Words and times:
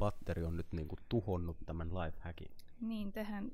batteri 0.00 0.44
on 0.44 0.56
nyt 0.56 0.72
niinku 0.72 0.96
tuhonnut 1.08 1.56
tämän 1.66 1.88
lifehackin. 1.88 2.50
Niin, 2.80 3.12
tähän 3.12 3.50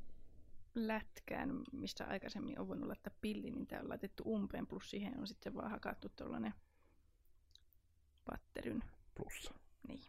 lätkään, 0.74 1.50
mistä 1.72 2.04
aikaisemmin 2.04 2.60
on 2.60 2.68
voinut 2.68 2.86
laittaa 2.86 3.14
pilli, 3.20 3.50
niin 3.50 3.66
tämä 3.66 3.82
on 3.82 3.88
laitettu 3.88 4.22
umpeen, 4.26 4.66
plus 4.66 4.90
siihen 4.90 5.20
on 5.20 5.26
sitten 5.26 5.54
vaan 5.54 5.70
hakattu 5.70 6.08
tuollainen 6.08 6.54
batterin. 8.30 8.82
Plussa. 9.14 9.54
Niin. 9.88 10.00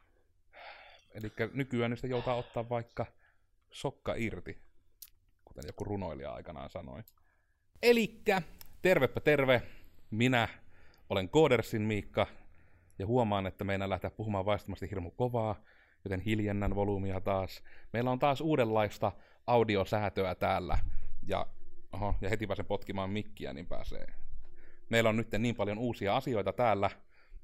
Eli 1.14 1.34
nykyään 1.54 1.92
niistä 1.92 2.08
joutaa 2.08 2.36
ottaa 2.36 2.70
vaikka 2.70 3.06
sokka 3.72 4.14
irti, 4.16 4.58
kuten 5.46 5.64
joku 5.68 5.84
runoilija 5.84 6.34
aikanaan 6.34 6.70
sanoi. 6.70 7.04
Elikkä, 7.82 8.42
tervepä 8.82 9.20
terve, 9.20 9.62
minä 10.12 10.48
olen 11.10 11.30
Koodersin 11.30 11.82
Miikka, 11.82 12.28
ja 13.00 13.08
huomaan, 13.08 13.48
että 13.48 13.64
meidän 13.64 13.90
lähteä 13.90 14.10
puhumaan 14.10 14.46
vaistamasti 14.46 14.90
hirmu 14.90 15.12
kovaa, 15.12 15.64
joten 16.08 16.20
hiljennän 16.20 16.76
volyymia 16.76 17.22
taas. 17.22 17.64
Meillä 17.94 18.12
on 18.12 18.20
taas 18.20 18.42
uudenlaista 18.42 19.12
audiosäätöä 19.48 20.36
täällä, 20.36 20.78
ja, 21.28 21.48
oho, 21.92 22.16
ja 22.22 22.30
heti 22.30 22.48
pääsen 22.48 22.66
potkimaan 22.66 23.10
mikkiä, 23.10 23.54
niin 23.54 23.68
pääsee. 23.68 24.08
Meillä 24.90 25.10
on 25.10 25.18
nyt 25.18 25.32
niin 25.38 25.56
paljon 25.56 25.78
uusia 25.78 26.16
asioita 26.16 26.54
täällä, 26.54 26.90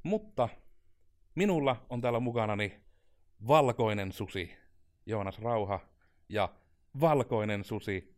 mutta 0.04 0.50
minulla 1.36 1.86
on 1.90 2.02
täällä 2.02 2.20
mukanani 2.20 2.82
valkoinen 3.48 4.12
susi, 4.12 4.52
Joonas 5.06 5.40
Rauha, 5.40 5.80
ja 6.30 6.50
valkoinen 7.00 7.64
susi, 7.64 8.16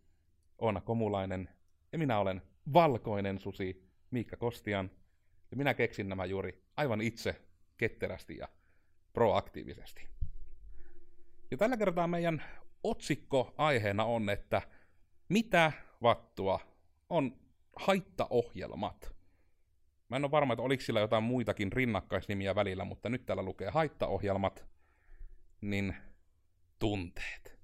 Oona 0.58 0.81
Komulainen, 0.81 1.50
ja 1.91 1.98
minä 1.98 2.20
olen 2.20 2.41
valkoinen 2.73 3.39
susi, 3.39 3.89
Miikka 4.12 4.38
Kostian, 4.38 4.91
ja 5.52 5.58
minä 5.58 5.73
keksin 5.73 6.09
nämä 6.09 6.25
juuri 6.25 6.64
aivan 6.77 7.02
itse 7.02 7.41
ketterästi 7.77 8.38
ja 8.38 8.48
proaktiivisesti. 9.14 10.08
Ja 11.55 11.59
tällä 11.59 11.77
kertaa 11.77 12.08
meidän 12.08 12.44
otsikko 12.84 13.54
aiheena 13.58 14.05
on, 14.05 14.30
että 14.30 14.61
mitä 15.30 15.72
vattua 16.02 16.59
on 17.09 17.36
haittaohjelmat. 17.75 19.16
Mä 20.09 20.16
en 20.16 20.23
ole 20.23 20.31
varma, 20.31 20.53
että 20.53 20.64
oliko 20.64 20.83
sillä 20.83 21.00
jotain 21.00 21.23
muitakin 21.23 21.72
rinnakkaisnimiä 21.72 22.56
välillä, 22.56 22.86
mutta 22.86 23.09
nyt 23.09 23.26
täällä 23.26 23.44
lukee 23.44 23.70
haittaohjelmat, 23.70 24.66
niin 25.61 25.95
tunteet. 26.80 27.59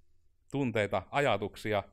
Tunteita, 0.51 1.03
ajatuksia, 1.11 1.83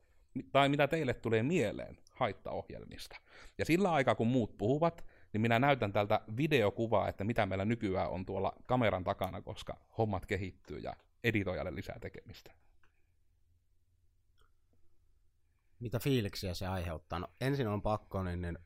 tai 0.52 0.68
mitä 0.68 0.88
teille 0.88 1.14
tulee 1.14 1.42
mieleen 1.42 1.98
haittaohjelmista. 2.12 3.16
Ja 3.58 3.64
sillä 3.64 3.92
aikaa, 3.92 4.14
kun 4.14 4.26
muut 4.26 4.58
puhuvat, 4.58 5.04
niin 5.32 5.40
minä 5.40 5.58
näytän 5.58 5.92
tältä 5.92 6.20
videokuvaa, 6.36 7.08
että 7.08 7.24
mitä 7.24 7.46
meillä 7.46 7.64
nykyään 7.64 8.10
on 8.10 8.26
tuolla 8.26 8.52
kameran 8.66 9.04
takana, 9.04 9.42
koska 9.42 9.76
hommat 9.98 10.26
kehittyy 10.26 10.78
ja 10.78 10.96
editoijalle 11.24 11.74
lisää 11.74 11.98
tekemistä. 12.00 12.54
Mitä 15.80 15.98
fiiliksiä 15.98 16.54
se 16.54 16.66
aiheuttaa? 16.66 17.18
No, 17.18 17.28
ensin 17.40 17.68
on 17.68 17.82
pakko 17.82 18.22
niin, 18.22 18.42
niin 18.42 18.58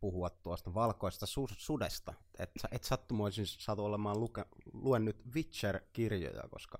puhua 0.00 0.30
tuosta 0.30 0.74
valkoista 0.74 1.26
su- 1.26 1.54
sudesta. 1.58 2.14
Et, 2.38 2.50
et 2.72 2.84
sattumoisin 2.84 3.46
satu 3.46 3.84
olemaan 3.84 4.20
luke, 4.20 4.44
luen 4.72 5.04
nyt 5.04 5.22
Witcher-kirjoja, 5.34 6.48
koska 6.50 6.78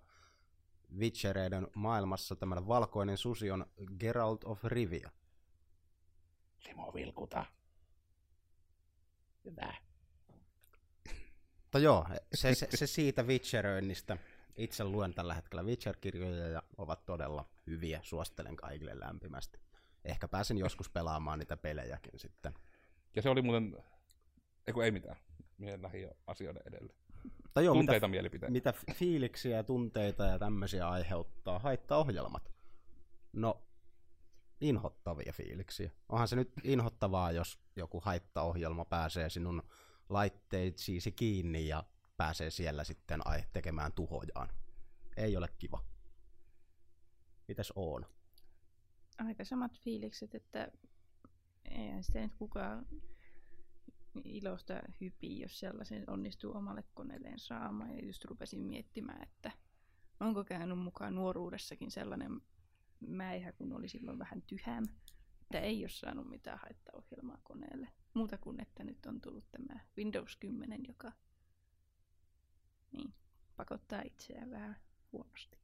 Witchereiden 0.97 1.67
maailmassa 1.75 2.37
tämä 2.37 2.67
valkoinen 2.67 3.17
susi 3.19 3.51
on 3.51 3.67
Geralt 3.99 4.45
of 4.45 4.65
Rivia. 4.65 5.11
Simo 6.59 6.95
Vilkuta. 6.95 7.47
Hyvä. 9.45 9.75
Mutta 11.63 11.79
joo, 11.79 12.07
se, 12.35 12.55
se, 12.55 12.69
se 12.75 12.87
siitä 12.87 13.23
Witcheröinnistä. 13.23 14.19
Itse 14.59 14.85
luen 14.85 15.15
tällä 15.15 15.35
hetkellä 15.35 15.63
Witcher-kirjoja 15.63 16.49
ja 16.49 16.63
ovat 16.77 17.07
todella 17.07 17.49
hyviä. 17.67 18.01
Suosittelen 18.03 18.57
kaikille 18.57 19.01
lämpimästi. 19.01 19.59
Ehkä 20.05 20.29
pääsen 20.29 20.59
joskus 20.59 20.91
pelaamaan 20.91 21.39
niitä 21.39 21.57
pelejäkin 21.57 22.19
sitten. 22.19 22.55
Ja 23.17 23.23
se 23.23 23.29
oli 23.29 23.43
muuten, 23.43 23.77
eiku 24.67 24.81
ei 24.81 24.91
mitään, 24.91 25.17
minä 25.59 25.83
lähdin 25.83 26.09
asioiden 26.27 26.63
edelle. 26.67 26.95
Tai 27.55 27.65
joo, 27.65 27.75
Tunteita, 27.75 28.09
mitä, 28.09 28.51
mitä 28.51 28.75
fiiliksiä 28.95 29.57
ja 29.57 29.65
tunteita 29.65 30.25
ja 30.25 30.39
tämmöisiä 30.39 30.89
aiheuttaa 30.89 31.59
haittaohjelmat? 31.59 32.53
No, 33.33 33.63
inhottavia 34.61 35.33
fiiliksiä. 35.33 35.91
Onhan 36.09 36.29
se 36.29 36.37
nyt 36.37 36.53
inhottavaa, 36.65 37.33
jos 37.33 37.59
joku 37.77 38.01
haittaohjelma 38.01 38.85
pääsee 38.85 39.31
sinun 39.31 39.63
laitteisiisi 40.09 41.13
kiinni 41.13 41.69
ja 41.69 41.85
pääsee 42.19 42.51
siellä 42.51 42.85
sitten 42.85 43.27
ai- 43.27 43.45
tekemään 43.53 43.93
tuhojaan. 43.93 44.49
Ei 45.17 45.37
ole 45.37 45.49
kiva. 45.59 45.85
Mitäs 47.49 47.73
on? 47.77 48.07
Aika 49.19 49.45
samat 49.45 49.79
fiilikset, 49.81 50.35
että 50.35 50.73
eihän 51.65 52.03
sitä 52.03 52.21
nyt 52.21 52.35
kukaan 52.35 52.87
ilosta 54.25 54.83
hypii, 55.01 55.41
jos 55.41 55.61
sellaisen 55.61 56.11
onnistuu 56.11 56.57
omalle 56.57 56.85
koneelleen 56.95 57.39
saamaan. 57.39 57.97
Ja 57.97 58.07
just 58.07 58.25
rupesin 58.25 58.61
miettimään, 58.61 59.23
että 59.23 59.53
onko 60.21 60.45
käynyt 60.45 60.79
mukaan 60.79 61.15
nuoruudessakin 61.15 61.91
sellainen 61.91 62.41
mäihä, 63.01 63.53
kun 63.53 63.73
oli 63.73 63.89
silloin 63.89 64.19
vähän 64.19 64.43
tyhäm, 64.43 64.85
että 65.43 65.61
ei 65.61 65.83
ole 65.83 65.89
saanut 65.89 66.29
mitään 66.29 66.59
haittaohjelmaa 66.59 67.39
koneelle. 67.43 67.89
Muuta 68.15 68.39
kuin, 68.39 68.63
että 68.63 68.85
nyt 68.85 69.07
on 69.07 69.21
tullut 69.21 69.51
tämä 69.51 69.81
Windows 69.97 70.37
10, 70.37 70.81
joka 70.89 71.13
niin, 72.93 73.15
pakottaa 73.57 74.03
itseään 74.03 74.51
vähän 74.51 74.77
huonosti. 75.13 75.59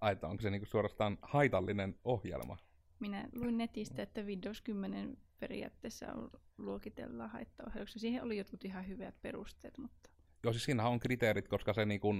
Ai, 0.00 0.12
että 0.12 0.28
onko 0.28 0.42
se 0.42 0.50
niinku 0.50 0.66
suorastaan 0.66 1.18
haitallinen 1.22 1.98
ohjelma? 2.04 2.56
Minä 3.00 3.28
luin 3.34 3.58
netistä, 3.58 4.02
että 4.02 4.22
Windows 4.22 4.60
10 4.60 5.18
periaatteessa 5.40 6.12
on, 6.12 6.30
luokitellaan 6.58 7.30
haittaohjelmaksi. 7.30 7.98
Siihen 7.98 8.22
oli 8.22 8.38
jotkut 8.38 8.64
ihan 8.64 8.88
hyvät 8.88 9.22
perusteet, 9.22 9.78
mutta 9.78 10.10
Joo, 10.42 10.52
siis 10.52 10.64
siinähän 10.64 10.92
on 10.92 11.00
kriteerit, 11.00 11.48
koska 11.48 11.72
se 11.72 11.84
niinku 11.86 12.14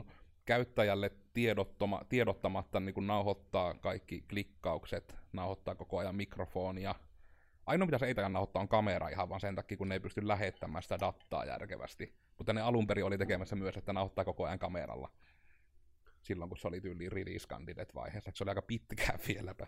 käyttäjälle 0.44 1.10
tiedottoma, 1.33 2.03
tiedottamatta 2.09 2.81
niinku 2.81 3.00
nauhoittaa 3.00 3.75
kaikki 3.75 4.25
klikkaukset, 4.31 5.16
nauhoittaa 5.33 5.75
koko 5.75 5.99
ajan 5.99 6.15
mikrofonia. 6.15 6.94
Ainoa 7.67 7.87
mitä 7.87 7.99
se 7.99 8.07
ei 8.07 8.15
taida 8.15 8.29
nauhoittaa 8.29 8.63
on 8.63 8.69
kamera 8.69 9.09
ihan 9.09 9.29
vaan 9.29 9.41
sen 9.41 9.55
takia, 9.55 9.77
kun 9.77 9.89
ne 9.89 9.95
ei 9.95 10.01
pysty 10.01 10.29
lähettämään 10.29 10.83
sitä 10.83 11.01
dataa 11.01 11.45
järkevästi. 11.45 12.15
Mutta 12.39 12.53
ne 12.53 12.61
alun 12.61 12.87
perin 12.87 13.05
oli 13.05 13.19
tekemässä 13.19 13.57
myös, 13.57 13.77
että 13.77 13.93
nauhoittaa 13.93 14.25
koko 14.25 14.45
ajan 14.45 14.59
kameralla. 14.59 15.11
Silloin 16.23 16.49
kun 16.49 16.59
se 16.59 16.69
oli 16.69 16.81
tyyliin 16.81 17.13
release 17.13 17.49
candidate 17.49 17.95
vaiheessa, 17.95 18.31
se 18.35 18.45
oli 18.45 18.51
aika 18.51 18.63
pitkään 18.63 19.19
vieläpä. 19.29 19.67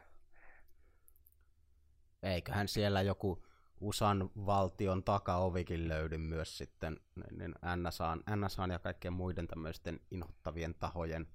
Eiköhän 2.22 2.68
siellä 2.68 3.02
joku 3.02 3.46
USAn 3.80 4.30
valtion 4.46 5.04
takaovikin 5.04 5.88
löydy 5.88 6.18
myös 6.18 6.58
sitten 6.58 7.00
niin 7.30 7.54
NSAn, 7.76 8.22
NSAn 8.36 8.70
ja 8.70 8.78
kaikkien 8.78 9.14
muiden 9.14 9.46
tämmöisten 9.46 10.00
inhottavien 10.10 10.74
tahojen 10.74 11.26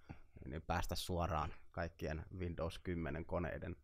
niin 0.46 0.62
päästä 0.62 0.96
suoraan 0.96 1.54
kaikkien 1.72 2.26
Windows 2.38 2.80
10 2.80 3.26
koneiden 3.26 3.76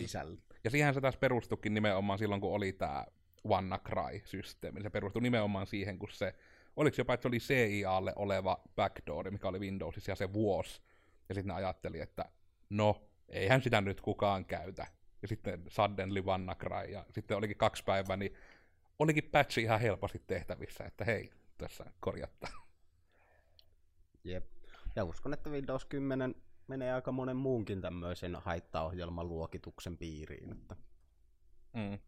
sisällä. 0.00 0.40
Ja 0.64 0.70
siihen 0.70 0.94
se 0.94 1.00
taas 1.00 1.16
perustukin 1.16 1.74
nimenomaan 1.74 2.18
silloin, 2.18 2.40
kun 2.40 2.52
oli 2.52 2.72
tämä 2.72 3.06
WannaCry-systeemi. 3.48 4.82
Se 4.82 4.90
perustui 4.90 5.22
nimenomaan 5.22 5.66
siihen, 5.66 5.98
kun 5.98 6.08
se, 6.12 6.34
oliko 6.76 6.94
jopa, 6.98 7.14
että 7.14 7.22
se 7.22 7.28
oli 7.28 7.38
CIAlle 7.38 8.12
oleva 8.16 8.62
backdoor, 8.76 9.30
mikä 9.30 9.48
oli 9.48 9.58
Windowsissa 9.58 10.12
ja 10.12 10.16
se 10.16 10.32
vuosi. 10.32 10.82
Ja 11.28 11.34
sitten 11.34 11.48
ne 11.48 11.54
ajatteli, 11.54 12.00
että 12.00 12.24
no, 12.70 13.08
eihän 13.28 13.62
sitä 13.62 13.80
nyt 13.80 14.00
kukaan 14.00 14.44
käytä. 14.44 14.86
Ja 15.22 15.28
sitten 15.28 15.64
suddenly 15.68 16.20
WannaCry, 16.20 16.90
ja 16.92 17.06
sitten 17.10 17.36
olikin 17.36 17.56
kaksi 17.56 17.84
päivää, 17.84 18.16
niin 18.16 18.34
olikin 18.98 19.24
patchi 19.32 19.62
ihan 19.62 19.80
helposti 19.80 20.22
tehtävissä, 20.26 20.84
että 20.84 21.04
hei, 21.04 21.30
tässä 21.58 21.84
korjattaa. 22.00 22.50
Jep. 24.24 24.44
Ja 24.96 25.04
uskon, 25.04 25.32
että 25.32 25.50
Windows 25.50 25.84
10 25.84 26.34
menee 26.72 26.92
aika 26.92 27.12
monen 27.12 27.36
muunkin 27.36 27.80
tämmöisen 27.80 28.36
haittaohjelman 28.36 29.28
luokituksen 29.28 29.98
piiriin. 29.98 30.52
Että. 30.52 30.76
Mm. 31.72 31.98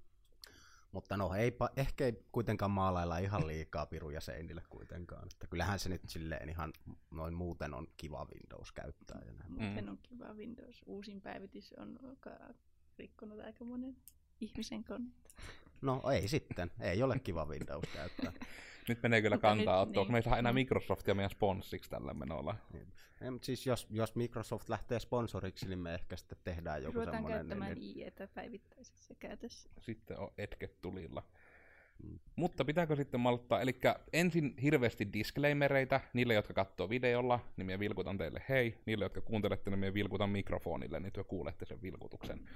Mutta 0.93 1.17
no, 1.17 1.35
ei, 1.35 1.57
ehkä 1.77 2.05
ei 2.05 2.25
kuitenkaan 2.33 2.71
maalailla 2.71 3.19
ihan 3.19 3.47
liikaa 3.53 3.87
piruja 3.87 4.21
seinille 4.21 4.63
kuitenkaan. 4.69 5.29
Että 5.33 5.47
kyllähän 5.47 5.79
se 5.79 5.89
nyt 5.89 6.09
silleen 6.09 6.49
ihan 6.49 6.73
noin 7.11 7.35
muuten 7.35 7.75
on 7.75 7.87
kiva 7.97 8.27
Windows 8.35 8.73
käyttää. 8.73 9.23
Ja 9.27 9.33
näin. 9.33 9.53
muuten 9.53 9.89
on 9.89 9.99
kiva 10.03 10.35
Windows. 10.35 10.83
Uusin 10.87 11.21
päivitys 11.21 11.73
on 11.73 11.99
rikkonut 12.99 13.41
aika 13.41 13.65
monen 13.65 13.97
ihmisen 14.41 14.85
koneet. 14.85 15.35
No 15.83 16.03
ei 16.13 16.29
sitten, 16.29 16.71
ei 16.81 17.03
ole 17.03 17.19
kiva 17.19 17.47
Windows 17.47 17.89
käyttää. 17.95 18.33
Nyt 18.89 19.03
menee 19.03 19.23
kyllä 19.23 19.37
Mutta 19.37 19.49
kantaa 19.49 19.81
nyt 19.81 19.89
ottaa, 19.89 20.01
niin. 20.03 20.07
kun 20.07 20.13
me 20.13 20.19
ei 20.19 20.23
saa 20.23 20.39
enää 20.39 20.53
Microsoftia 20.53 21.15
meidän 21.15 21.31
sponssiksi 21.31 21.91
tällä 21.91 22.15
menolla. 22.15 22.57
Niin. 22.73 22.87
Ei, 23.23 23.31
mutta 23.31 23.47
siis 23.47 23.67
jos, 23.67 23.87
jos 23.91 24.15
Microsoft 24.15 24.69
lähtee 24.69 25.01
sponsoriksi, 25.01 25.69
niin 25.69 25.79
me 25.79 25.95
ehkä 25.95 26.17
sitten 26.17 26.39
tehdään 26.45 26.83
joku 26.83 26.95
Ruvetaan 26.95 27.17
semmoinen... 27.17 27.39
käyttämään 27.39 27.75
Niin, 27.75 27.99
IEtä 27.99 28.29
päivittäisessä 28.35 29.15
käytössä. 29.19 29.71
Sitten 29.81 30.19
on 30.19 30.31
etket 30.39 30.81
tulilla. 30.83 31.23
Mutta 32.37 32.65
pitääkö 32.65 32.97
sitten 32.97 33.21
malttaa, 33.21 33.61
eli 33.61 33.79
ensin 34.13 34.55
hirveästi 34.63 35.13
disclaimereita 35.13 36.01
niille, 36.13 36.35
jotka 36.35 36.55
katsoo 36.55 36.89
videolla, 36.89 37.41
niin 37.57 37.67
minä 37.67 37.79
vilkutan 37.79 38.19
teille 38.19 38.43
hei, 38.49 38.79
niille, 38.87 39.05
jotka 39.05 39.21
kuuntelette, 39.21 39.71
niin 39.71 39.79
minä 39.79 39.95
vilkutan 39.95 40.31
mikrofonille, 40.31 41.01
niin 41.01 41.13
te 41.13 41.25
kuulette 41.25 41.65
sen 41.65 41.83
vilkutuksen. 41.83 42.49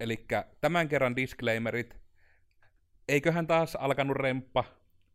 Eli 0.00 0.26
tämän 0.60 0.88
kerran 0.88 1.16
disclaimerit, 1.16 1.96
eiköhän 3.08 3.46
taas 3.46 3.76
alkanut 3.76 4.16
remppa 4.16 4.64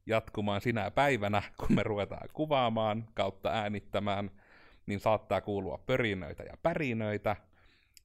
jatkumaan 0.05 0.61
sinä 0.61 0.91
päivänä, 0.91 1.43
kun 1.59 1.75
me 1.75 1.83
ruvetaan 1.83 2.29
kuvaamaan 2.33 3.05
kautta 3.13 3.49
äänittämään, 3.49 4.31
niin 4.85 4.99
saattaa 4.99 5.41
kuulua 5.41 5.77
pörinöitä 5.77 6.43
ja 6.43 6.57
pärinöitä, 6.63 7.35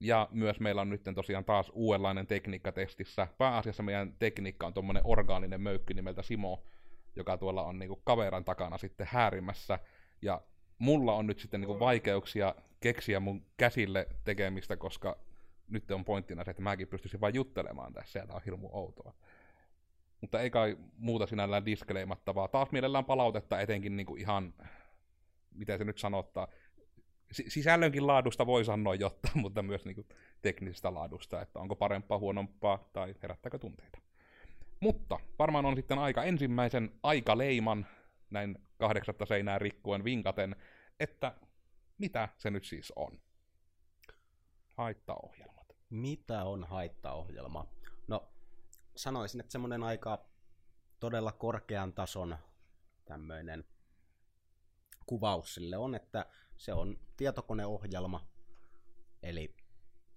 ja 0.00 0.28
myös 0.30 0.60
meillä 0.60 0.80
on 0.80 0.90
nyt 0.90 1.02
tosiaan 1.14 1.44
taas 1.44 1.70
uudenlainen 1.74 2.26
tekniikka 2.26 2.72
testissä. 2.72 3.28
Pääasiassa 3.38 3.82
meidän 3.82 4.14
tekniikka 4.18 4.66
on 4.66 4.74
tuommoinen 4.74 5.02
orgaaninen 5.06 5.60
möykky 5.60 5.94
nimeltä 5.94 6.22
Simo, 6.22 6.62
joka 7.16 7.36
tuolla 7.36 7.62
on 7.62 7.78
niinku 7.78 7.96
kaveran 8.04 8.44
takana 8.44 8.78
sitten 8.78 9.08
häärimässä. 9.10 9.78
Ja 10.22 10.40
mulla 10.78 11.14
on 11.14 11.26
nyt 11.26 11.38
sitten 11.38 11.60
niinku 11.60 11.80
vaikeuksia 11.80 12.54
keksiä 12.80 13.20
mun 13.20 13.46
käsille 13.56 14.08
tekemistä, 14.24 14.76
koska 14.76 15.18
nyt 15.68 15.90
on 15.90 16.04
pointtina 16.04 16.44
se, 16.44 16.50
että 16.50 16.62
mäkin 16.62 16.88
pystyisin 16.88 17.20
vain 17.20 17.34
juttelemaan 17.34 17.92
tässä, 17.92 18.18
ja 18.18 18.26
tää 18.26 18.36
on 18.36 18.42
hirmu 18.44 18.68
outoa. 18.72 19.14
Mutta 20.20 20.40
ei 20.40 20.50
kai 20.50 20.76
muuta 20.96 21.26
sinällään 21.26 21.66
diskleimattavaa. 21.66 22.48
Taas 22.48 22.72
mielellään 22.72 23.04
palautetta 23.04 23.60
etenkin 23.60 23.96
niinku 23.96 24.16
ihan, 24.16 24.54
miten 25.54 25.78
se 25.78 25.84
nyt 25.84 25.98
sanottaa, 25.98 26.48
sisällönkin 27.32 28.06
laadusta 28.06 28.46
voi 28.46 28.64
sanoa 28.64 28.94
jotta, 28.94 29.28
mutta 29.42 29.62
myös 29.62 29.84
niin 29.84 29.94
kuin 29.94 30.08
teknisestä 30.42 30.94
laadusta, 30.94 31.42
että 31.42 31.58
onko 31.58 31.76
parempaa, 31.76 32.18
huonompaa 32.18 32.88
tai 32.92 33.14
herättääkö 33.22 33.58
tunteita. 33.58 33.98
Mutta 34.80 35.20
varmaan 35.38 35.66
on 35.66 35.76
sitten 35.76 35.98
aika 35.98 36.24
ensimmäisen 36.24 36.90
aikaleiman 37.02 37.86
näin 38.30 38.58
kahdeksatta 38.78 39.26
seinää 39.26 39.58
rikkuen 39.58 40.04
vinkaten, 40.04 40.56
että 41.00 41.34
mitä 41.98 42.28
se 42.36 42.50
nyt 42.50 42.64
siis 42.64 42.92
on? 42.96 43.20
Haittaohjelmat. 44.76 45.76
Mitä 45.90 46.44
on 46.44 46.64
haittaohjelma? 46.64 47.66
No, 48.98 49.02
sanoisin, 49.02 49.40
että 49.40 49.52
semmoinen 49.52 49.82
aika 49.82 50.24
todella 51.00 51.32
korkean 51.32 51.92
tason 51.92 52.38
tämmöinen 53.04 53.64
kuvaus 55.06 55.54
sille 55.54 55.76
on, 55.76 55.94
että 55.94 56.26
se 56.56 56.72
on 56.72 56.98
tietokoneohjelma, 57.16 58.28
eli 59.22 59.56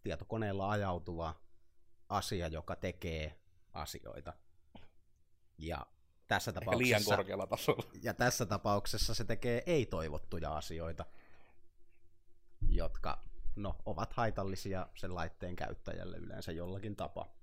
tietokoneella 0.03 0.71
ajautuva 0.71 1.35
asia, 2.09 2.47
joka 2.47 2.75
tekee 2.75 3.39
asioita. 3.73 4.33
Ja 5.57 5.85
tässä 6.27 6.51
tapauksessa, 6.51 6.83
liian 6.83 7.03
korkealla 7.05 7.47
tasolla. 7.47 7.83
Ja 8.01 8.13
tässä 8.13 8.45
tapauksessa 8.45 9.13
se 9.13 9.23
tekee 9.23 9.63
ei-toivottuja 9.65 10.57
asioita, 10.57 11.05
jotka 12.69 13.23
no, 13.55 13.75
ovat 13.85 14.13
haitallisia 14.13 14.87
sen 14.95 15.15
laitteen 15.15 15.55
käyttäjälle 15.55 16.17
yleensä 16.17 16.51
jollakin 16.51 16.95
tapaa. 16.95 17.40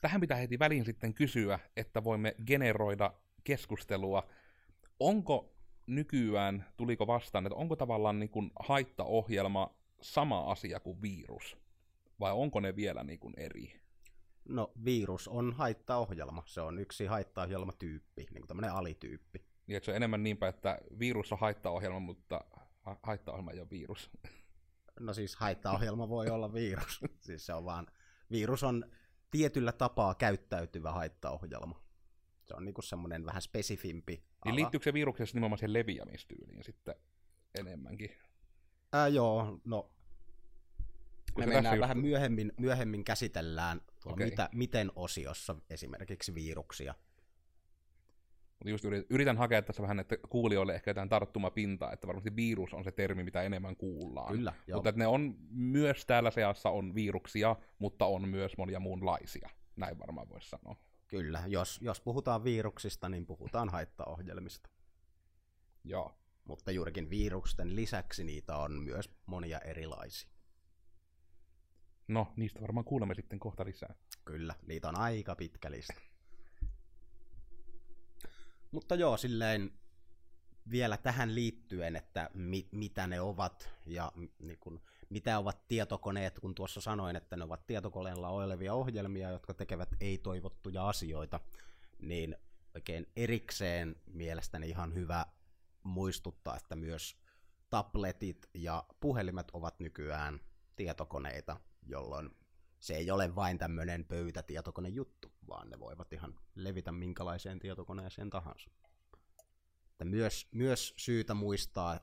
Tähän 0.00 0.20
pitää 0.20 0.36
heti 0.36 0.58
väliin 0.58 0.84
sitten 0.84 1.14
kysyä, 1.14 1.58
että 1.76 2.04
voimme 2.04 2.34
generoida 2.46 3.12
keskustelua. 3.44 4.28
Onko 5.00 5.54
nykyään, 5.86 6.64
tuliko 6.76 7.06
vastaan, 7.06 7.46
että 7.46 7.56
onko 7.56 7.76
tavallaan 7.76 8.18
niin 8.18 8.30
kuin 8.30 8.50
haittaohjelma 8.60 9.76
sama 10.00 10.40
asia 10.50 10.80
kuin 10.80 11.02
virus? 11.02 11.56
Vai 12.20 12.32
onko 12.32 12.60
ne 12.60 12.76
vielä 12.76 13.04
niin 13.04 13.18
kuin 13.18 13.34
eri? 13.36 13.80
No 14.48 14.72
virus 14.84 15.28
on 15.28 15.52
haittaohjelma. 15.52 16.42
Se 16.46 16.60
on 16.60 16.78
yksi 16.78 17.06
haittaohjelmatyyppi, 17.06 18.26
niin 18.30 18.40
kuin 18.40 18.48
tämmöinen 18.48 18.72
alityyppi. 18.72 19.44
Niin, 19.66 19.76
että 19.76 19.84
se 19.84 19.90
on 19.90 19.96
enemmän 19.96 20.22
niinpä, 20.22 20.48
että 20.48 20.78
virus 20.98 21.32
on 21.32 21.38
haittaohjelma, 21.38 22.00
mutta 22.00 22.44
ha- 22.80 22.98
haittaohjelma 23.02 23.50
ei 23.50 23.60
ole 23.60 23.70
virus. 23.70 24.10
No 25.00 25.14
siis 25.14 25.36
haittaohjelma 25.36 26.08
voi 26.08 26.30
olla 26.30 26.52
virus. 26.52 27.00
siis 27.26 27.46
se 27.46 27.54
on 27.54 27.64
vaan, 27.64 27.86
virus 28.30 28.62
on 28.62 28.84
tietyllä 29.30 29.72
tapaa 29.72 30.14
käyttäytyvä 30.14 30.92
haittaohjelma. 30.92 31.82
Se 32.44 32.54
on 32.54 32.64
niinku 32.64 32.82
semmoinen 32.82 33.26
vähän 33.26 33.42
spesifimpi 33.42 34.12
niin 34.12 34.24
ala. 34.40 34.50
Niin 34.50 34.56
liittyykö 34.56 34.84
se 34.84 34.92
viruksessa 34.92 35.36
nimenomaan 35.36 35.58
siihen 35.58 35.72
leviämistyyliin 35.72 36.64
sitten 36.64 36.94
enemmänkin? 37.58 38.10
Ää, 38.92 39.08
joo, 39.08 39.60
no 39.64 39.90
me 41.38 41.44
Koska 41.44 41.54
mennään 41.54 41.80
vähän 41.80 41.96
just... 41.96 42.08
myöhemmin, 42.08 42.52
myöhemmin 42.58 43.04
käsitellään 43.04 43.80
tuolla 44.02 44.14
okay. 44.14 44.26
mitä, 44.26 44.48
miten 44.52 44.92
osiossa 44.96 45.56
esimerkiksi 45.70 46.34
viruksia. 46.34 46.94
Mutta 48.58 48.70
just 48.70 48.84
yritän 49.10 49.36
hakea 49.36 49.62
tässä 49.62 49.82
vähän, 49.82 50.00
että 50.00 50.16
kuulijoille 50.28 50.74
ehkä 50.74 50.90
jotain 50.90 51.08
tarttumapintaa, 51.08 51.92
että 51.92 52.06
varmasti 52.06 52.36
virus 52.36 52.74
on 52.74 52.84
se 52.84 52.92
termi, 52.92 53.24
mitä 53.24 53.42
enemmän 53.42 53.76
kuullaan. 53.76 54.32
Kyllä, 54.32 54.52
joo. 54.66 54.76
Mutta 54.76 54.88
että 54.88 54.98
ne 54.98 55.06
on 55.06 55.36
myös 55.50 56.06
täällä 56.06 56.30
seassa 56.30 56.70
on 56.70 56.94
viruksia, 56.94 57.56
mutta 57.78 58.06
on 58.06 58.28
myös 58.28 58.56
monia 58.58 58.80
muunlaisia. 58.80 59.50
Näin 59.76 59.98
varmaan 59.98 60.28
voisi 60.28 60.48
sanoa. 60.48 60.76
Kyllä, 61.06 61.42
jos, 61.46 61.78
jos 61.82 62.00
puhutaan 62.00 62.44
viruksista, 62.44 63.08
niin 63.08 63.26
puhutaan 63.26 63.68
haittaohjelmista. 63.68 64.70
Joo. 65.84 66.14
Mutta 66.44 66.70
juurikin 66.70 67.10
virusten 67.10 67.76
lisäksi 67.76 68.24
niitä 68.24 68.56
on 68.56 68.72
myös 68.72 69.10
monia 69.26 69.58
erilaisia. 69.58 70.30
No, 72.08 72.32
niistä 72.36 72.60
varmaan 72.60 72.84
kuulemme 72.84 73.14
sitten 73.14 73.38
kohta 73.38 73.64
lisää. 73.64 73.94
Kyllä, 74.24 74.54
niitä 74.66 74.88
on 74.88 74.98
aika 74.98 75.36
pitkä 75.36 75.70
lista. 75.70 76.00
Mutta 78.70 78.94
joo, 78.94 79.16
silleen 79.16 79.72
vielä 80.70 80.96
tähän 80.96 81.34
liittyen, 81.34 81.96
että 81.96 82.30
mi- 82.34 82.68
mitä 82.72 83.06
ne 83.06 83.20
ovat 83.20 83.70
ja 83.86 84.12
niin 84.38 84.58
kun, 84.60 84.80
mitä 85.10 85.38
ovat 85.38 85.68
tietokoneet, 85.68 86.38
kun 86.38 86.54
tuossa 86.54 86.80
sanoin, 86.80 87.16
että 87.16 87.36
ne 87.36 87.44
ovat 87.44 87.66
tietokoneella 87.66 88.28
olevia 88.28 88.74
ohjelmia, 88.74 89.30
jotka 89.30 89.54
tekevät 89.54 89.88
ei-toivottuja 90.00 90.88
asioita, 90.88 91.40
niin 91.98 92.36
oikein 92.74 93.06
erikseen 93.16 93.96
mielestäni 94.06 94.68
ihan 94.68 94.94
hyvä 94.94 95.26
muistuttaa, 95.82 96.56
että 96.56 96.76
myös 96.76 97.16
tabletit 97.70 98.48
ja 98.54 98.84
puhelimet 99.00 99.50
ovat 99.52 99.80
nykyään 99.80 100.40
tietokoneita, 100.76 101.60
jolloin 101.86 102.30
se 102.78 102.94
ei 102.94 103.10
ole 103.10 103.34
vain 103.34 103.58
tämmöinen 103.58 104.04
pöytätietokonejuttu, 104.04 105.32
vaan 105.48 105.70
ne 105.70 105.78
voivat 105.80 106.12
ihan 106.12 106.38
levitä 106.54 106.92
minkälaiseen 106.92 107.58
tietokoneeseen 107.58 108.30
tahansa. 108.30 108.70
Että 109.90 110.04
myös, 110.04 110.48
myös 110.52 110.94
syytä 110.96 111.34
muistaa 111.34 112.00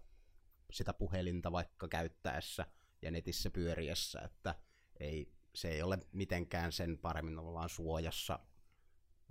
sitä 0.72 0.94
puhelinta 0.94 1.52
vaikka 1.52 1.88
käyttäessä 1.88 2.66
ja 3.02 3.12
netissä 3.12 3.50
pyöriessä, 3.50 4.22
että 4.22 4.56
ei, 5.00 5.32
se 5.56 5.70
ei 5.70 5.82
ole 5.82 6.00
mitenkään 6.12 6.72
sen 6.72 6.98
paremmin 6.98 7.40
ollaan 7.40 7.70
suojassa 7.70 8.40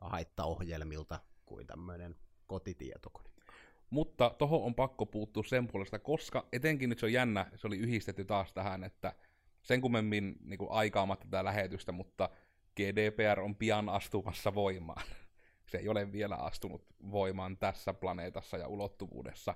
haittaohjelmilta 0.01 1.21
kuin 1.47 1.67
tämmöinen 1.67 2.17
kotitietokone. 2.47 3.31
Mutta 3.91 4.35
tohon 4.39 4.63
on 4.63 4.75
pakko 4.75 5.07
puuttua 5.07 5.43
sen 5.43 5.69
puolesta, 5.69 5.99
koska 5.99 6.49
etenkin 6.53 6.91
nyt 6.91 6.99
se 6.99 7.07
on 7.07 7.13
jännä, 7.13 7.51
se 7.57 7.67
oli 7.67 7.79
yhdistetty 7.79 8.25
taas 8.25 8.53
tähän, 8.53 8.85
että 8.85 9.15
sen 9.65 9.81
kummemmin 9.81 10.37
niin 10.45 10.59
kuin 10.59 10.71
aikaamatta 10.71 11.25
tätä 11.25 11.45
lähetystä, 11.45 11.93
mutta 11.93 12.31
GDPR 12.77 13.41
on 13.41 13.57
pian 13.57 13.89
astumassa 13.89 14.55
voimaan. 14.55 15.07
Se 15.71 15.79
ei 15.79 15.89
ole 15.89 16.13
vielä 16.13 16.35
astunut 16.35 16.87
voimaan 17.11 17.57
tässä 17.57 17.95
planeetassa 17.95 18.59
ja 18.59 18.69
ulottuvuudessa. 18.69 19.55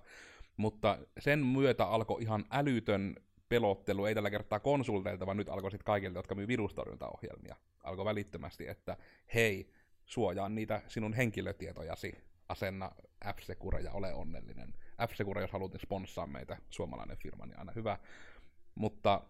Mutta 0.56 0.98
sen 1.18 1.46
myötä 1.46 1.84
alkoi 1.84 2.22
ihan 2.22 2.44
älytön 2.50 3.16
pelottelu, 3.48 4.04
ei 4.04 4.14
tällä 4.14 4.30
kertaa 4.30 4.60
konsulteilta, 4.60 5.26
vaan 5.26 5.36
nyt 5.36 5.48
alkoi 5.48 5.70
sitten 5.70 5.84
kaikilta, 5.84 6.18
jotka 6.18 6.34
myy 6.34 6.48
virustorjuntaohjelmia. 6.48 7.56
Alkoi 7.84 8.04
välittömästi, 8.04 8.68
että 8.68 8.96
hei, 9.34 9.72
suojaa 10.04 10.48
niitä 10.48 10.82
sinun 10.86 11.12
henkilötietojasi, 11.12 12.18
asenna 12.48 12.90
f 13.24 13.48
ja 13.82 13.92
ole 13.92 14.14
onnellinen. 14.14 14.74
f 15.08 15.10
jos 15.40 15.52
haluat 15.52 15.72
niin 15.72 15.80
sponssaa 15.80 16.26
meitä, 16.26 16.56
suomalainen 16.70 17.16
firma, 17.16 17.46
niin 17.46 17.58
aina 17.58 17.72
hyvä. 17.72 17.98
Mutta 18.74 19.20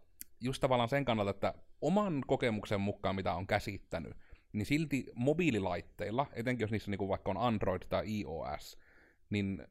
just 0.40 0.60
tavallaan 0.60 0.88
sen 0.88 1.04
kannalta, 1.04 1.30
että 1.30 1.54
oman 1.80 2.22
kokemuksen 2.26 2.80
mukaan, 2.80 3.16
mitä 3.16 3.34
on 3.34 3.46
käsittänyt, 3.46 4.16
niin 4.52 4.66
silti 4.66 5.06
mobiililaitteilla, 5.14 6.26
etenkin 6.32 6.64
jos 6.64 6.70
niissä 6.70 6.90
niin 6.90 7.08
vaikka 7.08 7.30
on 7.30 7.36
Android 7.36 7.82
tai 7.88 8.20
iOS, 8.20 8.78
niin 9.30 9.66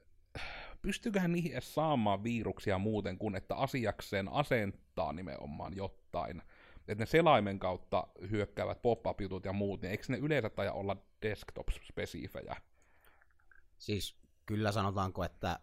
pystyyköhän 0.82 1.32
niihin 1.32 1.52
edes 1.52 1.74
saamaan 1.74 2.24
viruksia 2.24 2.78
muuten 2.78 3.18
kuin, 3.18 3.36
että 3.36 3.56
asiakseen 3.56 4.30
asentaa 4.30 5.14
nimenomaan 5.14 5.76
jotain. 5.76 6.42
Että 6.88 7.02
ne 7.02 7.06
selaimen 7.06 7.60
kautta 7.60 8.08
hyökkäävät 8.32 8.82
pop-up-jutut 8.82 9.46
ja 9.46 9.54
muut, 9.54 9.82
niin 9.82 9.92
eikö 9.92 10.04
ne 10.08 10.18
yleensä 10.18 10.50
tai 10.50 10.70
olla 10.70 10.98
desktop-spesifejä? 11.22 12.56
Siis 13.78 14.18
kyllä 14.46 14.72
sanotaanko, 14.72 15.24
että 15.24 15.60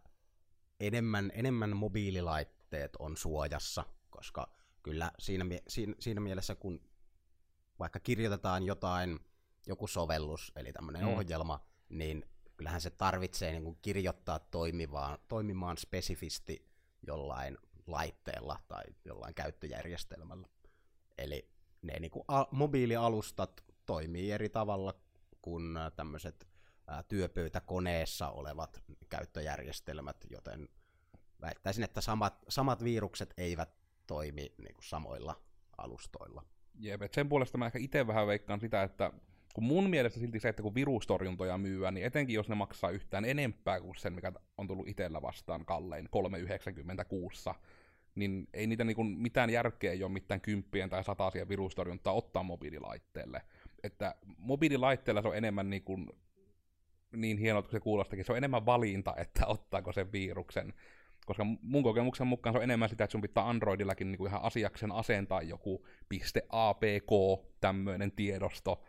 enemmän, 0.81 1.33
enemmän 1.35 1.77
mobiililaitteet 1.77 2.97
on 2.99 3.17
suojassa, 3.17 3.85
koska 4.11 4.49
kyllä 4.85 5.11
siinä, 5.19 5.45
siinä, 5.69 5.95
siinä 5.99 6.21
mielessä, 6.21 6.55
kun 6.55 6.81
vaikka 7.79 8.01
kirjoitetaan 8.01 8.63
jotain 8.63 9.21
joku 9.67 9.87
sovellus, 9.87 10.53
eli 10.57 10.73
tämmöinen 10.73 11.03
Mm. 11.03 11.09
ohjelma, 11.09 11.67
niin 11.89 12.25
kyllähän 12.57 12.81
se 12.81 12.91
tarvitsee 12.91 13.53
niin 13.53 13.65
kuin 13.65 13.79
kirjoittaa 13.83 14.39
toimivaan, 14.39 15.19
toimimaan 15.29 15.79
spesifisti 15.79 16.69
jollain 17.07 17.59
laitteella 17.87 18.61
tai 18.69 18.85
jollain 19.05 19.35
käyttöjärjestelmällä. 19.35 20.49
Eli 21.19 21.51
ne 21.83 22.01
niin 22.01 22.11
kuin 22.11 22.25
a- 22.29 22.47
mobiilialustat 22.51 23.65
toimii 23.87 24.33
eri 24.33 24.49
tavalla 24.49 24.95
kuin 25.43 25.79
tämmöiset 25.97 26.49
työpöytäkoneessa 27.09 28.29
olevat 28.31 28.83
käyttöjärjestelmät, 29.09 30.17
joten 30.31 30.69
väittäisin, 31.41 31.85
että 31.85 32.01
samat, 32.01 32.45
samat 32.49 32.85
virukset 32.85 33.35
eivät 33.37 33.84
toimi 34.07 34.53
niin 34.59 34.75
kuin 34.75 34.85
samoilla 34.85 35.43
alustoilla. 35.79 36.43
Jep, 36.79 37.01
sen 37.13 37.29
puolesta 37.29 37.59
mä 37.59 37.67
ehkä 37.67 37.79
itse 37.79 38.07
vähän 38.07 38.27
veikkaan 38.27 38.61
sitä, 38.61 38.83
että 38.83 39.13
kun 39.55 39.65
mun 39.65 39.91
mielestä 39.91 40.21
silti 40.21 40.41
se, 40.41 40.49
että 40.49 40.63
kun 40.63 40.75
virustorjuntoja 40.75 41.59
myyään, 41.59 41.95
niin 41.95 42.07
etenkin 42.07 42.35
jos 42.35 42.49
ne 42.49 42.55
maksaa 42.55 42.91
yhtään 42.91 43.25
enempää 43.25 43.81
kuin 43.81 43.95
sen, 43.97 44.13
mikä 44.13 44.33
on 44.59 44.67
tullut 44.67 44.89
itsellä 44.89 45.23
vastaan 45.23 45.65
kallein 45.65 46.09
3,96, 47.49 47.55
niin 48.15 48.49
ei 48.55 48.67
niitä 48.67 48.85
niinku 48.85 49.05
mitään 49.05 49.51
järkeä 49.51 49.93
ei 49.93 50.03
ole 50.03 50.13
mitään 50.13 50.41
kymppien 50.41 50.91
tai 50.91 51.05
sataisia 51.05 51.49
virustorjuntaa 51.49 52.13
ottaa 52.13 52.43
mobiililaitteelle. 52.43 53.43
Että 53.83 54.15
mobiililaitteella 54.39 55.23
se 55.23 55.29
on 55.29 55.37
enemmän 55.37 55.71
niin, 55.71 55.83
kuin, 55.83 56.09
niin 57.13 57.39
hienoa, 57.39 57.63
kuin 57.63 57.73
se 57.73 57.81
kuulostakin, 57.81 58.25
se 58.25 58.33
on 58.33 58.39
enemmän 58.39 58.67
valinta, 58.67 59.15
että 59.17 59.47
ottaako 59.47 59.93
sen 59.93 60.13
viruksen. 60.13 60.75
Koska 61.25 61.45
mun 61.63 61.83
kokemuksen 61.83 62.27
mukaan 62.27 62.55
se 62.55 62.59
on 62.59 62.65
enemmän 62.65 62.89
sitä, 62.89 63.05
että 63.05 63.13
sun 63.13 63.21
pitää 63.21 63.49
Androidillakin 63.49 64.11
niin 64.11 64.19
kuin 64.19 64.29
ihan 64.29 64.43
asiaksen 64.43 64.93
asentaa 64.93 65.43
joku 65.43 65.87
.apk, 66.51 67.43
tämmöinen 67.61 68.13
tiedosto, 68.13 68.83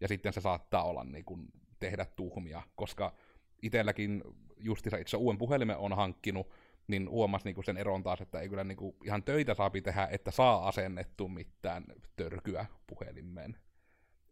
ja 0.00 0.08
sitten 0.08 0.32
se 0.32 0.40
saattaa 0.40 0.84
olla 0.84 1.04
niin 1.04 1.24
kuin, 1.24 1.46
tehdä 1.80 2.06
tuhmia, 2.16 2.62
koska 2.74 3.14
itselläkin 3.62 4.22
justiinsa 4.58 4.96
itse 4.96 5.16
uuden 5.16 5.38
puhelimen 5.38 5.76
on 5.76 5.92
hankkinut, 5.92 6.50
niin 6.88 7.10
huomasi 7.10 7.44
niinku 7.44 7.62
sen 7.62 7.76
eron 7.76 8.02
taas, 8.02 8.20
että 8.20 8.40
ei 8.40 8.48
kyllä 8.48 8.64
niinku 8.64 8.96
ihan 9.04 9.22
töitä 9.22 9.54
saapi 9.54 9.82
tehdä, 9.82 10.08
että 10.10 10.30
saa 10.30 10.68
asennettu 10.68 11.28
mitään 11.28 11.84
törkyä 12.16 12.66
puhelimeen. 12.86 13.56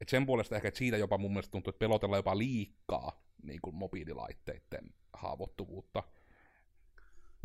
Et 0.00 0.09
sen 0.09 0.26
puolesta 0.26 0.56
ehkä, 0.56 0.68
että 0.68 0.78
siitä 0.78 0.97
jopa 0.97 1.18
mun 1.18 1.30
mielestä 1.30 1.50
tuntuu, 1.50 1.71
että 1.71 1.78
pelotella 1.78 2.16
jopa 2.16 2.38
liikaa 2.38 3.23
niin 3.42 3.61
kuin 3.62 3.76
mobiililaitteiden 3.76 4.94
haavoittuvuutta. 5.12 6.02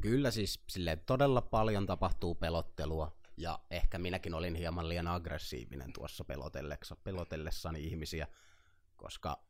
Kyllä 0.02 0.32
siis 0.32 0.64
sille 0.70 0.96
todella 0.96 1.42
paljon 1.42 1.86
tapahtuu 1.86 2.36
pelottelua, 2.36 3.18
ja 3.38 3.60
ehkä 3.72 3.98
minäkin 3.98 4.34
olin 4.34 4.56
hieman 4.56 4.90
liian 4.90 5.08
aggressiivinen 5.08 5.94
tuossa 5.94 6.24
pelotellessa, 6.24 6.96
pelotellessani 6.96 7.84
ihmisiä, 7.84 8.28
koska 8.96 9.44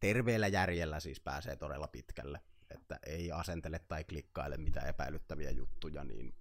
terveellä 0.00 0.48
järjellä 0.48 1.00
siis 1.00 1.20
pääsee 1.20 1.56
todella 1.56 1.88
pitkälle, 1.88 2.40
että 2.70 2.98
ei 3.06 3.32
asentele 3.32 3.78
tai 3.78 4.04
klikkaile 4.04 4.56
mitään 4.56 4.88
epäilyttäviä 4.88 5.50
juttuja, 5.50 6.04
niin 6.04 6.34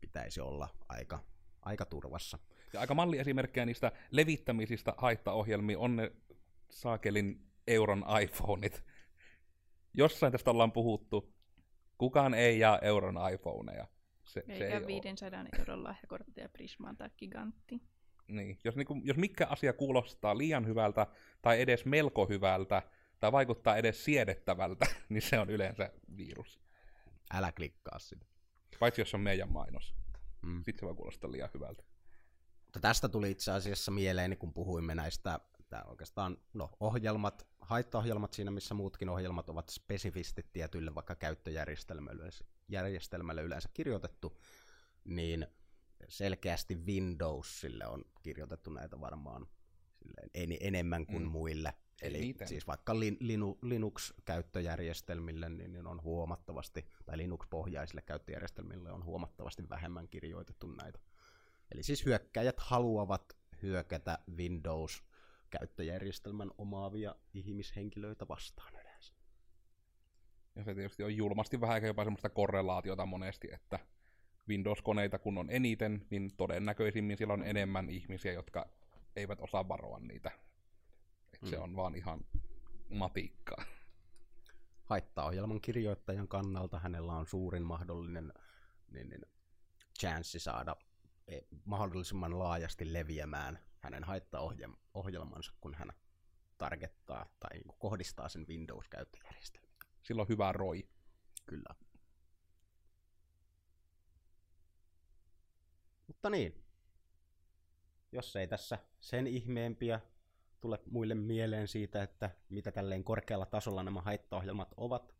pitäisi 0.00 0.40
olla 0.40 0.68
aika, 0.88 1.24
aika 1.62 1.84
turvassa. 1.84 2.38
Ja 2.72 2.80
aika 2.80 2.94
malliesimerkkejä 2.94 3.66
niistä 3.66 3.92
levittämisistä 4.10 4.94
haittaohjelmiin 4.96 5.78
on 5.78 5.96
ne 5.96 6.12
saakelin 6.70 7.46
euron 7.66 8.04
iPhoneit. 8.22 8.84
Jossain 9.94 10.32
tästä 10.32 10.50
ollaan 10.50 10.72
puhuttu. 10.72 11.33
Kukaan 11.98 12.34
ei 12.34 12.58
jaa 12.58 12.78
euron 12.78 13.16
iPhoneja. 13.34 13.86
Se, 14.24 14.44
se 14.46 14.52
Eikä 14.52 14.78
ei 14.78 14.86
500 14.86 15.40
oo. 15.40 15.46
euron 15.58 15.84
lahjakorttia 15.84 16.48
Prismaan 16.48 16.96
tai 16.96 17.10
Gigantti. 17.18 17.80
Niin, 18.28 18.58
jos, 18.64 18.76
niinku, 18.76 19.00
jos 19.04 19.16
mikä 19.16 19.46
asia 19.50 19.72
kuulostaa 19.72 20.38
liian 20.38 20.66
hyvältä 20.66 21.06
tai 21.42 21.60
edes 21.60 21.84
melko 21.84 22.26
hyvältä 22.26 22.82
tai 23.20 23.32
vaikuttaa 23.32 23.76
edes 23.76 24.04
siedettävältä, 24.04 24.86
niin 25.08 25.22
se 25.22 25.38
on 25.38 25.50
yleensä 25.50 25.90
virus. 26.16 26.60
Älä 27.34 27.52
klikkaa 27.52 27.98
sitä. 27.98 28.26
Paitsi 28.80 29.00
jos 29.00 29.10
se 29.10 29.16
on 29.16 29.20
meidän 29.20 29.52
mainos. 29.52 29.94
Mm. 30.42 30.56
Sitten 30.56 30.80
se 30.80 30.86
voi 30.86 30.94
kuulostaa 30.94 31.32
liian 31.32 31.50
hyvältä. 31.54 31.82
Mutta 32.64 32.80
tästä 32.80 33.08
tuli 33.08 33.30
itse 33.30 33.52
asiassa 33.52 33.90
mieleeni, 33.90 34.36
kun 34.36 34.52
puhuimme 34.52 34.94
näistä 34.94 35.40
tää 35.74 35.84
oikeastaan 35.84 36.38
no, 36.52 36.70
ohjelmat, 36.80 37.46
haittaohjelmat 37.60 38.32
siinä, 38.32 38.50
missä 38.50 38.74
muutkin 38.74 39.08
ohjelmat 39.08 39.48
ovat 39.48 39.68
spesifisti 39.68 40.46
tietyille 40.52 40.94
vaikka 40.94 41.14
käyttöjärjestelmälle 41.14 42.30
järjestelmälle 42.68 43.42
yleensä 43.42 43.68
kirjoitettu, 43.74 44.38
niin 45.04 45.46
selkeästi 46.08 46.74
Windowsille 46.86 47.86
on 47.86 48.04
kirjoitettu 48.22 48.70
näitä 48.70 49.00
varmaan 49.00 49.46
silleen 49.98 50.30
en, 50.34 50.56
enemmän 50.60 51.06
kuin 51.06 51.22
Mm. 51.22 51.28
muille. 51.28 51.74
Eli 52.02 52.18
Eniten. 52.18 52.48
siis 52.48 52.66
vaikka 52.66 53.00
lin, 53.00 53.16
linu, 53.20 53.58
Linux-käyttöjärjestelmille 53.62 55.48
niin, 55.48 55.86
on 55.86 56.02
huomattavasti, 56.02 56.86
tai 57.06 57.18
Linux-pohjaisille 57.18 58.02
käyttöjärjestelmille 58.02 58.92
on 58.92 59.04
huomattavasti 59.04 59.68
vähemmän 59.68 60.08
kirjoitettu 60.08 60.66
näitä. 60.66 60.98
Eli 61.72 61.82
siis 61.82 62.04
hyökkäjät 62.04 62.60
haluavat 62.60 63.36
hyökätä 63.62 64.18
Windows-käyttöjärjestelmän 65.54 66.50
omaavia 66.58 67.14
ihmishenkilöitä 67.34 68.28
vastaan 68.28 68.74
yleensä. 68.74 69.14
Ja 70.56 70.64
se 70.64 70.74
tietysti 70.74 71.02
on 71.02 71.16
julmasti 71.16 71.60
vähän 71.60 71.76
ehkä 71.76 71.86
jopa 71.86 72.04
semmoista 72.04 72.30
korrelaatiota 72.30 73.06
monesti, 73.06 73.48
että 73.52 73.78
Windows-koneita 74.48 75.18
kun 75.18 75.38
on 75.38 75.50
eniten, 75.50 76.06
niin 76.10 76.36
todennäköisimmin 76.36 77.16
siellä 77.16 77.34
on 77.34 77.42
enemmän 77.42 77.90
ihmisiä, 77.90 78.32
jotka 78.32 78.68
eivät 79.16 79.40
osaa 79.40 79.68
varoa 79.68 79.98
niitä. 79.98 80.30
Et 81.34 81.50
se 81.50 81.56
Mm. 81.56 81.62
on 81.62 81.76
vaan 81.76 81.94
ihan 81.94 82.20
matikkaa. 82.88 83.64
Haittaohjelman 84.84 85.60
kirjoittajan 85.60 86.28
kannalta 86.28 86.78
hänellä 86.78 87.12
on 87.12 87.26
suurin 87.26 87.62
mahdollinen 87.62 88.32
niin, 88.90 89.08
niin, 89.08 89.26
chanssi 90.00 90.38
saada 90.40 90.76
eh, 91.26 91.42
mahdollisimman 91.64 92.38
laajasti 92.38 92.92
leviämään 92.92 93.58
hänen 93.84 94.04
haittaohjelmansa, 94.04 95.52
kun 95.60 95.74
hän 95.74 95.92
targettaa 96.58 97.26
tai 97.40 97.58
niin 97.58 97.78
kohdistaa 97.78 98.28
sen 98.28 98.46
Windows-käyttöjärjestelmään. 98.48 99.78
Sillä 100.02 100.22
on 100.22 100.28
hyvä 100.28 100.52
roi. 100.52 100.88
Kyllä. 101.46 101.74
Mutta 106.06 106.30
niin, 106.30 106.64
jos 108.12 108.36
ei 108.36 108.46
tässä 108.46 108.78
sen 109.00 109.26
ihmeempiä 109.26 110.00
tule 110.60 110.78
muille 110.90 111.14
mieleen 111.14 111.68
siitä, 111.68 112.02
että 112.02 112.30
mitä 112.48 112.72
tälleen 112.72 113.04
korkealla 113.04 113.46
tasolla 113.46 113.82
nämä 113.82 114.00
haittaohjelmat 114.00 114.74
ovat, 114.76 115.14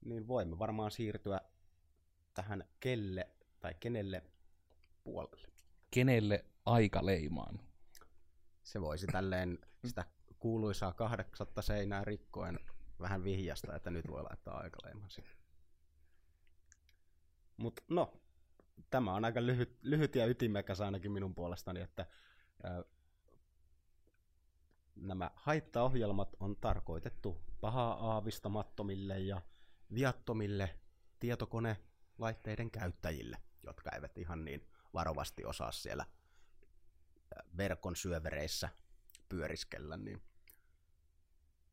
niin 0.00 0.28
voimme 0.28 0.58
varmaan 0.58 0.90
siirtyä 0.90 1.40
tähän 2.34 2.64
kelle 2.80 3.28
tai 3.60 3.74
kenelle 3.80 4.22
puolelle. 5.04 5.48
Kenelle 5.90 6.44
aika 6.64 7.06
leimaan? 7.06 7.60
Se 8.62 8.80
voisi 8.80 9.06
tälleen 9.06 9.58
sitä 9.84 10.04
kuuluisaa 10.38 10.92
kahdeksatta 10.92 11.62
seinää 11.62 12.04
rikkoen 12.04 12.58
vähän 13.00 13.24
vihjasta, 13.24 13.76
että 13.76 13.90
nyt 13.90 14.08
voi 14.08 14.22
laittaa 14.22 14.58
aikaleiman 14.58 15.10
siihen. 15.10 15.36
Mutta 17.56 17.82
no, 17.88 18.12
tämä 18.90 19.14
on 19.14 19.24
aika 19.24 19.46
lyhyt, 19.46 19.78
lyhyt 19.82 20.14
ja 20.14 20.26
ytimekäs 20.26 20.80
ainakin 20.80 21.12
minun 21.12 21.34
puolestani, 21.34 21.80
että 21.80 22.06
ää, 22.62 22.84
nämä 24.96 25.30
haittaohjelmat 25.34 26.36
on 26.40 26.56
tarkoitettu 26.56 27.42
pahaa 27.60 28.12
aavistamattomille 28.12 29.18
ja 29.18 29.42
viattomille 29.94 30.78
tietokonelaitteiden 31.20 32.70
käyttäjille, 32.70 33.36
jotka 33.62 33.90
eivät 33.90 34.18
ihan 34.18 34.44
niin 34.44 34.68
varovasti 34.94 35.44
osaa 35.44 35.72
siellä 35.72 36.06
verkon 37.56 37.96
syövereissä 37.96 38.68
pyöriskellä, 39.28 39.96
niin 39.96 40.22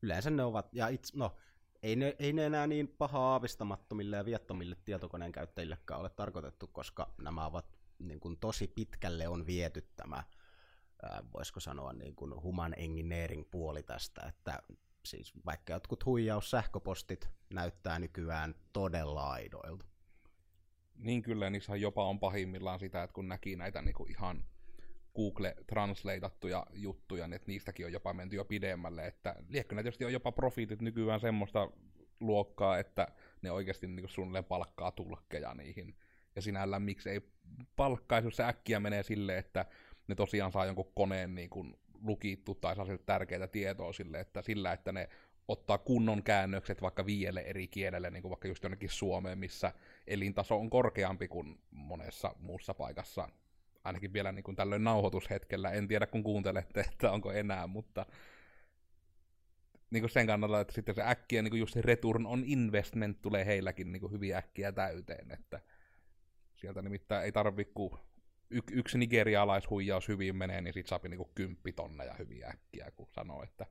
yleensä 0.02 0.30
ne 0.30 0.44
ovat, 0.44 0.68
ja 0.72 0.88
itse, 0.88 1.12
no, 1.16 1.36
ei 1.82 1.96
ne, 1.96 2.16
ei 2.18 2.32
ne 2.32 2.46
enää 2.46 2.66
niin 2.66 2.88
paha 2.88 3.18
aavistamattomille 3.18 4.16
ja 4.16 4.24
viattomille 4.24 4.76
tietokoneen 4.84 5.32
käyttäjillekään 5.32 6.00
ole 6.00 6.10
tarkoitettu, 6.10 6.66
koska 6.66 7.14
nämä 7.18 7.46
ovat 7.46 7.78
niin 7.98 8.20
kuin 8.20 8.38
tosi 8.38 8.68
pitkälle 8.68 9.28
on 9.28 9.46
viety 9.46 9.88
tämä, 9.96 10.24
ää, 11.02 11.22
voisiko 11.34 11.60
sanoa 11.60 11.92
niin 11.92 12.14
kuin 12.14 12.42
human 12.42 12.74
engineering 12.76 13.50
puoli 13.50 13.82
tästä, 13.82 14.22
että 14.28 14.62
siis 15.04 15.32
vaikka 15.46 15.72
jotkut 15.72 16.04
huijaussähköpostit 16.04 17.28
näyttää 17.54 17.98
nykyään 17.98 18.54
todella 18.72 19.30
aidoilta. 19.30 19.86
Niin 20.94 21.22
kyllä, 21.22 21.50
niissä 21.50 21.76
jopa 21.76 22.04
on 22.04 22.20
pahimmillaan 22.20 22.80
sitä, 22.80 23.02
että 23.02 23.14
kun 23.14 23.28
näki 23.28 23.56
näitä 23.56 23.82
niinku 23.82 24.06
ihan 24.06 24.44
Google 25.20 25.54
translateattuja 25.66 26.66
juttuja, 26.72 27.26
niin 27.26 27.36
että 27.36 27.48
niistäkin 27.48 27.86
on 27.86 27.92
jopa 27.92 28.14
menty 28.14 28.36
jo 28.36 28.44
pidemmälle, 28.44 29.06
että 29.06 29.36
liekö 29.48 29.74
ne 29.74 29.82
tietysti 29.82 30.04
on 30.04 30.12
jopa 30.12 30.32
profiitit 30.32 30.82
nykyään 30.82 31.20
semmoista 31.20 31.70
luokkaa, 32.20 32.78
että 32.78 33.08
ne 33.42 33.50
oikeasti 33.50 33.86
niin 33.86 34.08
suunnilleen 34.08 34.44
palkkaa 34.44 34.90
tulkkeja 34.92 35.54
niihin. 35.54 35.96
Ja 36.36 36.42
sinällään 36.42 36.82
miksi 36.82 37.10
ei 37.10 37.20
palkkaisi, 37.76 38.26
jos 38.26 38.36
se 38.36 38.44
äkkiä 38.44 38.80
menee 38.80 39.02
silleen, 39.02 39.38
että 39.38 39.66
ne 40.08 40.14
tosiaan 40.14 40.52
saa 40.52 40.66
jonkun 40.66 40.92
koneen 40.94 41.34
niin 41.34 41.50
kuin 41.50 41.76
lukittu 42.02 42.54
tai 42.54 42.76
saa 42.76 42.86
tärkeää 43.06 43.46
tietoa 43.46 43.92
sille, 43.92 44.20
että 44.20 44.42
sillä, 44.42 44.72
että 44.72 44.92
ne 44.92 45.08
ottaa 45.48 45.78
kunnon 45.78 46.22
käännökset 46.22 46.82
vaikka 46.82 47.06
viielle 47.06 47.40
eri 47.40 47.68
kielelle, 47.68 48.10
niin 48.10 48.22
kuin 48.22 48.30
vaikka 48.30 48.48
just 48.48 48.62
jonnekin 48.62 48.90
Suomeen, 48.90 49.38
missä 49.38 49.72
elintaso 50.06 50.56
on 50.56 50.70
korkeampi 50.70 51.28
kuin 51.28 51.60
monessa 51.70 52.34
muussa 52.38 52.74
paikassa, 52.74 53.28
ainakin 53.84 54.12
vielä 54.12 54.32
niin 54.32 54.42
kuin 54.42 54.56
tällöin 54.56 54.84
nauhoitushetkellä. 54.84 55.70
En 55.70 55.88
tiedä, 55.88 56.06
kun 56.06 56.22
kuuntelette, 56.22 56.80
että 56.80 57.12
onko 57.12 57.32
enää, 57.32 57.66
mutta 57.66 58.06
niin 59.90 60.02
kuin 60.02 60.10
sen 60.10 60.26
kannalta, 60.26 60.60
että 60.60 60.74
sitten 60.74 60.94
se 60.94 61.02
äkkiä 61.02 61.42
niin 61.42 61.50
kuin 61.50 61.60
just 61.60 61.74
se 61.74 61.82
return 61.82 62.26
on 62.26 62.42
investment 62.46 63.22
tulee 63.22 63.46
heilläkin 63.46 63.92
niin 63.92 64.00
kuin 64.00 64.12
hyvin 64.12 64.36
äkkiä 64.36 64.72
täyteen, 64.72 65.30
että 65.30 65.60
sieltä 66.56 66.82
nimittäin 66.82 67.24
ei 67.24 67.32
tarvi 67.32 67.64
kuin 67.64 67.92
y- 68.50 68.72
yksi 68.72 68.98
nigerialaishuijaus 68.98 70.08
hyvin 70.08 70.36
menee, 70.36 70.60
niin 70.60 70.74
sit 70.74 70.86
saapi 70.86 71.08
niinku 71.08 71.30
kymppitonneja 71.34 72.14
hyvin 72.18 72.44
äkkiä, 72.44 72.90
kun 72.96 73.08
sanoo, 73.12 73.42
että 73.42 73.66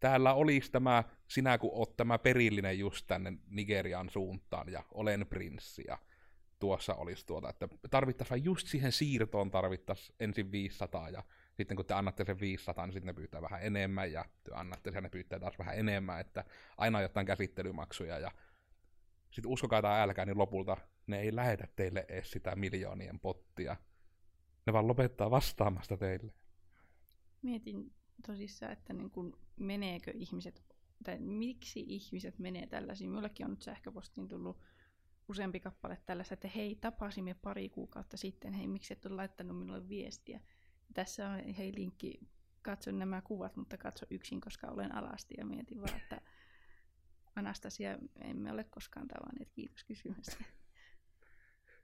täällä 0.00 0.34
olisi 0.34 0.72
tämä, 0.72 1.04
sinä 1.28 1.58
kun 1.58 1.70
oot 1.72 1.96
tämä 1.96 2.18
perillinen 2.18 2.78
just 2.78 3.06
tänne 3.06 3.32
Nigerian 3.48 4.10
suuntaan, 4.10 4.72
ja 4.72 4.84
olen 4.94 5.26
prinssi, 5.26 5.84
ja 5.88 5.98
tuossa 6.60 6.94
olisi 6.94 7.26
tuota, 7.26 7.48
että 7.48 7.68
tarvittaisiin 7.90 8.44
just 8.44 8.66
siihen 8.66 8.92
siirtoon 8.92 9.50
tarvittaisiin 9.50 10.16
ensin 10.20 10.52
500, 10.52 11.08
ja 11.08 11.22
sitten 11.56 11.76
kun 11.76 11.86
te 11.86 11.94
annatte 11.94 12.24
sen 12.24 12.40
500, 12.40 12.86
niin 12.86 12.92
sitten 12.92 13.06
ne 13.06 13.12
pyytää 13.12 13.42
vähän 13.42 13.62
enemmän, 13.62 14.12
ja 14.12 14.24
te 14.44 14.50
annatte 14.54 14.92
sen, 14.92 15.02
ne 15.02 15.08
pyytää 15.08 15.38
taas 15.38 15.58
vähän 15.58 15.78
enemmän, 15.78 16.20
että 16.20 16.44
aina 16.76 17.00
jotain 17.00 17.26
käsittelymaksuja, 17.26 18.18
ja 18.18 18.30
sitten 19.30 19.52
uskokaa 19.52 19.82
tai 19.82 20.00
älkää, 20.00 20.26
niin 20.26 20.38
lopulta 20.38 20.76
ne 21.06 21.20
ei 21.20 21.36
lähetä 21.36 21.68
teille 21.76 22.06
edes 22.08 22.30
sitä 22.30 22.56
miljoonien 22.56 23.20
pottia. 23.20 23.76
Ne 24.66 24.72
vaan 24.72 24.88
lopettaa 24.88 25.30
vastaamasta 25.30 25.96
teille. 25.96 26.32
Mietin 27.42 27.92
tosissaan, 28.26 28.72
että 28.72 28.92
niin 28.92 29.10
kun 29.10 29.38
meneekö 29.56 30.10
ihmiset, 30.14 30.62
tai 31.04 31.18
miksi 31.18 31.84
ihmiset 31.88 32.38
menee 32.38 32.66
tällaisiin. 32.66 33.10
Minullekin 33.10 33.46
on 33.46 33.50
nyt 33.50 33.62
sähköpostiin 33.62 34.28
tullut 34.28 34.60
useampi 35.30 35.60
kappale 35.60 35.98
tällaista, 36.06 36.34
että 36.34 36.48
hei, 36.48 36.74
tapasimme 36.74 37.34
pari 37.34 37.68
kuukautta 37.68 38.16
sitten, 38.16 38.52
hei, 38.52 38.68
miksi 38.68 38.92
et 38.92 39.06
ole 39.06 39.14
laittanut 39.14 39.58
minulle 39.58 39.88
viestiä. 39.88 40.40
Tässä 40.94 41.28
on, 41.28 41.54
hei, 41.54 41.72
linkki, 41.74 42.20
katso 42.62 42.90
nämä 42.90 43.22
kuvat, 43.22 43.56
mutta 43.56 43.76
katso 43.76 44.06
yksin, 44.10 44.40
koska 44.40 44.66
olen 44.66 44.94
alasti, 44.94 45.34
ja 45.38 45.46
mietin 45.46 45.80
vaan, 45.80 45.96
että 45.96 46.20
Anastasia, 47.36 47.98
emme 48.20 48.52
ole 48.52 48.64
koskaan 48.64 49.08
tavanneet, 49.08 49.50
kiitos 49.50 49.84
kysymästä. 49.84 50.44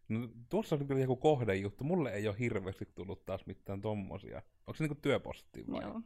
No, 0.09 0.29
tuossa 0.49 0.77
on 0.77 0.87
kyllä 0.87 1.01
joku 1.01 1.17
kohdejuttu. 1.17 1.85
Mulle 1.85 2.13
ei 2.13 2.29
ole 2.29 2.39
hirveästi 2.39 2.87
tullut 2.87 3.27
taas 3.27 3.47
mitään 3.47 3.81
tommosia. 3.81 4.43
Onko 4.67 4.75
se 4.75 4.85
niinku 4.85 5.01
työposti 5.03 5.65
vai? 5.71 5.83
Joo. 5.83 6.03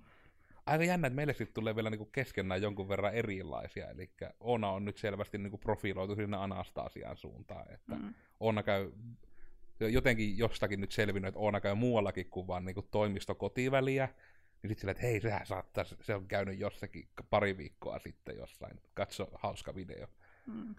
Aika 0.71 0.85
jännä, 0.85 1.07
että 1.07 1.15
meille 1.15 1.33
sitten 1.33 1.55
tulee 1.55 1.77
vielä 1.77 1.91
niinku 1.91 2.05
keskenään 2.05 2.63
jonkun 2.63 2.89
verran 2.89 3.15
erilaisia. 3.15 3.91
Eli 3.91 4.11
Oona 4.41 4.71
on 4.71 4.85
nyt 4.85 4.99
selvästi 4.99 5.39
niinku 5.39 5.59
profiloitu 5.59 6.17
sinne 6.17 6.37
Anastasian 6.37 7.17
suuntaan. 7.17 7.73
Että 7.73 7.95
Mm. 7.95 8.15
Oona 8.41 8.63
käy 8.63 8.93
jotenkin 9.81 10.39
jostakin 10.39 10.81
nyt 10.81 10.93
selvinnyt, 10.93 11.29
että 11.29 11.41
Oona 11.41 11.61
käy 11.61 11.75
muuallakin 11.75 12.31
kuin 12.31 12.47
vaan 12.47 12.65
niinku 12.65 12.83
toimistokotiväliä. 12.83 14.07
Niin 14.63 14.69
sitten 14.69 14.81
silleen, 14.81 14.97
että 14.97 15.07
hei, 15.07 15.21
sehän 15.21 15.47
saattaa, 15.47 15.85
se 15.85 16.15
on 16.15 16.29
käynyt 16.29 16.59
jossakin 16.59 17.09
pari 17.31 17.57
viikkoa 17.57 17.99
sitten 17.99 18.37
jossain. 18.37 18.81
Katso, 18.95 19.29
hauska 19.35 19.75
video. 19.75 20.07
Mm. 20.47 20.75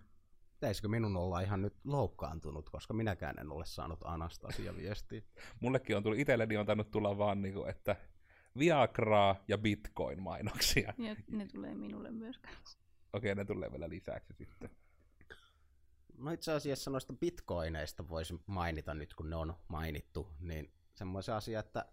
Pitäisikö 0.54 0.88
minun 0.88 1.18
olla 1.18 1.42
ihan 1.42 1.62
nyt 1.62 1.76
loukkaantunut, 1.84 2.70
koska 2.70 2.94
minäkään 2.94 3.40
en 3.40 3.52
ole 3.52 3.66
saanut 3.66 4.00
Anastasia 4.04 4.76
viestiä. 4.76 5.22
Mullekin 5.62 5.98
on 5.98 6.04
tullut, 6.04 6.20
itselleni 6.20 6.58
on 6.58 6.66
tainnut 6.66 6.92
tulla 6.92 7.18
vaan 7.18 7.42
niinku, 7.42 7.66
että 7.66 7.96
Viagraa 8.58 9.44
ja 9.48 9.58
Bitcoin-mainoksia. 9.58 10.94
Ja 10.98 11.16
ne 11.32 11.46
tulee 11.46 11.76
minulle 11.76 12.12
myös 12.12 12.38
kanssa. 12.38 12.80
Okei, 13.14 13.36
ne 13.36 13.46
tulee 13.46 13.72
vielä 13.72 13.90
lisäksi 13.90 14.34
sitten. 14.34 14.70
No 16.18 16.32
itse 16.32 16.52
asiassa 16.52 16.92
noista 16.92 17.14
bitcoineista 17.14 18.10
voisi 18.10 18.42
mainita 18.46 18.94
nyt, 18.94 19.14
kun 19.14 19.30
ne 19.30 19.36
on 19.36 19.54
mainittu, 19.68 20.28
niin 20.40 20.74
semmoisen 20.94 21.36
asia, 21.36 21.60
että 21.60 21.86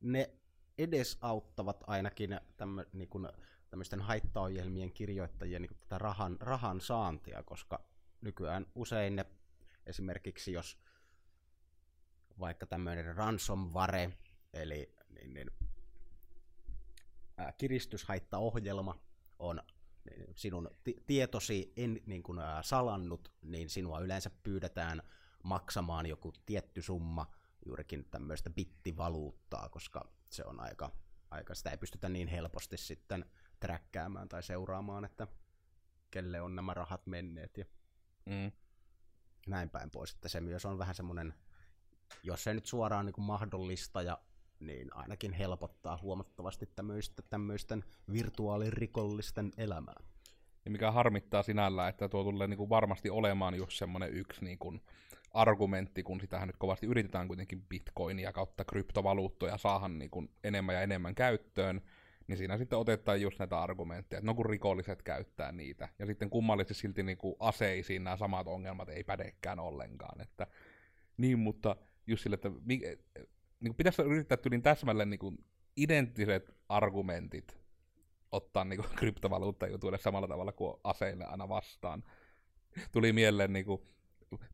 ne 0.00 0.30
edesauttavat 0.78 1.84
ainakin 1.86 2.40
tämmö, 2.56 2.86
niin 2.92 3.08
kuin, 3.08 3.28
tämmöisten 3.70 4.00
haittaohjelmien 4.00 4.92
kirjoittajien 4.92 5.62
niin 5.62 5.68
kuin 5.68 5.78
tätä 5.80 5.98
rahan, 5.98 6.36
rahan 6.40 6.80
saantia, 6.80 7.42
koska 7.42 7.84
nykyään 8.20 8.66
usein 8.74 9.16
ne 9.16 9.26
esimerkiksi 9.86 10.52
jos 10.52 10.78
vaikka 12.38 12.66
tämmöinen 12.66 13.16
ransomware, 13.16 14.12
eli 14.52 14.94
niin, 15.14 15.34
niin, 15.34 15.50
ää, 17.36 17.52
kiristyshaittaohjelma 17.52 18.98
on 19.38 19.62
niin 20.10 20.32
sinun 20.36 20.70
ti- 20.84 21.02
tietosi 21.06 21.72
en, 21.76 22.00
niin 22.06 22.22
kuin, 22.22 22.38
ää, 22.38 22.62
salannut, 22.62 23.32
niin 23.42 23.70
sinua 23.70 24.00
yleensä 24.00 24.30
pyydetään 24.42 25.02
maksamaan 25.44 26.06
joku 26.06 26.32
tietty 26.46 26.82
summa 26.82 27.26
juurikin 27.66 28.04
tämmöistä 28.10 28.50
bittivaluuttaa, 28.50 29.68
koska 29.68 30.12
se 30.30 30.44
on 30.44 30.60
aika, 30.60 30.90
aika, 31.30 31.54
sitä 31.54 31.70
ei 31.70 31.76
pystytä 31.76 32.08
niin 32.08 32.28
helposti 32.28 32.76
sitten 32.76 33.24
träkkäämään 33.60 34.28
tai 34.28 34.42
seuraamaan, 34.42 35.04
että 35.04 35.26
kelle 36.10 36.40
on 36.40 36.54
nämä 36.56 36.74
rahat 36.74 37.06
menneet 37.06 37.56
ja 37.58 37.64
Mm. 38.26 38.52
näin 39.46 39.70
päin 39.70 39.90
pois. 39.90 40.14
Että 40.14 40.28
se 40.28 40.40
myös 40.40 40.64
on 40.64 40.78
vähän 40.78 40.94
semmoinen, 40.94 41.34
jos 42.22 42.46
ei 42.46 42.54
nyt 42.54 42.66
suoraan 42.66 43.06
niin 43.06 43.12
kuin 43.14 43.24
mahdollista 43.24 44.02
ja 44.02 44.18
niin 44.60 44.88
ainakin 44.94 45.32
helpottaa 45.32 45.98
huomattavasti 46.02 46.66
tämmöistä, 46.76 47.22
tämmöisten 47.30 47.84
virtuaalirikollisten 48.12 49.50
elämää. 49.56 50.02
Ja 50.64 50.70
mikä 50.70 50.90
harmittaa 50.90 51.42
sinällä, 51.42 51.88
että 51.88 52.08
tuo 52.08 52.24
tulee 52.24 52.46
niin 52.46 52.58
kuin 52.58 52.70
varmasti 52.70 53.10
olemaan 53.10 53.54
just 53.54 53.78
semmoinen 53.78 54.14
yksi 54.14 54.44
niin 54.44 54.58
kuin 54.58 54.80
argumentti, 55.34 56.02
kun 56.02 56.20
sitähän 56.20 56.48
nyt 56.48 56.56
kovasti 56.56 56.86
yritetään 56.86 57.28
kuitenkin 57.28 57.62
bitcoinia 57.62 58.32
kautta 58.32 58.64
kryptovaluuttoja 58.64 59.58
saahan 59.58 59.98
niin 59.98 60.10
kuin 60.10 60.30
enemmän 60.44 60.74
ja 60.74 60.82
enemmän 60.82 61.14
käyttöön, 61.14 61.80
niin 62.26 62.36
siinä 62.36 62.58
sitten 62.58 62.78
otetaan 62.78 63.20
just 63.20 63.38
näitä 63.38 63.60
argumentteja, 63.60 64.18
että 64.18 64.26
no 64.26 64.34
kun 64.34 64.46
rikolliset 64.46 65.02
käyttää 65.02 65.52
niitä, 65.52 65.88
ja 65.98 66.06
sitten 66.06 66.30
kummallisesti 66.30 66.74
silti 66.74 67.02
niin 67.02 67.18
kuin 67.18 67.36
aseisiin 67.38 68.04
nämä 68.04 68.16
samat 68.16 68.46
ongelmat 68.46 68.88
ei 68.88 69.04
pädekään 69.04 69.60
ollenkaan, 69.60 70.20
että 70.20 70.46
niin, 71.16 71.38
mutta 71.38 71.76
just 72.06 72.22
sille, 72.22 72.34
että 72.34 72.50
niin 73.60 73.70
kuin 73.70 73.76
pitäisi 73.76 74.02
yrittää 74.02 74.36
tyylin 74.36 74.62
täsmälleen 74.62 75.10
niin 75.10 75.18
kuin 75.18 75.38
identtiset 75.76 76.54
argumentit 76.68 77.60
ottaa 78.32 78.64
niin 78.70 78.80
kuin 78.80 78.96
kryptovaluuttajutuille 78.96 79.98
samalla 79.98 80.28
tavalla 80.28 80.52
kuin 80.52 80.74
aseille 80.84 81.24
aina 81.24 81.48
vastaan. 81.48 82.04
Tuli 82.92 83.12
mieleen 83.12 83.52
niin 83.52 83.64
kuin, 83.64 83.82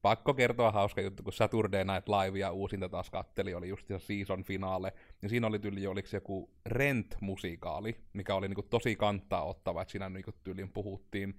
pakko 0.02 0.34
kertoa 0.34 0.72
hauska 0.72 1.00
juttu, 1.00 1.22
kun 1.22 1.32
Saturday 1.32 1.84
Night 1.84 2.08
Live 2.08 2.38
ja 2.38 2.52
uusinta 2.52 2.88
taas 2.88 3.10
katteli, 3.10 3.54
oli 3.54 3.68
just 3.68 3.88
se 3.88 3.98
season 3.98 4.44
finaale, 4.44 4.92
niin 5.22 5.30
siinä 5.30 5.46
oli 5.46 5.58
tyyli, 5.58 5.86
oliko 5.86 6.08
joku 6.12 6.50
Rent-musikaali, 6.68 7.96
mikä 8.12 8.34
oli 8.34 8.48
niinku 8.48 8.62
tosi 8.62 8.96
kantaa 8.96 9.44
ottava, 9.44 9.82
että 9.82 9.92
siinä 9.92 10.08
niinku 10.08 10.32
tyyliin 10.44 10.72
puhuttiin, 10.72 11.38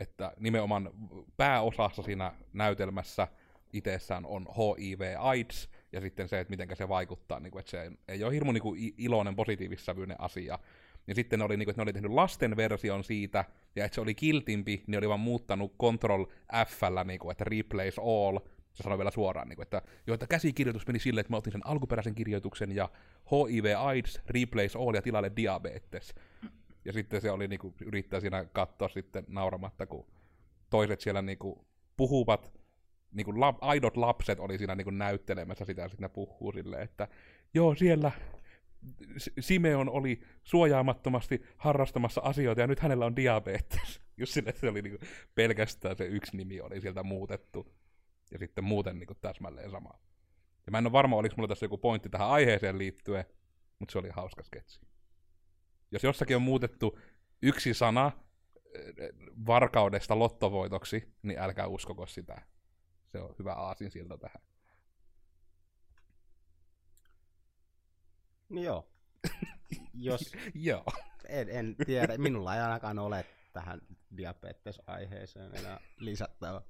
että 0.00 0.32
nimenomaan 0.40 0.90
pääosassa 1.36 2.02
siinä 2.02 2.32
näytelmässä 2.52 3.28
itsessään 3.72 4.26
on 4.26 4.46
HIV-AIDS, 4.56 5.68
ja 5.92 6.00
sitten 6.00 6.28
se, 6.28 6.40
että 6.40 6.50
miten 6.50 6.76
se 6.76 6.88
vaikuttaa, 6.88 7.40
niin 7.40 7.50
kuin, 7.50 7.60
että 7.60 7.70
se 7.70 7.92
ei 8.08 8.24
ole 8.24 8.34
hirmu 8.34 8.52
niin 8.52 8.94
iloinen, 8.98 9.36
positiivissävyinen 9.36 10.20
asia. 10.20 10.58
Ja 11.06 11.14
sitten 11.14 11.38
ne 11.38 11.44
oli, 11.44 11.56
niin 11.56 11.66
kuin, 11.66 11.72
että 11.72 11.80
ne 11.80 11.82
oli 11.82 11.92
tehnyt 11.92 12.10
lasten 12.10 12.56
version 12.56 13.04
siitä, 13.04 13.44
ja 13.76 13.84
että 13.84 13.94
se 13.94 14.00
oli 14.00 14.14
kiltimpi, 14.14 14.84
niin 14.86 14.98
oli 14.98 15.08
vaan 15.08 15.20
muuttanut 15.20 15.76
Control 15.78 16.24
f 16.66 16.80
niin 17.04 17.18
kuin, 17.18 17.32
että 17.32 17.44
replace 17.44 18.00
all, 18.00 18.38
se 18.72 18.82
sanoi 18.82 18.98
vielä 18.98 19.10
suoraan, 19.10 19.48
niin 19.48 19.56
kuin, 19.56 19.62
että, 19.62 19.82
jo, 20.06 20.14
että 20.14 20.26
käsikirjoitus 20.26 20.86
meni 20.86 20.98
silleen, 20.98 21.20
että 21.20 21.32
mä 21.32 21.36
otin 21.36 21.52
sen 21.52 21.66
alkuperäisen 21.66 22.14
kirjoituksen 22.14 22.72
ja 22.72 22.88
HIV 23.30 23.74
AIDS, 23.78 24.20
replace 24.26 24.78
all 24.78 24.94
ja 24.94 25.02
tilalle 25.02 25.32
diabetes. 25.36 26.14
Ja 26.84 26.92
sitten 26.92 27.20
se 27.20 27.30
oli 27.30 27.48
niin 27.48 27.58
kuin, 27.58 27.74
yrittää 27.84 28.20
siinä 28.20 28.44
katsoa 28.44 28.88
sitten 28.88 29.24
nauramatta, 29.28 29.86
kun 29.86 30.06
toiset 30.70 31.00
siellä 31.00 31.22
niin 31.22 31.38
kuin, 31.38 31.60
puhuvat, 31.96 32.52
niin 33.12 33.24
kuin 33.24 33.40
lap, 33.40 33.56
aidot 33.60 33.96
lapset 33.96 34.40
oli 34.40 34.58
siinä 34.58 34.74
niin 34.74 34.84
kuin, 34.84 34.98
näyttelemässä 34.98 35.64
sitä, 35.64 35.82
ja 35.82 35.88
sitten 35.88 36.02
ne 36.02 36.08
puhuu 36.08 36.52
silleen, 36.52 36.82
että 36.82 37.08
joo, 37.54 37.74
siellä 37.74 38.12
Simeon 39.40 39.88
oli 39.88 40.20
suojaamattomasti 40.44 41.42
harrastamassa 41.56 42.20
asioita, 42.20 42.60
ja 42.60 42.66
nyt 42.66 42.80
hänellä 42.80 43.06
on 43.06 43.16
diabetes. 43.16 44.00
Just 44.18 44.32
sille, 44.32 44.48
että 44.48 44.60
se 44.60 44.68
oli 44.68 44.82
niinku 44.82 45.06
pelkästään 45.34 45.96
se 45.96 46.04
yksi 46.04 46.36
nimi 46.36 46.60
oli 46.60 46.80
sieltä 46.80 47.02
muutettu. 47.02 47.74
Ja 48.32 48.38
sitten 48.38 48.64
muuten 48.64 48.98
niinku 48.98 49.14
täsmälleen 49.14 49.70
sama. 49.70 49.90
Ja 50.66 50.70
mä 50.70 50.78
en 50.78 50.86
ole 50.86 50.92
varma, 50.92 51.16
oliko 51.16 51.34
mulla 51.36 51.48
tässä 51.48 51.64
joku 51.64 51.78
pointti 51.78 52.08
tähän 52.08 52.28
aiheeseen 52.28 52.78
liittyen, 52.78 53.24
mutta 53.78 53.92
se 53.92 53.98
oli 53.98 54.08
hauska 54.10 54.42
sketsi. 54.42 54.80
Jos 55.90 56.04
jossakin 56.04 56.36
on 56.36 56.42
muutettu 56.42 56.98
yksi 57.42 57.74
sana 57.74 58.12
eh, 58.74 59.08
varkaudesta 59.46 60.18
lottovoitoksi, 60.18 61.14
niin 61.22 61.38
älkää 61.38 61.66
uskoko 61.66 62.06
sitä. 62.06 62.42
Se 63.16 63.22
on 63.22 63.34
hyvä 63.38 63.52
aasin 63.52 63.90
siltä 63.90 64.18
tähän. 64.18 64.42
Niin 68.48 68.64
joo. 68.64 68.88
Jos, 69.94 70.32
Joo. 70.54 70.84
en, 71.28 71.48
en 71.48 71.76
tiedä, 71.86 72.18
minulla 72.18 72.54
ei 72.54 72.60
ainakaan 72.60 72.98
ole 72.98 73.24
tähän 73.52 73.80
diabetesaiheeseen 74.16 75.56
enää 75.56 75.80
lisättävä. 75.98 76.62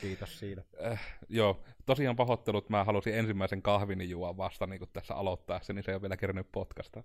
Kiitos 0.00 0.38
siitä. 0.38 0.62
Äh, 0.86 1.18
joo, 1.28 1.64
tosiaan 1.86 2.16
pahoittelut, 2.16 2.70
mä 2.70 2.84
halusin 2.84 3.14
ensimmäisen 3.14 3.62
kahvin 3.62 4.10
juua 4.10 4.36
vasta 4.36 4.66
niin 4.66 4.88
tässä 4.92 5.14
aloittaessa, 5.14 5.72
niin 5.72 5.84
se 5.84 5.90
ei 5.90 5.94
ole 5.94 6.02
vielä 6.02 6.16
kerännyt 6.16 6.52
podcasta. 6.52 7.02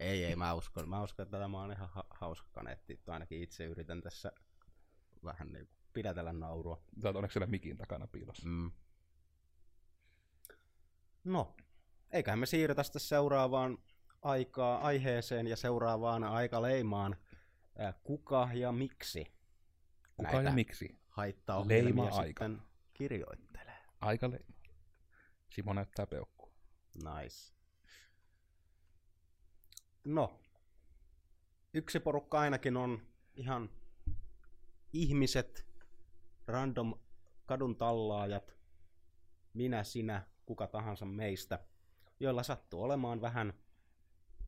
Ei, 0.00 0.24
ei, 0.24 0.36
mä 0.36 0.54
uskon, 0.54 0.88
mä 0.88 1.02
uskon, 1.02 1.22
että 1.22 1.38
tämä 1.38 1.62
on 1.62 1.72
ihan 1.72 1.88
ha- 1.88 2.06
hauska 2.10 2.48
kaneetti. 2.52 3.00
Ainakin 3.06 3.42
itse 3.42 3.64
yritän 3.64 4.00
tässä 4.00 4.32
vähän 5.24 5.52
niin 5.52 5.66
kuin 5.66 5.77
pidätellä 5.98 6.32
naurua. 6.32 6.82
Sä 7.02 7.08
oot 7.08 7.16
onneksi 7.16 7.32
siellä 7.32 7.46
mikin 7.46 7.76
takana 7.76 8.06
piilossa. 8.06 8.48
Mm. 8.48 8.70
No, 11.24 11.56
eiköhän 12.10 12.38
me 12.38 12.46
siirrytä 12.46 12.82
sitten 12.82 13.00
seuraavaan 13.00 13.78
aikaa, 14.22 14.78
aiheeseen 14.78 15.46
ja 15.46 15.56
seuraavaan 15.56 16.24
aikaleimaan. 16.24 17.16
Ää, 17.78 17.92
Kuka 18.02 18.48
ja 18.54 18.72
miksi 18.72 19.24
Kuka 20.16 20.32
näitä 20.32 20.48
ja 20.48 20.54
miksi? 20.54 20.98
haittaohjelmia 21.08 21.84
Leima-aika. 22.04 22.44
sitten 22.44 22.62
kirjoittelee? 22.94 23.78
Aika 24.00 24.30
leima. 24.30 24.54
Simo 25.54 25.72
näyttää 25.72 26.06
peukkua. 26.06 26.52
Nice. 26.94 27.54
No, 30.04 30.40
yksi 31.74 32.00
porukka 32.00 32.40
ainakin 32.40 32.76
on 32.76 33.02
ihan 33.34 33.70
ihmiset, 34.92 35.67
random 36.48 36.94
kadun 37.46 37.76
tallaajat, 37.76 38.56
minä, 39.54 39.84
sinä, 39.84 40.26
kuka 40.46 40.66
tahansa 40.66 41.06
meistä, 41.06 41.58
joilla 42.20 42.42
sattuu 42.42 42.82
olemaan 42.82 43.20
vähän 43.20 43.52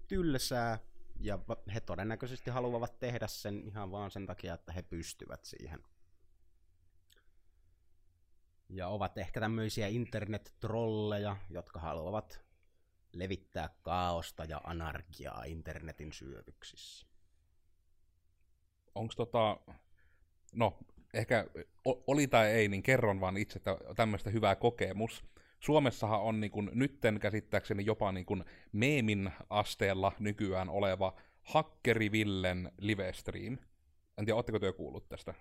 tylsää, 0.09 0.79
ja 1.21 1.39
he 1.75 1.81
todennäköisesti 1.81 2.51
haluavat 2.51 2.99
tehdä 2.99 3.27
sen 3.27 3.63
ihan 3.65 3.91
vaan 3.91 4.11
sen 4.11 4.27
takia, 4.27 4.55
että 4.55 4.73
he 4.73 4.83
pystyvät 4.83 5.45
siihen. 5.45 5.85
Ja 8.69 8.89
ovat 8.89 9.19
ehkä 9.19 9.41
tämmöisiä 9.41 9.89
internet-trolleja, 9.89 11.37
jotka 11.51 11.81
haluavat 11.81 12.41
levittää 13.13 13.69
kaaosta 13.83 14.45
ja 14.45 14.61
anarkiaa 14.65 15.45
internetin 15.45 16.13
syövyksissä. 16.13 17.07
Onko 18.95 19.15
tota, 19.17 19.61
no 20.53 20.79
ehkä 21.15 21.47
oli 22.07 22.27
tai 22.27 22.51
ei, 22.51 22.69
niin 22.69 22.83
kerron 22.83 23.21
vaan 23.21 23.37
itse, 23.37 23.59
että 23.59 23.77
tämmöistä 23.97 24.31
hyvää 24.31 24.57
kokemus. 24.57 25.25
Suomessahan 25.61 26.21
on 26.21 26.41
niin 26.41 26.51
kun, 26.51 26.71
nytten 26.75 27.21
käsittääkseni 27.21 27.87
jopa 27.87 28.13
niin 28.13 28.27
kun 28.27 28.45
meemin 28.73 29.31
asteella 29.51 30.13
nykyään 30.19 30.69
oleva 30.69 31.15
Hakkeri 31.43 32.13
Villen 32.13 32.73
livestream. 32.79 33.59
En 34.19 34.25
tiedä, 34.25 34.37
ootteko 34.37 34.59
te 34.59 34.73
kuullut 34.73 35.09
tästä? 35.09 35.35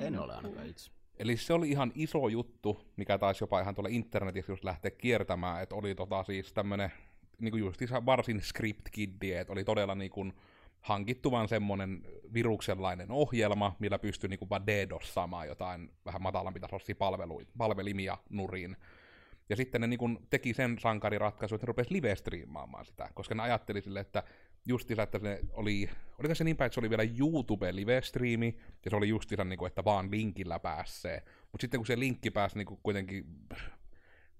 En 0.00 0.18
oo 0.18 0.24
ole 0.24 0.34
ainakaan 0.34 0.66
itse. 0.66 0.90
Eli 1.18 1.36
se 1.36 1.52
oli 1.52 1.70
ihan 1.70 1.92
iso 1.94 2.28
juttu, 2.28 2.80
mikä 2.96 3.18
taisi 3.18 3.42
jopa 3.42 3.60
ihan 3.60 3.74
tuolla 3.74 3.88
internetissä 3.88 4.52
just 4.52 4.64
lähteä 4.64 4.90
kiertämään, 4.90 5.62
että 5.62 5.74
oli 5.74 5.94
tota 5.94 6.24
siis 6.24 6.52
tämmönen 6.52 6.92
niinku 7.38 7.56
just 7.56 7.80
varsin 8.06 8.42
script 8.42 8.88
kiddi, 8.92 9.32
että 9.32 9.52
oli 9.52 9.64
todella 9.64 9.94
niinku 9.94 10.32
hankittu 10.80 11.30
vaan 11.30 11.48
semmonen 11.48 12.02
viruksenlainen 12.34 13.10
ohjelma, 13.10 13.76
millä 13.78 13.98
pystyi 13.98 14.28
niinku 14.28 14.48
vaan 14.50 14.66
DDoSaamaan 14.66 15.48
jotain 15.48 15.90
vähän 16.04 16.22
matalampi 16.22 16.60
tasoisia 16.60 16.94
palvelimia 17.58 18.18
nurin. 18.30 18.76
Ja 19.48 19.56
sitten 19.56 19.80
ne 19.80 19.86
niinku 19.86 20.10
teki 20.30 20.54
sen 20.54 20.78
sankariratkaisun, 20.80 21.56
että 21.56 21.64
ne 21.64 21.68
rupesi 21.68 21.94
live-striimaamaan 21.94 22.84
sitä, 22.84 23.10
koska 23.14 23.34
ne 23.34 23.42
ajatteli 23.42 23.82
sille, 23.82 24.00
että 24.00 24.22
justiinsa, 24.66 25.02
että 25.02 25.18
se 25.18 25.40
oli, 25.52 25.90
oliko 26.18 26.34
se 26.34 26.44
niin 26.44 26.56
päin, 26.56 26.66
että 26.66 26.74
se 26.74 26.80
oli 26.80 26.90
vielä 26.90 27.02
YouTube-live-striimi, 27.02 28.56
ja 28.84 28.90
se 28.90 28.96
oli 28.96 29.08
justiinsa, 29.08 29.44
niin 29.44 29.66
että 29.66 29.84
vaan 29.84 30.10
linkillä 30.10 30.58
pääsee. 30.58 31.22
Mutta 31.52 31.60
sitten 31.60 31.80
kun 31.80 31.86
se 31.86 31.98
linkki 31.98 32.30
pääsi 32.30 32.58
niin 32.58 32.66
kuin 32.66 32.80
kuitenkin 32.82 33.24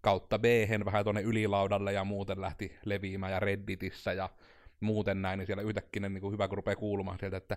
kautta 0.00 0.38
b 0.38 0.44
vähän 0.84 1.04
tuonne 1.04 1.22
ylilaudalle 1.22 1.92
ja 1.92 2.04
muuten 2.04 2.40
lähti 2.40 2.76
leviämään 2.84 3.32
ja 3.32 3.40
Redditissä 3.40 4.12
ja 4.12 4.28
muuten 4.80 5.22
näin, 5.22 5.38
niin 5.38 5.46
siellä 5.46 5.62
yhtäkkiä 5.62 6.08
niin 6.08 6.20
kuin 6.20 6.32
hyvä, 6.32 6.48
kun 6.48 6.58
rupeaa 6.58 6.76
kuulumaan 6.76 7.18
sieltä, 7.18 7.36
että 7.36 7.56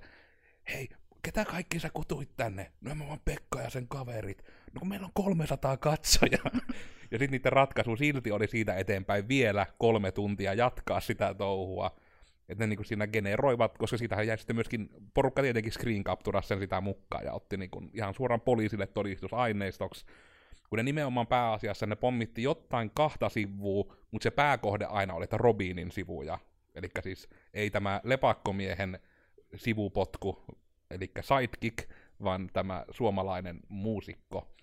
hei, 0.73 0.89
ketä 1.21 1.45
kaikki 1.45 1.79
sä 1.79 1.89
kutuit 1.93 2.29
tänne? 2.37 2.71
No 2.81 2.95
mä 2.95 3.07
vaan 3.07 3.21
Pekka 3.25 3.61
ja 3.61 3.69
sen 3.69 3.87
kaverit. 3.87 4.43
No 4.73 4.79
kun 4.79 4.87
meillä 4.89 5.05
on 5.05 5.11
300 5.13 5.77
katsojaa. 5.77 6.51
ja 7.11 7.19
sitten 7.19 7.31
niiden 7.31 7.53
ratkaisu 7.53 7.95
silti 7.95 8.31
oli 8.31 8.47
siitä 8.47 8.75
eteenpäin 8.75 9.27
vielä 9.27 9.65
kolme 9.77 10.11
tuntia 10.11 10.53
jatkaa 10.53 10.99
sitä 10.99 11.33
touhua. 11.33 11.95
Että 12.49 12.63
ne 12.63 12.67
niinku 12.67 12.83
siinä 12.83 13.07
generoivat, 13.07 13.77
koska 13.77 13.97
siitähän 13.97 14.27
jäi 14.27 14.37
sitten 14.37 14.55
myöskin, 14.55 14.89
porukka 15.13 15.41
tietenkin 15.41 15.71
screen 15.71 16.03
sen 16.41 16.59
sitä 16.59 16.81
mukaan 16.81 17.25
ja 17.25 17.33
otti 17.33 17.57
niinku 17.57 17.83
ihan 17.93 18.13
suoraan 18.13 18.41
poliisille 18.41 18.87
todistusaineistoksi. 18.87 20.05
Kun 20.69 20.77
ne 20.77 20.83
nimenomaan 20.83 21.27
pääasiassa 21.27 21.85
ne 21.85 21.95
pommitti 21.95 22.43
jotain 22.43 22.91
kahta 22.93 23.29
sivua, 23.29 23.95
mutta 24.11 24.23
se 24.23 24.31
pääkohde 24.31 24.85
aina 24.85 25.13
oli, 25.13 25.23
että 25.23 25.37
Robinin 25.37 25.91
sivuja. 25.91 26.39
Eli 26.75 26.87
siis 27.03 27.29
ei 27.53 27.69
tämä 27.69 28.01
lepakkomiehen 28.03 28.99
sivupotku, 29.55 30.43
eli 30.91 31.11
sidekick, 31.21 31.89
vaan 32.23 32.49
tämä 32.53 32.85
suomalainen 32.91 33.59
muusikko 33.69 34.55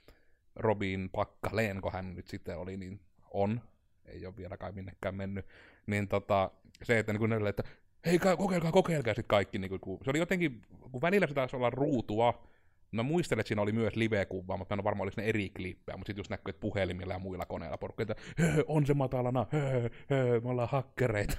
Robin 0.56 1.10
Pakkaleen, 1.12 1.80
kun 1.80 1.92
hän 1.92 2.14
nyt 2.14 2.28
sitten 2.28 2.58
oli, 2.58 2.76
niin 2.76 3.00
on, 3.30 3.60
ei 4.04 4.26
ole 4.26 4.36
vielä 4.36 4.56
kai 4.56 4.72
minnekään 4.72 5.14
mennyt, 5.14 5.46
niin 5.86 6.08
tota, 6.08 6.50
se, 6.82 6.98
että, 6.98 7.12
niin 7.12 7.20
kun 7.20 7.30
ne 7.30 7.36
oli, 7.36 7.48
että 7.48 7.62
hei, 8.06 8.18
ka- 8.18 8.36
kokeilkaa, 8.36 8.72
kokeilkaa 8.72 9.14
sitten 9.14 9.28
kaikki, 9.28 9.58
niin 9.58 9.80
kun, 9.80 9.98
se 10.04 10.10
oli 10.10 10.18
jotenkin, 10.18 10.62
kun 10.92 11.02
välillä 11.02 11.26
se 11.26 11.34
taisi 11.34 11.56
olla 11.56 11.70
ruutua, 11.70 12.48
Mä 12.92 13.02
muistelen, 13.02 13.40
että 13.40 13.48
siinä 13.48 13.62
oli 13.62 13.72
myös 13.72 13.96
live-kuvaa, 13.96 14.56
mutta 14.56 14.74
mä 14.74 14.76
en 14.76 14.80
ole 14.80 14.84
varma, 14.84 15.02
oliko 15.02 15.20
ne 15.20 15.26
eri 15.28 15.50
klippejä, 15.50 15.96
mutta 15.96 16.08
sitten 16.08 16.20
just 16.20 16.30
näkyy, 16.30 16.50
että 16.50 16.60
puhelimilla 16.60 17.12
ja 17.12 17.18
muilla 17.18 17.46
koneilla 17.46 17.78
porukka, 17.78 18.02
että 18.02 18.14
"Hö, 18.38 18.64
on 18.66 18.86
se 18.86 18.94
matalana, 18.94 19.46
hö, 19.52 19.88
hö, 20.10 20.40
me 20.40 20.50
ollaan 20.50 20.68
hakkereita. 20.68 21.38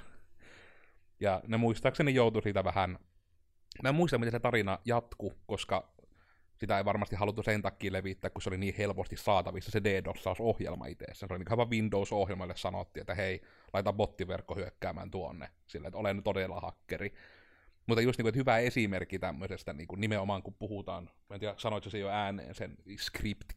Ja 1.19 1.41
ne 1.47 1.57
muistaakseni 1.57 2.15
joutui 2.15 2.41
siitä 2.41 2.63
vähän, 2.63 2.99
mä 3.83 3.89
en 3.89 3.95
muista, 3.95 4.17
miten 4.17 4.31
se 4.31 4.39
tarina 4.39 4.79
jatku, 4.85 5.33
koska 5.45 5.93
sitä 6.59 6.77
ei 6.77 6.85
varmasti 6.85 7.15
haluttu 7.15 7.43
sen 7.43 7.61
takia 7.61 7.93
levittää, 7.93 8.29
kun 8.29 8.41
se 8.41 8.49
oli 8.49 8.57
niin 8.57 8.75
helposti 8.77 9.17
saatavissa 9.17 9.71
se 9.71 9.83
DDoS-ohjelma 9.83 10.85
itse. 10.85 11.05
Se 11.13 11.27
oli 11.29 11.39
niin 11.39 11.69
Windows-ohjelmalle 11.69 12.55
sanottiin, 12.55 13.01
että 13.01 13.15
hei, 13.15 13.41
laita 13.73 13.93
bottiverkko 13.93 14.55
hyökkäämään 14.55 15.11
tuonne, 15.11 15.49
sillä 15.67 15.87
että 15.87 15.97
olen 15.97 16.23
todella 16.23 16.59
hakkeri. 16.59 17.13
Mutta 17.87 18.01
just 18.01 18.17
niin 18.17 18.23
kuin, 18.23 18.29
että 18.29 18.39
hyvä 18.39 18.57
esimerkki 18.57 19.19
tämmöisestä, 19.19 19.73
niin 19.73 19.87
kuin 19.87 20.01
nimenomaan 20.01 20.43
kun 20.43 20.53
puhutaan, 20.53 21.09
mä 21.29 21.33
en 21.33 21.39
tiedä, 21.39 21.53
sanoitko 21.57 21.89
se 21.89 21.99
jo 21.99 22.09
ääneen 22.09 22.55
sen 22.55 22.77
script 22.97 23.49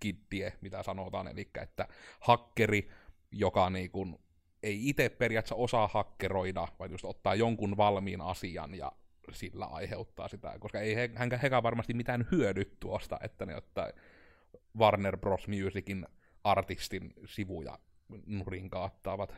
mitä 0.61 0.83
sanotaan, 0.83 1.29
eli 1.29 1.51
että 1.63 1.89
hakkeri, 2.21 2.91
joka 3.33 3.71
niin 3.71 3.91
kuin, 3.91 4.19
ei 4.63 4.89
itse 4.89 5.09
periaatteessa 5.09 5.55
osaa 5.55 5.89
hakkeroida, 5.89 6.69
vaan 6.79 6.91
just 6.91 7.05
ottaa 7.05 7.35
jonkun 7.35 7.77
valmiin 7.77 8.21
asian 8.21 8.75
ja 8.75 8.93
sillä 9.33 9.65
aiheuttaa 9.65 10.29
sitä, 10.29 10.59
koska 10.59 10.81
ei 10.81 10.97
he, 10.97 11.11
hänkään 11.15 11.43
hekään 11.43 11.63
varmasti 11.63 11.95
mitään 11.95 12.27
hyödy 12.33 12.65
tuosta, 12.81 13.19
että 13.23 13.47
ne 13.47 13.57
ottaa 13.57 13.91
Warner 14.79 15.17
Bros. 15.17 15.49
Musicin 15.49 16.07
artistin 16.45 17.15
sivuja 17.25 17.79
nurin 18.27 18.71
kaattaavat. 18.71 19.35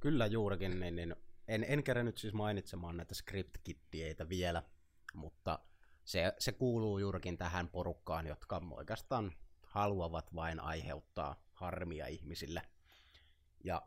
Kyllä 0.00 0.26
juurikin, 0.26 0.80
niin, 0.80 0.96
niin 0.96 1.16
en, 1.48 1.64
en 1.68 1.82
kerännyt 1.82 2.18
siis 2.18 2.34
mainitsemaan 2.34 2.96
näitä 2.96 3.14
script-kittieitä 3.14 4.28
vielä, 4.28 4.62
mutta 5.14 5.58
se, 6.04 6.32
se 6.38 6.52
kuuluu 6.52 6.98
juurikin 6.98 7.38
tähän 7.38 7.68
porukkaan, 7.68 8.26
jotka 8.26 8.62
oikeastaan 8.70 9.32
haluavat 9.62 10.34
vain 10.34 10.60
aiheuttaa 10.60 11.36
harmia 11.52 12.06
ihmisille. 12.06 12.62
Ja 13.64 13.82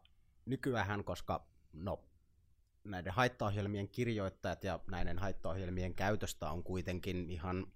nykyään, 0.45 1.03
koska 1.03 1.47
no, 1.73 2.03
näiden 2.83 3.13
haittaohjelmien 3.13 3.89
kirjoittajat 3.89 4.63
ja 4.63 4.79
näiden 4.87 5.19
haittaohjelmien 5.19 5.95
käytöstä 5.95 6.49
on 6.51 6.63
kuitenkin 6.63 7.29
ihan 7.29 7.67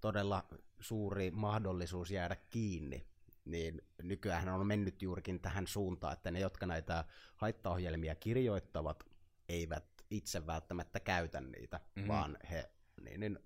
todella 0.00 0.44
suuri 0.80 1.30
mahdollisuus 1.30 2.10
jäädä 2.10 2.36
kiinni, 2.50 3.06
niin 3.44 3.82
nykyään 4.02 4.48
on 4.48 4.66
mennyt 4.66 5.02
juurikin 5.02 5.40
tähän 5.40 5.66
suuntaan, 5.66 6.12
että 6.12 6.30
ne, 6.30 6.40
jotka 6.40 6.66
näitä 6.66 7.04
haittaohjelmia 7.36 8.14
kirjoittavat, 8.14 9.04
eivät 9.48 9.84
itse 10.10 10.46
välttämättä 10.46 11.00
käytä 11.00 11.40
niitä, 11.40 11.80
Mhm. 11.96 12.04
mm. 12.04 12.08
vaan 12.08 12.38
he 12.50 12.70
niin, 13.00 13.20
niin, 13.20 13.38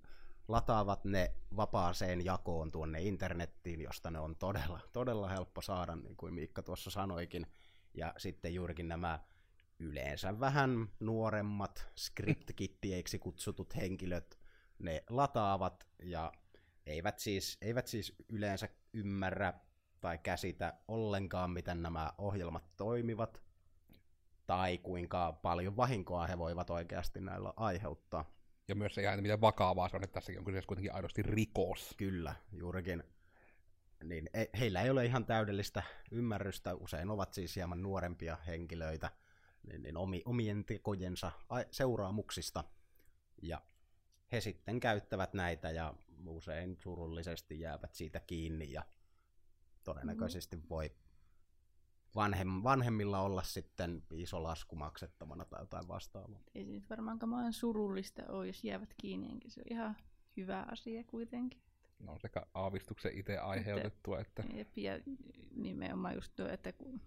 lataavat 0.49 1.05
ne 1.05 1.35
vapaaseen 1.57 2.25
jakoon 2.25 2.71
tuonne 2.71 3.03
internettiin, 3.03 3.81
josta 3.81 4.11
ne 4.11 4.19
on 4.19 4.37
todella, 4.37 4.81
todella 4.93 5.29
helppo 5.29 5.63
saada, 5.63 5.97
niin 5.97 6.17
kuin 6.17 6.35
Miikka 6.35 6.63
tuossa 6.63 6.91
sanoikin. 6.91 7.47
Ja 7.95 8.15
sitten 8.17 8.55
juurikin 8.55 8.89
nämä 8.89 9.21
yleensä 9.79 10.41
vähän 10.41 10.89
nuoremmat 11.01 11.87
script-kittieiksi 11.97 13.19
kutsutut 13.19 13.77
henkilöt, 13.77 14.39
ne 14.79 15.05
lataavat 15.11 15.87
ja 16.03 16.33
eivät 16.87 17.19
siis, 17.19 17.59
eivät 17.61 17.87
siis 17.87 18.15
yleensä 18.29 18.69
ymmärrä 18.93 19.53
tai 20.01 20.19
käsitä 20.19 20.75
ollenkaan, 20.89 21.51
miten 21.51 21.83
nämä 21.83 22.13
ohjelmat 22.19 22.77
toimivat. 22.77 23.43
tai 24.47 24.79
kuinka 24.79 25.33
paljon 25.33 25.77
vahinkoa 25.77 26.27
he 26.27 26.39
voivat 26.39 26.71
oikeasti 26.71 27.21
näillä 27.21 27.53
aiheuttaa. 27.57 28.31
Ja 28.69 28.75
myös 28.75 28.95
se 28.95 29.03
ihan 29.03 29.23
miten 29.23 29.41
vakavaa 29.41 29.89
se 29.89 29.97
on, 29.97 30.05
että 30.05 30.15
tässäkin 30.15 30.39
on 30.39 30.45
kyseessä 30.45 30.69
kuitenkin 30.69 30.95
aidosti 30.95 31.23
rikos. 31.23 31.95
Kyllä, 31.97 32.35
juurikin. 32.53 33.05
Niin 34.03 34.31
heillä 34.59 34.83
ei 34.83 34.91
ole 34.91 35.05
ihan 35.05 35.27
täydellistä 35.27 35.83
ymmärrystä, 36.11 36.75
usein 36.75 37.11
ovat 37.11 37.33
siis 37.33 37.57
hieman 37.57 37.83
nuorempia 37.83 38.37
henkilöitä, 38.47 39.11
niin, 39.69 39.83
niin 39.83 39.97
omi, 39.97 40.23
omien 40.25 40.65
tekojensa 40.65 41.33
seuraamuksista. 41.71 42.65
Ja 43.43 43.63
he 44.33 44.41
sitten 44.41 44.81
käyttävät 44.81 45.35
näitä 45.35 45.71
ja 45.71 45.95
usein 46.27 46.77
surullisesti 46.81 47.61
jäävät 47.61 47.95
siitä 47.95 48.21
kiinni 48.21 48.73
ja 48.73 48.83
todennäköisesti 49.85 50.69
voi 50.71 50.93
vanhem, 52.15 52.49
vanhemmilla 52.63 53.21
olla 53.21 53.43
sitten 53.43 54.03
iso 54.15 54.43
lasku 54.43 54.77
maksettavana 54.77 55.45
tai 55.45 55.63
jotain 55.63 55.89
vastaavaa. 55.89 56.41
Ei 56.55 56.65
se 56.65 56.71
nyt 56.71 56.91
varmaankaan 56.91 57.31
maan 57.31 57.53
surullista 57.53 58.23
ole, 58.29 58.47
jos 58.47 58.65
jäävät 58.65 58.95
kiinni, 59.01 59.31
enkä 59.31 59.51
se 59.51 59.61
on 59.61 59.73
ihan 59.73 59.97
hyvä 60.37 60.67
asia 60.71 61.05
kuitenkin. 61.05 61.63
No 62.03 62.19
sekä 62.19 62.47
aavistuksen 62.55 63.19
itse 63.19 63.39
aiheutettua, 63.39 64.21
että 64.21 64.45
Jep, 64.55 64.79
ja 64.79 65.01
nimenomaan 65.57 66.15
just 66.15 66.33
tuo, 66.37 66.47
että 66.49 66.73
kun 66.73 67.01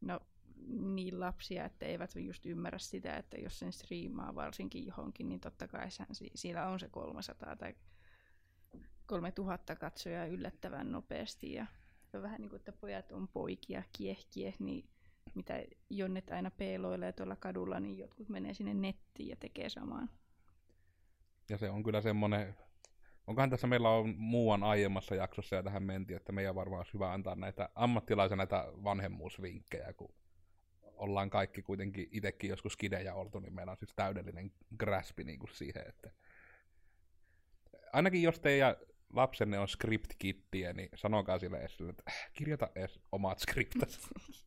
no, 0.00 0.20
niin 0.68 1.20
lapsia, 1.20 1.64
että 1.64 1.86
eivät 1.86 2.10
just 2.16 2.46
ymmärrä 2.46 2.78
sitä, 2.78 3.16
että 3.16 3.36
jos 3.36 3.58
sen 3.58 3.72
striimaa 3.72 4.34
varsinkin 4.34 4.86
johonkin, 4.86 5.28
niin 5.28 5.40
totta 5.40 5.68
kai 5.68 5.90
si- 6.12 6.30
siellä 6.34 6.68
on 6.68 6.80
se 6.80 6.88
300 6.88 7.56
tai 7.56 7.74
3000 9.06 9.76
katsojaa 9.76 10.26
yllättävän 10.26 10.92
nopeasti. 10.92 11.52
Ja 11.52 11.66
se 12.10 12.16
on 12.16 12.22
vähän 12.22 12.40
niin 12.40 12.50
kuin, 12.50 12.58
että 12.58 12.72
pojat 12.72 13.12
on 13.12 13.28
poikia, 13.28 13.82
kiehkiä, 13.92 14.52
niin 14.58 14.88
mitä 15.34 15.64
Jonnet 15.90 16.30
aina 16.30 16.50
peiloilee 16.50 17.12
tuolla 17.12 17.36
kadulla, 17.36 17.80
niin 17.80 17.98
jotkut 17.98 18.28
menee 18.28 18.54
sinne 18.54 18.74
nettiin 18.74 19.28
ja 19.28 19.36
tekee 19.36 19.68
samaan. 19.68 20.10
Ja 21.48 21.58
se 21.58 21.70
on 21.70 21.82
kyllä 21.82 22.00
semmoinen, 22.00 22.56
onkohan 23.28 23.50
tässä 23.50 23.66
meillä 23.66 23.90
on 23.90 24.14
muuan 24.16 24.62
aiemmassa 24.62 25.14
jaksossa 25.14 25.56
ja 25.56 25.62
tähän 25.62 25.82
mentiin, 25.82 26.16
että 26.16 26.32
meidän 26.32 26.54
varmaan 26.54 26.80
olisi 26.80 26.94
hyvä 26.94 27.12
antaa 27.12 27.34
näitä 27.34 27.68
ammattilaisia 27.74 28.36
näitä 28.36 28.64
vanhemmuusvinkkejä, 28.84 29.92
kun 29.92 30.14
ollaan 30.82 31.30
kaikki 31.30 31.62
kuitenkin 31.62 32.08
itsekin 32.12 32.50
joskus 32.50 32.76
kidejä 32.76 33.14
oltu, 33.14 33.40
niin 33.40 33.54
meillä 33.54 33.72
on 33.72 33.78
siis 33.78 33.92
täydellinen 33.96 34.52
graspi 34.78 35.24
niin 35.24 35.38
kuin 35.38 35.50
siihen, 35.50 35.88
että 35.88 36.10
ainakin 37.92 38.22
jos 38.22 38.40
teidän 38.40 38.76
lapsenne 39.12 39.58
on 39.58 39.68
script-kittiä, 39.68 40.72
niin 40.72 40.88
sanokaa 40.94 41.38
sille 41.38 41.58
edes, 41.58 41.76
sille, 41.76 41.90
että 41.90 42.02
äh, 42.08 42.30
kirjoita 42.32 42.70
edes 42.74 43.00
omat 43.12 43.38
skriptat. 43.38 43.98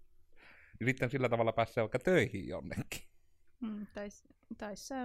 niin 0.79 0.87
sitten 0.87 1.09
sillä 1.09 1.29
tavalla 1.29 1.53
pääsee 1.53 1.81
vaikka 1.81 1.99
töihin 1.99 2.47
jonnekin. 2.47 3.10
Mm, 3.61 3.87
tai, 3.93 4.07
tai 4.57 4.75
se, 4.75 4.95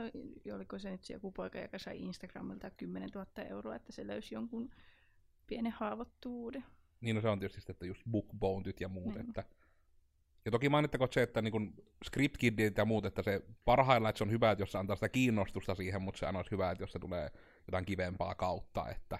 oliko 0.55 0.79
se 0.79 0.90
nyt 0.90 1.05
se 1.05 1.12
joku 1.12 1.33
poika, 1.33 1.59
joka 1.59 1.79
sai 1.79 1.99
Instagramilta 1.99 2.71
10 2.71 3.11
000 3.14 3.27
euroa, 3.49 3.77
että 3.77 3.92
se 3.92 4.07
löysi 4.07 4.35
jonkun 4.35 4.71
pienen 5.47 5.73
haavoittuvuuden. 5.73 6.64
Niin 7.01 7.16
no 7.16 7.23
se 7.23 7.29
on 7.29 7.38
tietysti 7.38 7.61
sitten, 7.61 7.75
että 7.75 7.87
just 7.87 8.03
bookboundit 8.11 8.81
ja 8.81 8.88
muut. 8.88 9.14
Niin. 9.14 9.29
Että... 9.29 9.45
Ja 10.45 10.51
toki 10.51 10.69
mainittakoon 10.69 11.09
se, 11.12 11.23
että 11.23 11.42
niin 11.42 11.75
script 12.05 12.42
ja 12.77 12.85
muut, 12.85 13.05
että 13.05 13.23
se 13.23 13.42
parhaillaan, 13.64 14.11
että 14.11 14.19
se 14.19 14.25
on 14.25 14.31
hyvä, 14.31 14.51
että 14.51 14.62
jos 14.62 14.73
se 14.73 14.79
antaa 14.79 14.97
sitä 14.97 15.09
kiinnostusta 15.09 15.75
siihen, 15.75 16.03
mutta 16.03 16.19
se 16.19 16.27
olisi 16.27 16.51
hyvä, 16.51 16.71
että 16.71 16.83
jos 16.83 16.92
se 16.92 16.99
tulee 16.99 17.31
jotain 17.66 17.85
kivempaa 17.85 18.35
kautta, 18.35 18.88
että 18.88 19.19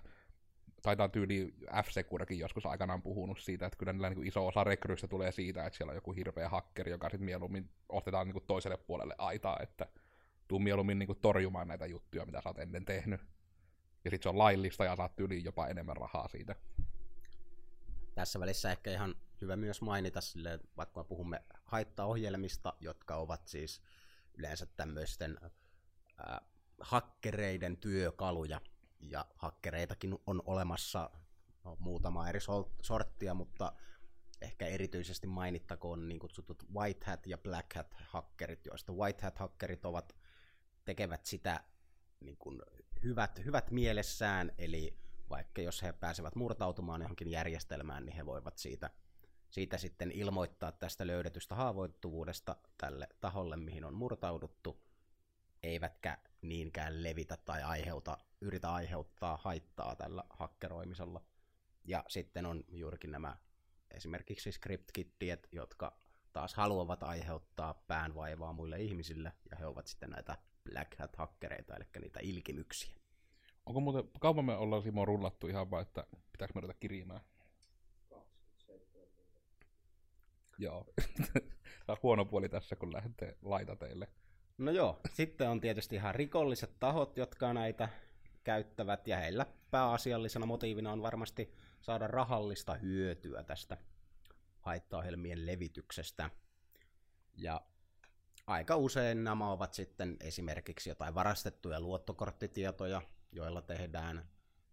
taitaa 0.87 1.09
tyyli 1.09 1.55
f 1.85 1.89
joskus 2.31 2.67
aikanaan 2.67 3.03
puhunut 3.03 3.39
siitä, 3.39 3.67
että 3.67 3.77
kyllä 3.77 3.93
niillä 3.93 4.11
niin 4.11 4.27
iso 4.27 4.47
osa 4.47 4.65
rekryistä 4.65 5.09
tulee 5.09 5.33
siitä, 5.33 5.67
että 5.67 5.77
siellä 5.77 5.91
on 5.91 5.97
joku 5.97 6.13
hirveä 6.13 6.49
hakkeri, 6.49 6.91
joka 6.91 7.11
sitten 7.11 7.25
mieluummin 7.25 7.71
ostetaan 7.89 8.29
niin 8.29 8.47
toiselle 8.47 8.77
puolelle 8.77 9.15
aitaa, 9.19 9.59
että 9.63 9.87
tuu 10.49 10.59
mieluummin 10.59 10.99
niin 10.99 11.17
torjumaan 11.21 11.69
näitä 11.69 11.87
juttuja, 11.87 12.27
mitä 12.27 12.41
sä 12.41 12.49
oot 12.49 12.59
ennen 12.59 12.85
tehnyt. 12.85 13.21
Ja 14.05 14.11
sitten 14.11 14.23
se 14.23 14.29
on 14.29 14.39
laillista 14.39 14.85
ja 14.85 14.97
saat 14.97 15.21
yli 15.21 15.45
jopa 15.45 15.67
enemmän 15.67 15.97
rahaa 15.97 16.29
siitä. 16.29 16.55
Tässä 18.15 18.41
välissä 18.41 18.71
ehkä 18.71 18.91
ihan 18.91 19.15
hyvä 19.41 19.57
myös 19.57 19.83
mainita 19.83 20.21
sille, 20.21 20.59
vaikka 20.77 21.01
me 21.01 21.05
puhumme 21.05 21.43
haittaohjelmista, 21.65 22.75
jotka 22.81 23.17
ovat 23.17 23.47
siis 23.47 23.83
yleensä 24.35 24.67
tämmöisten 24.67 25.39
äh, 25.43 26.41
hakkereiden 26.81 27.77
työkaluja, 27.77 28.61
ja 29.01 29.27
hakkereitakin 29.37 30.19
on 30.27 30.43
olemassa 30.45 31.11
no, 31.65 31.77
muutama 31.81 32.29
eri 32.29 32.41
sorttia, 32.83 33.35
mutta 33.35 33.73
ehkä 34.41 34.67
erityisesti 34.67 35.27
mainittakoon 35.27 36.09
niin 36.09 36.19
kutsutut 36.19 36.65
white 36.75 37.07
hat 37.07 37.27
ja 37.27 37.39
black 37.39 37.75
hat 37.75 37.95
hakkerit, 38.05 38.67
joista 38.67 38.93
white 38.93 39.23
hat 39.23 39.39
hakkerit 39.39 39.85
ovat, 39.85 40.17
tekevät 40.85 41.27
sitä 41.27 41.61
niin 42.21 42.37
kuin 42.37 42.63
hyvät, 43.03 43.45
hyvät 43.45 43.71
mielessään, 43.71 44.53
eli 44.59 44.99
vaikka 45.31 45.63
jos 45.63 45.83
he 45.83 45.93
pääsevät 45.93 46.35
murtautumaan 46.35 47.01
johonkin 47.01 47.31
järjestelmään, 47.31 48.07
niin 48.07 48.17
he 48.17 48.27
voivat 48.27 48.59
siitä, 48.59 48.91
siitä 49.51 49.79
sitten 49.79 50.13
ilmoittaa 50.13 50.73
tästä 50.73 51.07
löydetystä 51.07 51.55
haavoittuvuudesta 51.55 52.57
tälle 52.79 53.09
taholle, 53.21 53.57
mihin 53.57 53.85
on 53.85 53.95
murtauduttu, 53.95 54.83
eivätkä 55.63 56.19
niinkään 56.49 57.03
levitä 57.03 57.37
tai 57.37 57.63
aiheuta, 57.63 58.19
yritä 58.41 58.73
aiheuttaa 58.73 59.39
haittaa 59.43 59.97
tällä 59.97 60.25
hakkeroimisella. 60.31 61.23
Ja 61.85 62.05
sitten 62.09 62.47
on 62.47 62.65
juurikin 62.69 63.13
nämä 63.13 63.37
esimerkiksi 63.91 64.53
script-kittiet, 64.53 65.49
jotka 65.53 65.99
taas 66.33 66.55
haluavat 66.55 67.03
aiheuttaa 67.03 67.75
päänvaivaa 67.75 68.53
muille 68.53 68.81
ihmisille, 68.81 69.33
ja 69.51 69.57
he 69.57 69.67
ovat 69.67 69.87
sitten 69.87 70.11
näitä 70.11 70.37
black 70.65 70.99
hat-hakkereita, 70.99 71.77
eli 71.77 71.85
niitä 72.01 72.21
ilkimyksiä. 72.23 72.95
Onko 73.67 73.81
muuten, 73.81 74.05
kauan 74.21 74.45
me 74.45 74.57
ollaan 74.57 74.83
Simo 74.83 75.05
rullattu 75.05 75.47
ihan 75.47 75.71
vaan, 75.71 75.83
että 75.83 76.07
pitääkö 76.33 76.53
me 76.55 76.61
ruveta 76.61 76.79
kirimään? 76.81 77.21
Joo. 80.59 80.87
Tämä 81.87 81.95
on 81.95 81.97
huono 82.03 82.25
puoli 82.25 82.49
tässä, 82.49 82.77
kun 82.77 82.93
lähdette 82.93 83.39
laitateille. 83.43 84.09
No 84.59 84.71
joo, 84.71 85.01
sitten 85.15 85.51
on 85.51 85.61
tietysti 85.61 85.97
ihan 85.97 86.15
rikolliset 86.15 86.81
tahot, 86.81 87.17
jotka 87.17 87.53
näitä 87.53 87.89
käyttävät, 88.45 89.09
ja 89.09 89.17
heillä 89.17 89.47
pääasiallisena 89.71 90.47
motiivina 90.47 90.93
on 90.93 91.03
varmasti 91.03 91.55
saada 91.81 92.07
rahallista 92.07 92.75
hyötyä 92.75 93.43
tästä 93.43 93.77
haittaohjelmien 94.61 95.47
levityksestä. 95.47 96.31
Ja 97.35 97.61
aika 98.47 98.77
usein 98.77 99.25
nämä 99.25 99.51
ovat 99.51 99.75
sitten 99.75 100.17
esimerkiksi 100.21 100.89
jotain 100.89 101.15
varastettuja 101.15 101.81
luottokorttitietoja, 101.81 103.03
joilla 103.33 103.63
tehdään 103.63 104.29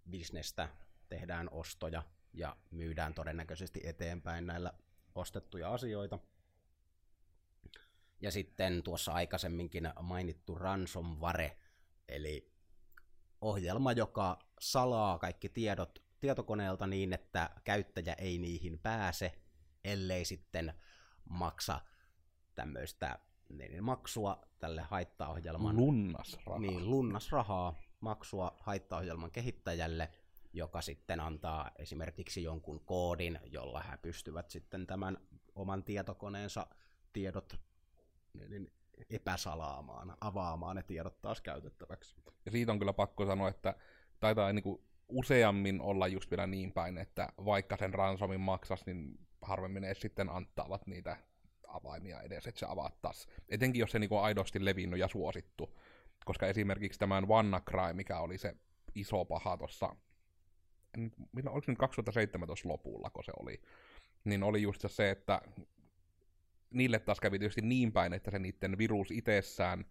bisnestä, 0.09 0.69
tehdään 1.09 1.49
ostoja 1.51 2.03
ja 2.33 2.55
myydään 2.71 3.13
todennäköisesti 3.13 3.81
eteenpäin 3.83 4.47
näillä 4.47 4.73
ostettuja 5.15 5.73
asioita. 5.73 6.19
Ja 8.23 8.31
sitten 8.31 8.83
tuossa 8.83 9.11
aikaisemminkin 9.11 9.89
mainittu 10.01 10.55
ransomware, 10.55 11.57
eli 12.07 12.53
ohjelma, 13.41 13.91
joka 13.91 14.39
salaa 14.59 15.19
kaikki 15.19 15.49
tiedot 15.49 16.03
tietokoneelta 16.19 16.87
niin, 16.87 17.13
että 17.13 17.49
käyttäjä 17.63 18.13
ei 18.13 18.37
niihin 18.37 18.79
pääse, 18.79 19.39
ellei 19.83 20.25
sitten 20.25 20.73
maksa 21.29 21.81
tämmöistä 22.55 23.19
niin 23.49 23.83
maksua 23.83 24.41
tälle 24.59 24.81
haittaohjelman. 24.81 25.77
Lunnasrahaa. 25.77 26.59
Niin, 26.59 26.89
lunnasrahaa 26.89 27.75
maksua 27.99 28.57
haittaohjelman 28.59 29.31
kehittäjälle, 29.31 30.11
joka 30.53 30.81
sitten 30.81 31.19
antaa 31.19 31.71
esimerkiksi 31.79 32.43
jonkun 32.43 32.85
koodin, 32.85 33.39
jolla 33.45 33.81
he 33.81 33.97
pystyvät 33.97 34.49
sitten 34.49 34.87
tämän 34.87 35.17
oman 35.55 35.83
tietokoneensa 35.83 36.67
tiedot 37.13 37.59
niin 38.33 38.71
epäsalaamaan, 39.09 40.17
avaamaan 40.21 40.75
ne 40.75 40.83
tiedot 40.83 41.21
taas 41.21 41.41
käytettäväksi. 41.41 42.15
Ja 42.45 42.51
siitä 42.51 42.71
on 42.71 42.79
kyllä 42.79 42.93
pakko 42.93 43.25
sanoa, 43.25 43.49
että 43.49 43.75
taitaa 44.19 44.53
niin 44.53 44.63
kuin 44.63 44.81
useammin 45.09 45.81
olla 45.81 46.07
just 46.07 46.31
vielä 46.31 46.47
niin 46.47 46.71
päin, 46.71 46.97
että 46.97 47.29
vaikka 47.45 47.77
sen 47.77 47.93
ransomin 47.93 48.39
maksas, 48.39 48.85
niin 48.85 49.19
harvemmin 49.41 49.83
edes 49.83 50.01
sitten 50.01 50.29
antavat 50.29 50.87
niitä 50.87 51.17
avaimia 51.67 52.21
edes, 52.21 52.47
että 52.47 52.59
se 52.59 52.65
avattaisi. 52.69 53.27
Etenkin 53.49 53.79
jos 53.79 53.91
se 53.91 53.99
niin 53.99 54.13
on 54.13 54.23
aidosti 54.23 54.65
levinnyt 54.65 54.99
ja 54.99 55.07
suosittu. 55.07 55.77
Koska 56.25 56.47
esimerkiksi 56.47 56.99
tämän 56.99 57.27
WannaCry, 57.27 57.93
mikä 57.93 58.19
oli 58.19 58.37
se 58.37 58.55
iso 58.95 59.25
paha 59.25 59.57
tuossa, 59.57 59.95
oliko 61.45 61.65
se 61.65 61.71
nyt 61.71 61.77
2017 61.77 62.69
lopulla, 62.69 63.09
kun 63.09 63.23
se 63.23 63.31
oli, 63.39 63.61
niin 64.23 64.43
oli 64.43 64.61
just 64.61 64.85
se, 64.87 65.09
että 65.09 65.41
niille 66.73 66.99
taas 66.99 67.19
kävi 67.19 67.39
tietysti 67.39 67.61
niin 67.61 67.91
päin, 67.91 68.13
että 68.13 68.31
se 68.31 68.39
niiden 68.39 68.77
virus 68.77 69.11
itsessään, 69.11 69.85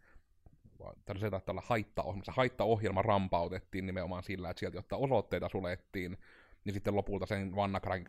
se 1.21 1.31
taittaa 1.31 1.53
olla 1.53 1.63
haittaohjelma, 1.67 2.25
se 2.25 2.33
haittaohjelma 2.33 3.03
rampautettiin 3.03 3.87
nimenomaan 3.87 4.23
sillä, 4.23 4.51
että 4.51 4.61
sieltä 4.61 4.77
jotta 4.77 4.97
osoitteita 4.97 5.49
sulettiin, 5.49 6.19
niin 6.65 6.75
sitten 6.75 6.97
lopulta 6.97 7.27
sen 7.27 7.57
WannaCryn 7.57 8.05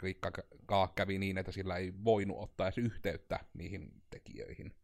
kävi 0.96 1.18
niin, 1.18 1.38
että 1.38 1.52
sillä 1.52 1.78
ei 1.78 1.94
voinut 2.04 2.38
ottaa 2.40 2.68
edes 2.68 2.78
yhteyttä 2.78 3.40
niihin 3.54 4.04
tekijöihin. 4.10 4.76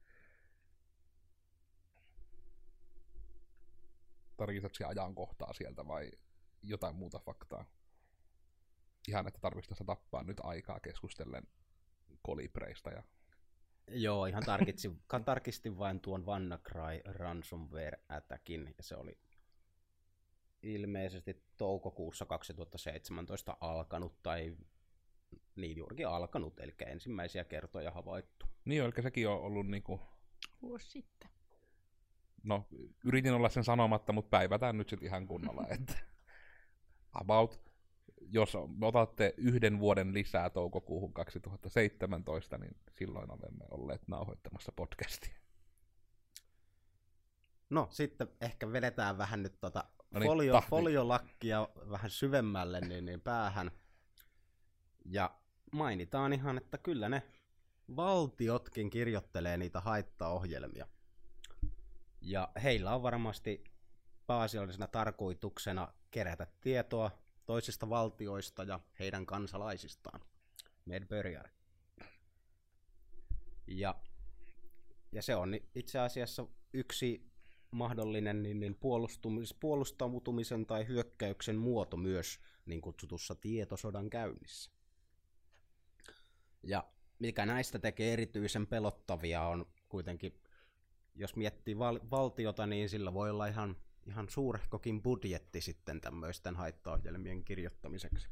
Tarkistatko 4.38 4.88
ajankohtaa 4.88 5.54
sieltä 5.54 5.88
vai 5.88 6.12
jotain 6.64 6.96
muuta 6.96 7.20
faktaa? 7.20 7.66
Ihan, 9.08 9.28
että 9.28 9.40
tarvitsisi 9.40 9.84
tappaa 9.86 10.24
nyt 10.24 10.38
aikaa 10.44 10.80
keskustellen 10.80 11.44
kolibreista 12.22 12.90
ja 12.90 13.04
Joo, 13.92 14.26
ihan 14.26 14.44
tarkistin, 14.46 15.02
tarkistin 15.26 15.78
vain 15.78 16.00
tuon 16.00 16.26
WannaCry 16.26 17.02
ransomware 17.06 18.00
attackin, 18.10 18.74
ja 18.78 18.84
se 18.84 18.96
oli 18.96 19.18
ilmeisesti 20.64 21.44
toukokuussa 21.58 22.26
2017 22.26 23.58
alkanut, 23.62 24.24
tai 24.24 24.58
niin 25.56 25.78
juurikin 25.78 26.08
alkanut, 26.08 26.60
eli 26.60 26.76
ensimmäisiä 26.86 27.44
kertoja 27.44 27.92
havaittu. 27.92 28.46
Niin, 28.66 28.84
eli 28.84 28.92
sekin 29.02 29.28
on 29.28 29.42
ollut 29.42 29.68
niinku... 29.68 30.00
Vuosi 30.62 30.90
sitten. 30.90 31.30
No, 32.44 32.68
yritin 33.04 33.34
olla 33.34 33.50
sen 33.50 33.64
sanomatta, 33.64 34.14
mutta 34.14 34.30
päivätään 34.30 34.78
nyt 34.78 34.90
sitten 34.90 35.08
ihan 35.08 35.28
kunnolla, 35.28 35.68
että 35.70 35.94
about, 37.22 37.69
jos 38.32 38.58
otatte 38.82 39.34
yhden 39.38 39.80
vuoden 39.80 40.14
lisää 40.14 40.50
toukokuuhun 40.50 41.14
2017, 41.14 42.58
niin 42.58 42.76
silloin 42.92 43.32
olemme 43.32 43.66
olleet 43.72 44.08
nauhoittamassa 44.08 44.72
podcastia. 44.76 45.36
No, 47.70 47.88
sitten 47.92 48.28
ehkä 48.42 48.72
vedetään 48.72 49.18
vähän 49.18 49.44
nyt 49.44 49.60
tota 49.60 49.84
No 50.12 50.20
niin, 50.20 50.30
folio, 50.30 50.54
tahti. 50.54 50.70
foliolakkia 50.70 51.68
vähän 51.90 52.10
syvemmälle 52.10 52.82
niin, 52.82 53.06
niin 53.06 53.22
päähän. 53.22 53.72
Ja 55.06 55.36
mainitaan 55.72 56.34
ihan, 56.34 56.58
että 56.58 56.78
kyllä 56.78 57.10
ne 57.10 57.24
valtiotkin 57.96 58.90
kirjoittelee 58.90 59.58
niitä 59.58 59.80
haittaohjelmia. 59.80 60.88
Ja 62.22 62.50
heillä 62.64 62.96
on 62.96 63.04
varmasti 63.04 63.64
pääasiallisena 64.28 64.88
tarkoituksena 64.88 65.94
kerätä 66.12 66.48
tietoa 66.62 67.12
toisista 67.50 67.90
valtioista 67.90 68.64
ja 68.64 68.80
heidän 69.00 69.26
kansalaisistaan. 69.26 70.22
Medbörjare. 70.86 71.52
Ja, 73.68 73.96
ja 75.12 75.22
se 75.22 75.36
on 75.36 75.56
itse 75.76 76.00
asiassa 76.00 76.48
yksi 76.74 77.32
mahdollinen 77.72 78.44
niin, 78.44 78.60
niin 78.60 78.76
puolustumis, 78.76 79.54
puolustautumisen 79.54 80.66
tai 80.66 80.88
hyökkäyksen 80.88 81.56
muoto 81.56 81.98
myös 81.98 82.40
niin 82.66 82.82
kutsutussa 82.82 83.36
tietosodan 83.36 84.10
käynnissä. 84.10 84.72
Ja 86.64 86.84
mikä 87.20 87.46
näistä 87.46 87.80
tekee 87.80 88.14
erityisen 88.14 88.68
pelottavia 88.68 89.44
on 89.44 89.66
kuitenkin, 89.88 90.42
jos 91.16 91.36
miettii 91.36 91.80
val- 91.80 92.00
valtiota, 92.12 92.68
niin 92.68 92.90
sillä 92.90 93.14
voi 93.14 93.30
olla 93.30 93.48
ihan, 93.48 93.78
ihan 94.08 94.30
suurehkokin 94.30 95.02
budjetti 95.02 95.62
sitten 95.62 96.02
tämmöisten 96.02 96.56
haittaohjelmien 96.56 97.44
kirjoittamiseksi. 97.44 98.28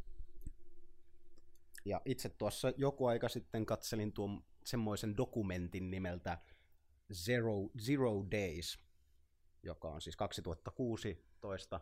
Ja 1.85 2.01
itse 2.05 2.29
tuossa 2.29 2.73
joku 2.77 3.05
aika 3.05 3.29
sitten 3.29 3.65
katselin 3.65 4.13
tuon 4.13 4.43
semmoisen 4.65 5.17
dokumentin 5.17 5.91
nimeltä 5.91 6.37
Zero, 7.13 7.69
Zero 7.79 8.25
Days, 8.31 8.79
joka 9.63 9.89
on 9.89 10.01
siis 10.01 10.15
2016 10.15 11.79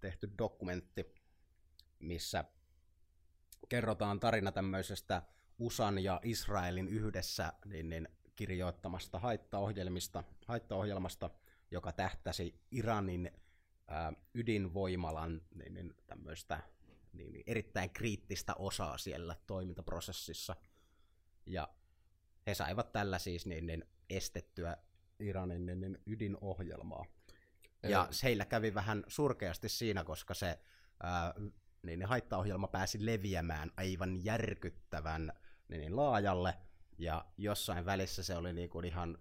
tehty 0.00 0.30
dokumentti, 0.38 1.14
missä 1.98 2.44
kerrotaan 3.68 4.20
tarina 4.20 4.52
tämmöisestä 4.52 5.22
USAn 5.58 5.98
ja 5.98 6.20
Israelin 6.22 6.88
yhdessä 6.88 7.52
niin, 7.64 7.88
niin, 7.88 8.08
kirjoittamasta 8.36 9.18
haittaohjelmista, 9.18 10.24
haittaohjelmasta, 10.46 11.30
joka 11.70 11.92
tähtäsi 11.92 12.60
Iranin 12.70 13.30
ää, 13.88 14.12
ydinvoimalan 14.34 15.42
niin, 15.54 15.74
niin, 15.74 15.94
tämmöistä 16.06 16.60
niin, 17.12 17.32
niin, 17.32 17.44
erittäin 17.46 17.90
kriittistä 17.90 18.54
osaa 18.54 18.98
siellä 18.98 19.36
toimintaprosessissa. 19.46 20.56
Ja 21.46 21.68
he 22.46 22.54
saivat 22.54 22.92
tällä 22.92 23.18
siis 23.18 23.46
niin, 23.46 23.66
niin, 23.66 23.84
estettyä 24.10 24.76
Iranin 25.20 25.66
niin, 25.66 25.80
niin, 25.80 25.98
ydinohjelmaa. 26.06 27.04
Ja 27.82 28.08
heillä 28.22 28.44
kävi 28.44 28.74
vähän 28.74 29.04
surkeasti 29.08 29.68
siinä, 29.68 30.04
koska 30.04 30.34
se 30.34 30.58
ää, 31.02 31.34
niin, 31.82 31.98
niin 31.98 32.08
haittaohjelma 32.08 32.68
pääsi 32.68 33.06
leviämään 33.06 33.70
aivan 33.76 34.24
järkyttävän 34.24 35.32
niin, 35.68 35.80
niin 35.80 35.96
laajalle, 35.96 36.54
ja 36.98 37.24
jossain 37.36 37.84
välissä 37.84 38.22
se 38.22 38.36
oli 38.36 38.52
niin 38.52 38.70
kuin 38.70 38.84
ihan 38.84 39.18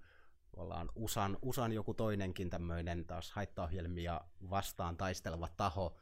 ollaan 0.58 0.90
USAn, 0.96 1.38
USAn 1.42 1.74
joku 1.74 1.94
toinenkin 1.94 2.50
tämmöinen 2.50 3.06
taas 3.06 3.32
haittaohjelmia 3.32 4.22
vastaan 4.50 4.98
taisteleva 4.98 5.48
taho, 5.58 5.98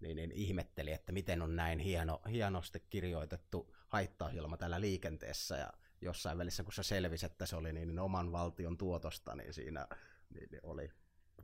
niin, 0.00 0.16
niin 0.16 0.32
ihmetteli, 0.32 0.92
että 0.92 1.12
miten 1.12 1.42
on 1.42 1.56
näin 1.56 1.78
hieno, 1.78 2.20
hienosti 2.30 2.80
kirjoitettu 2.90 3.74
haittaohjelma 3.88 4.56
tällä 4.56 4.80
liikenteessä, 4.80 5.56
ja 5.56 5.72
jossain 6.00 6.38
välissä, 6.38 6.64
kun 6.64 6.72
se 6.72 6.82
selvisi, 6.82 7.26
että 7.26 7.46
se 7.46 7.56
oli 7.56 7.72
niin, 7.72 7.88
niin 7.88 7.98
oman 7.98 8.32
valtion 8.32 8.76
tuotosta, 8.76 9.34
niin 9.34 9.54
siinä 9.54 9.86
niin, 10.34 10.48
niin 10.50 10.60
oli 10.62 10.90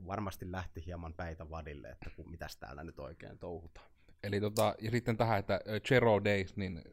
varmasti 0.07 0.51
lähti 0.51 0.85
hieman 0.85 1.13
päitä 1.13 1.49
vadille, 1.49 1.89
että 1.89 2.09
kun 2.15 2.31
mitäs 2.31 2.57
täällä 2.57 2.83
nyt 2.83 2.99
oikein 2.99 3.39
touhutaan. 3.39 3.87
Eli 4.23 4.41
tota, 4.41 4.75
ja 4.81 4.91
sitten 4.91 5.17
tähän, 5.17 5.39
että 5.39 5.61
Zero 5.87 6.23
Days, 6.23 6.57
niin 6.57 6.83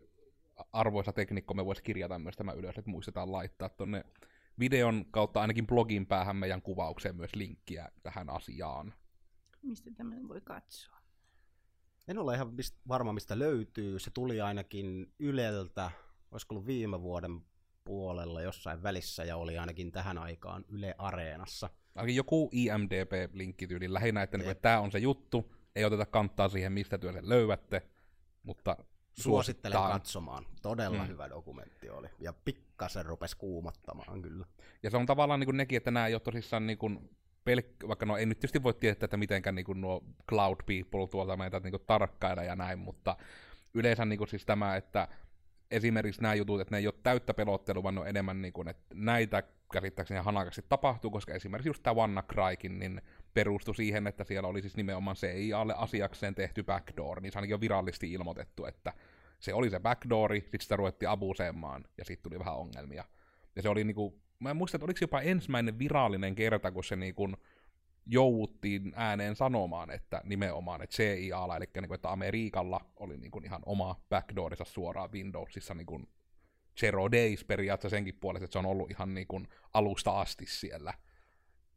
arvoisa 0.73 1.13
teknikko, 1.13 1.55
me 1.55 1.65
voisi 1.65 1.83
kirjata 1.83 2.19
myös 2.19 2.37
tämä 2.37 2.53
ylös, 2.53 2.79
että 2.79 2.91
muistetaan 2.91 3.33
laittaa 3.33 3.69
tuonne 3.69 4.05
videon 4.59 5.05
kautta 5.11 5.40
ainakin 5.40 5.67
blogin 5.67 6.07
päähän 6.07 6.37
meidän 6.37 6.62
kuvaukseen 6.62 7.17
myös 7.17 7.35
linkkiä 7.35 7.88
tähän 8.03 8.31
asiaan. 8.31 8.95
Mistä 9.62 9.90
tämmöinen 9.97 10.29
voi 10.29 10.40
katsoa? 10.40 10.97
En 12.09 12.19
ole 12.19 12.35
ihan 12.35 12.55
mist, 12.55 12.77
varma, 12.88 13.12
mistä 13.12 13.38
löytyy. 13.38 13.99
Se 13.99 14.11
tuli 14.11 14.40
ainakin 14.40 15.12
Yleltä, 15.19 15.90
olisiko 16.31 16.55
ollut 16.55 16.67
viime 16.67 17.03
vuoden 17.03 17.40
puolella 17.85 18.43
jossain 18.43 18.83
välissä, 18.83 19.25
ja 19.25 19.37
oli 19.37 19.59
ainakin 19.59 19.93
tähän 19.93 20.19
aikaan 20.19 20.64
Yle 20.69 20.95
Areenassa. 20.99 21.71
Ainakin 21.95 22.17
joku 22.17 22.51
IMDB-linkki 22.53 23.67
tyyli 23.67 23.93
lähinnä, 23.93 24.23
että, 24.23 24.38
niin, 24.38 24.51
että 24.51 24.62
tämä 24.62 24.81
on 24.81 24.93
se 24.93 24.99
juttu, 24.99 25.55
ei 25.77 25.85
oteta 25.85 26.07
kantaa 26.07 26.49
siihen, 26.49 26.73
mistä 26.73 26.99
työ 26.99 27.12
sen 27.12 27.29
löydätte, 27.29 27.83
mutta 28.43 28.77
Suosittelen 29.14 29.72
suosittaa. 29.77 29.98
katsomaan. 29.98 30.46
Todella 30.62 31.03
Mm. 31.03 31.09
hyvä 31.09 31.29
dokumentti 31.31 31.90
oli. 31.90 32.09
Ja 32.20 32.33
pikkasen 32.33 33.07
rupesi 33.07 33.37
kuumottamaan 33.37 34.22
kyllä. 34.22 34.46
Ja 34.83 34.90
se 34.90 34.96
on 34.96 35.07
tavallaan 35.07 35.40
niin 35.40 35.46
kuin 35.46 35.57
nekin, 35.57 35.77
että 35.77 35.90
nämä 35.90 36.07
ei 36.07 36.14
ole 36.14 36.20
tosissaan 36.20 36.66
niin 36.66 36.79
kuin 36.79 37.11
pelk- 37.50 37.88
vaikka 37.88 38.07
no 38.07 38.16
ei 38.16 38.27
nyt 38.27 38.38
tietysti 38.38 38.62
voi 38.62 38.74
tietää, 38.74 39.05
että 39.07 39.16
mitenkään 39.16 39.55
niin 39.55 39.66
kuin 39.66 39.81
nuo 39.81 40.05
cloud 40.29 40.57
people 40.66 41.09
tuolta 41.11 41.37
meitä 41.37 41.61
niin 41.61 41.70
kuin 41.72 41.83
tarkkailla 41.87 42.42
ja 42.42 42.57
näin, 42.57 42.79
mutta 42.79 43.16
yleensä 43.74 44.05
niin 44.05 44.18
kuin 44.18 44.29
siis 44.29 44.46
tämä, 44.46 44.77
että 44.77 45.09
esimerkiksi 45.70 46.22
nämä 46.22 46.35
jutut, 46.35 46.61
että 46.61 46.74
ne 46.74 46.79
ei 46.79 46.87
ole 46.87 46.94
täyttä 47.03 47.35
pelottelua, 47.35 47.83
vaan 47.83 47.94
ne 47.94 48.00
on 48.00 48.09
enemmän 48.09 48.42
niin 48.42 48.53
kuin, 48.53 48.68
että 48.68 48.85
näitä 48.94 49.42
käsittääkseni 49.72 50.20
hanakasti 50.20 50.64
tapahtuu, 50.68 51.11
koska 51.11 51.35
esimerkiksi 51.35 51.68
just 51.68 51.83
tämä 51.83 51.94
WannaCrykin, 51.94 52.79
niin 52.79 53.03
perustui 53.35 53.75
siihen, 53.75 54.07
että 54.07 54.25
siellä 54.25 54.49
oli 54.49 54.61
siis 54.61 54.77
nimenomaan 54.77 55.16
CIAlle 55.16 55.75
asiakseen 55.77 56.35
tehty 56.35 56.62
backdoor, 56.62 57.20
niin 57.20 57.33
se 57.33 57.38
ainakin 57.38 57.55
on 57.55 57.61
virallisesti 57.61 58.12
ilmoitettu, 58.12 58.66
että 58.66 58.92
se 59.40 59.55
oli 59.55 59.70
se 59.70 59.81
backdoori, 59.81 60.40
sitten 60.40 60.61
sitä 60.61 60.77
ruvettiin 60.77 61.09
abuseemaan, 61.09 61.85
ja 61.99 62.05
sitten 62.05 62.31
tuli 62.31 62.38
vähän 62.38 62.57
ongelmia. 62.57 63.05
Ja 63.57 63.62
se 63.62 63.68
oli 63.68 63.85
niinku, 63.85 64.20
mä 64.38 64.51
en 64.51 64.57
muista, 64.57 64.77
että 64.77 64.85
oliko 64.85 64.99
se 64.99 65.05
jopa 65.05 65.20
ensimmäinen 65.20 65.79
virallinen 65.79 66.35
kerta, 66.35 66.73
kun 66.73 66.85
se 66.85 66.97
niinku 66.97 67.33
jouduttiin 68.07 68.92
ääneen 68.97 69.37
sanomaan, 69.37 69.90
että 69.90 70.20
nimenomaan, 70.25 70.83
että 70.83 70.97
CIAlla, 70.97 71.57
eli 71.57 71.64
niinku, 71.75 71.94
että 71.94 72.12
Amerikalla 72.12 72.81
oli 72.97 73.16
niinku 73.16 73.40
ihan 73.44 73.62
oma 73.66 74.01
backdoorissa 74.09 74.64
suoraan 74.64 75.12
Windowsissa 75.12 75.75
niinku 75.75 76.01
Zero 76.81 77.12
Days 77.12 77.44
periaatteessa 77.44 77.97
senkin 77.97 78.18
puolesta, 78.20 78.44
että 78.44 78.53
se 78.53 78.59
on 78.59 78.66
ollut 78.66 78.90
ihan 78.90 79.14
niinku 79.14 79.42
alusta 79.75 80.20
asti 80.20 80.47
siellä. 80.47 80.94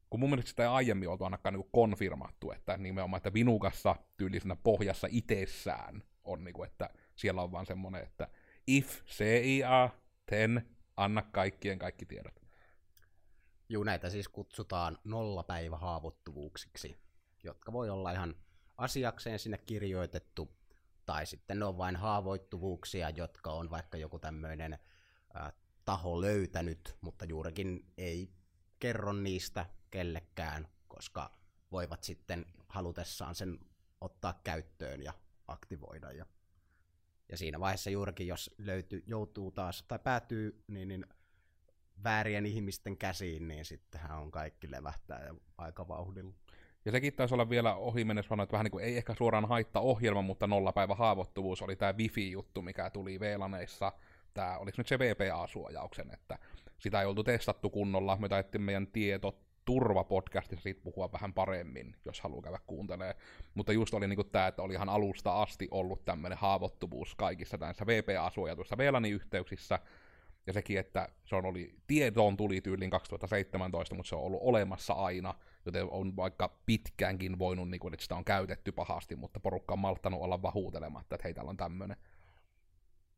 Kun 0.10 0.20
mun 0.20 0.30
mielestä 0.30 0.49
sitä 0.49 0.64
ei 0.64 0.70
aiemmin 0.70 1.10
oltu 1.10 1.24
ainakaan 1.24 1.53
niinku 1.53 1.70
konfirmattu, 1.72 2.51
että 2.51 2.78
nimenomaan, 2.78 3.18
että 3.18 3.34
Vinukassa 3.34 3.95
tyylisenä 4.18 4.55
pohjassa 4.55 5.08
itsessään 5.12 6.03
on 6.24 6.43
niinku, 6.43 6.64
että 6.64 6.89
siellä 7.16 7.41
on 7.41 7.51
vaan 7.51 7.66
semmoinen, 7.66 8.03
että 8.03 8.28
if 8.68 9.03
CIA, 9.05 9.89
then 10.26 10.70
anna 10.97 11.22
kaikkien 11.22 11.80
kaikki 11.80 12.05
tiedot. 12.05 12.41
Juu, 13.70 13.84
näitä 13.84 14.10
siis 14.10 14.28
kutsutaan 14.28 14.97
nollapäivähaavoittuvuuksiksi, 15.03 16.97
jotka 17.43 17.74
voi 17.74 17.89
olla 17.89 18.12
ihan 18.12 18.36
asiakseen 18.78 19.39
sinne 19.39 19.58
kirjoitettu, 19.58 20.58
tai 21.05 21.26
sitten 21.26 21.60
ne 21.60 21.66
on 21.66 21.78
vain 21.78 21.95
haavoittuvuuksia, 21.95 23.10
jotka 23.10 23.51
on 23.51 23.70
vaikka 23.70 23.97
joku 23.97 24.20
tämmöinen 24.20 24.74
äh, 24.74 25.53
taho 25.86 26.22
löytänyt, 26.22 26.97
mutta 27.01 27.26
juurikin 27.26 27.86
ei 27.97 28.37
kerro 28.80 29.13
niistä 29.13 29.65
kellekään, 29.91 30.67
koska 30.88 31.32
voivat 31.71 32.03
sitten 32.03 32.45
halutessaan 32.69 33.36
sen 33.36 33.59
ottaa 34.01 34.39
käyttöön 34.43 35.03
ja 35.03 35.13
aktivoida 35.47 36.11
ja 36.11 36.25
Ja 37.30 37.38
siinä 37.38 37.59
vaiheessa 37.59 37.89
juurikin, 37.89 38.28
jos 38.28 38.55
löytyy, 38.57 39.03
joutuu 39.07 39.51
taas, 39.51 39.84
tai 39.88 39.99
päätyy 39.99 40.63
niin, 40.67 40.88
niin 40.88 41.05
väärien 42.03 42.45
ihmisten 42.45 42.97
käsiin, 42.97 43.47
niin 43.47 43.65
sittenhän 43.65 44.19
on 44.19 44.32
kaikki 44.32 44.71
levähtää 44.71 45.25
ja 45.25 45.36
aika 45.57 45.88
vauhdilla. 45.88 46.34
Ja 46.86 46.91
sekin 46.91 47.13
taisi 47.13 47.34
olla 47.34 47.49
vielä 47.49 47.75
ohi 47.75 48.05
mennessä 48.05 48.36
että 48.43 48.51
vähän 48.51 48.63
niin 48.63 48.71
kuin 48.71 48.84
ei 48.84 48.97
ehkä 48.97 49.15
suoraan 49.15 49.47
haittaa 49.47 49.82
ohjelma, 49.82 50.21
mutta 50.21 50.47
nollapäivä 50.47 50.95
haavoittuvuus 50.95 51.61
oli 51.61 51.75
tämä 51.75 51.93
Wifi-juttu, 51.93 52.61
mikä 52.61 52.89
tuli 52.89 53.19
VLANeissa. 53.19 53.93
Tämä, 54.34 54.57
oliko 54.57 54.75
nyt 54.78 54.88
se 54.88 54.99
VPA-suojauksen, 54.99 56.13
että 56.13 56.39
sitä 56.80 57.01
ei 57.01 57.05
oltu 57.05 57.23
testattu 57.23 57.69
kunnolla. 57.69 58.17
Me 58.17 58.30
taittiin 58.30 58.61
meidän 58.61 58.88
tieto 58.88 59.39
turvapodcastissa 59.65 60.63
siitä 60.63 60.82
puhua 60.84 61.11
vähän 61.11 61.34
paremmin, 61.34 61.95
jos 62.05 62.21
haluaa 62.21 62.41
käydä 62.41 62.59
kuuntelee. 62.67 63.15
Mutta 63.55 63.73
just 63.73 63.93
oli 63.93 64.07
niinku 64.07 64.23
tämä, 64.23 64.47
että 64.47 64.61
oli 64.61 64.73
ihan 64.73 64.89
alusta 64.89 65.41
asti 65.41 65.67
ollut 65.71 66.05
tämmöinen 66.05 66.38
haavoittuvuus 66.38 67.15
kaikissa 67.15 67.57
näissä 67.57 67.86
VPA-suojatuissa 67.88 68.78
VLAN-yhteyksissä, 68.78 69.80
ja 70.47 70.53
sekin, 70.53 70.80
että 70.80 71.09
se 71.25 71.36
on 71.36 71.45
oli, 71.45 71.75
tietoon 71.88 72.38
tuli 72.38 72.61
tyyliin 72.61 72.91
2017, 72.91 73.95
mutta 73.95 74.09
se 74.09 74.15
on 74.15 74.21
ollut 74.21 74.39
olemassa 74.43 74.93
aina, 74.93 75.34
joten 75.65 75.88
on 75.91 76.15
vaikka 76.15 76.59
pitkäänkin 76.65 77.39
voinut, 77.39 77.69
niin 77.69 77.80
kuin, 77.80 77.93
että 77.93 78.03
sitä 78.03 78.15
on 78.15 78.25
käytetty 78.25 78.71
pahasti, 78.71 79.15
mutta 79.15 79.39
porukka 79.39 79.73
on 79.73 79.80
malttanut 79.80 80.21
olla 80.21 80.41
vahuutelematta, 80.41 81.15
että 81.15 81.23
hei, 81.23 81.34
täällä 81.34 81.49
on 81.49 81.57
tämmöinen. 81.57 81.97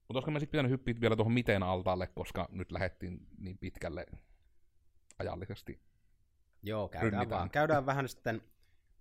Mutta 0.09 0.17
olisiko 0.17 0.31
me 0.31 0.39
sitten 0.39 0.51
pitänyt 0.51 0.71
hyppiä 0.71 1.01
vielä 1.01 1.15
tuohon 1.15 1.33
miten 1.33 1.63
altaalle, 1.63 2.07
koska 2.07 2.49
nyt 2.51 2.71
lähdettiin 2.71 3.27
niin 3.37 3.57
pitkälle 3.57 4.05
ajallisesti. 5.19 5.81
Joo, 6.63 6.89
käydään, 6.89 7.29
vaan. 7.29 7.49
käydään 7.49 7.85
vähän 7.85 8.09
sitten 8.09 8.41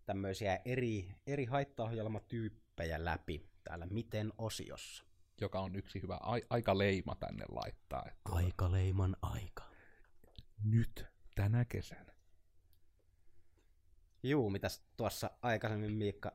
tämmöisiä 0.07 0.61
eri, 0.65 1.15
eri 1.27 1.45
haittaohjelmatyyppejä 1.45 3.05
läpi 3.05 3.51
täällä 3.65 3.87
miten 3.87 4.33
osiossa 4.39 5.09
joka 5.41 5.61
on 5.61 5.77
yksi 5.77 6.03
hyvä 6.03 6.19
a- 6.21 6.47
aikaleima 6.51 7.15
tänne 7.15 7.45
laittaa. 7.49 8.05
Että 8.09 8.21
Aikaleiman 8.33 9.17
aika. 9.23 9.65
Nyt, 10.65 11.07
tänä 11.35 11.65
kesänä. 11.65 12.15
Juu, 14.23 14.51
mitäs 14.51 14.83
tuossa 14.97 15.31
aikaisemmin 15.43 15.93
Miikka 15.93 16.33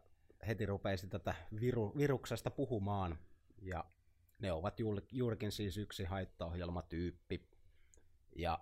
heti 0.48 0.66
rupeisi 0.66 1.08
tätä 1.08 1.36
viru, 1.62 1.94
viruksesta 1.98 2.52
puhumaan. 2.52 3.18
Ja 3.62 3.86
ne 4.44 4.52
ovat 4.52 4.78
juurikin 5.12 5.52
siis 5.52 5.78
yksi 5.78 6.04
haittaohjelmatyyppi. 6.04 7.50
Ja 8.36 8.60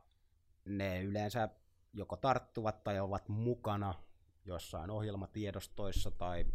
ne 0.65 1.03
yleensä 1.03 1.49
joko 1.93 2.17
tarttuvat 2.17 2.83
tai 2.83 2.99
ovat 2.99 3.29
mukana 3.29 3.93
jossain 4.45 4.89
ohjelmatiedostoissa 4.89 6.11
tai 6.11 6.45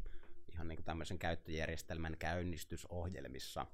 ihan 0.52 0.68
niin 0.68 0.76
kuin 0.76 0.84
tämmöisen 0.84 1.18
käyttöjärjestelmän 1.18 2.16
käynnistysohjelmissa. 2.18 3.66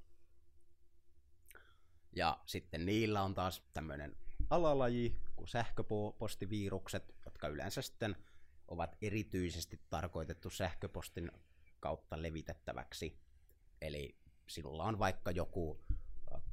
Ja 2.16 2.40
sitten 2.46 2.86
niillä 2.86 3.22
on 3.22 3.34
taas 3.34 3.62
tämmöinen 3.74 4.16
alalaji 4.50 5.20
kuin 5.36 5.48
sähköpostivirukset, 5.48 7.14
jotka 7.24 7.48
yleensä 7.48 7.82
sitten 7.82 8.16
ovat 8.68 8.96
erityisesti 9.02 9.80
tarkoitettu 9.90 10.50
sähköpostin 10.50 11.30
kautta 11.80 12.22
levitettäväksi. 12.22 13.18
Eli 13.80 14.21
sinulla 14.54 14.84
on 14.84 14.98
vaikka 14.98 15.30
joku 15.30 15.80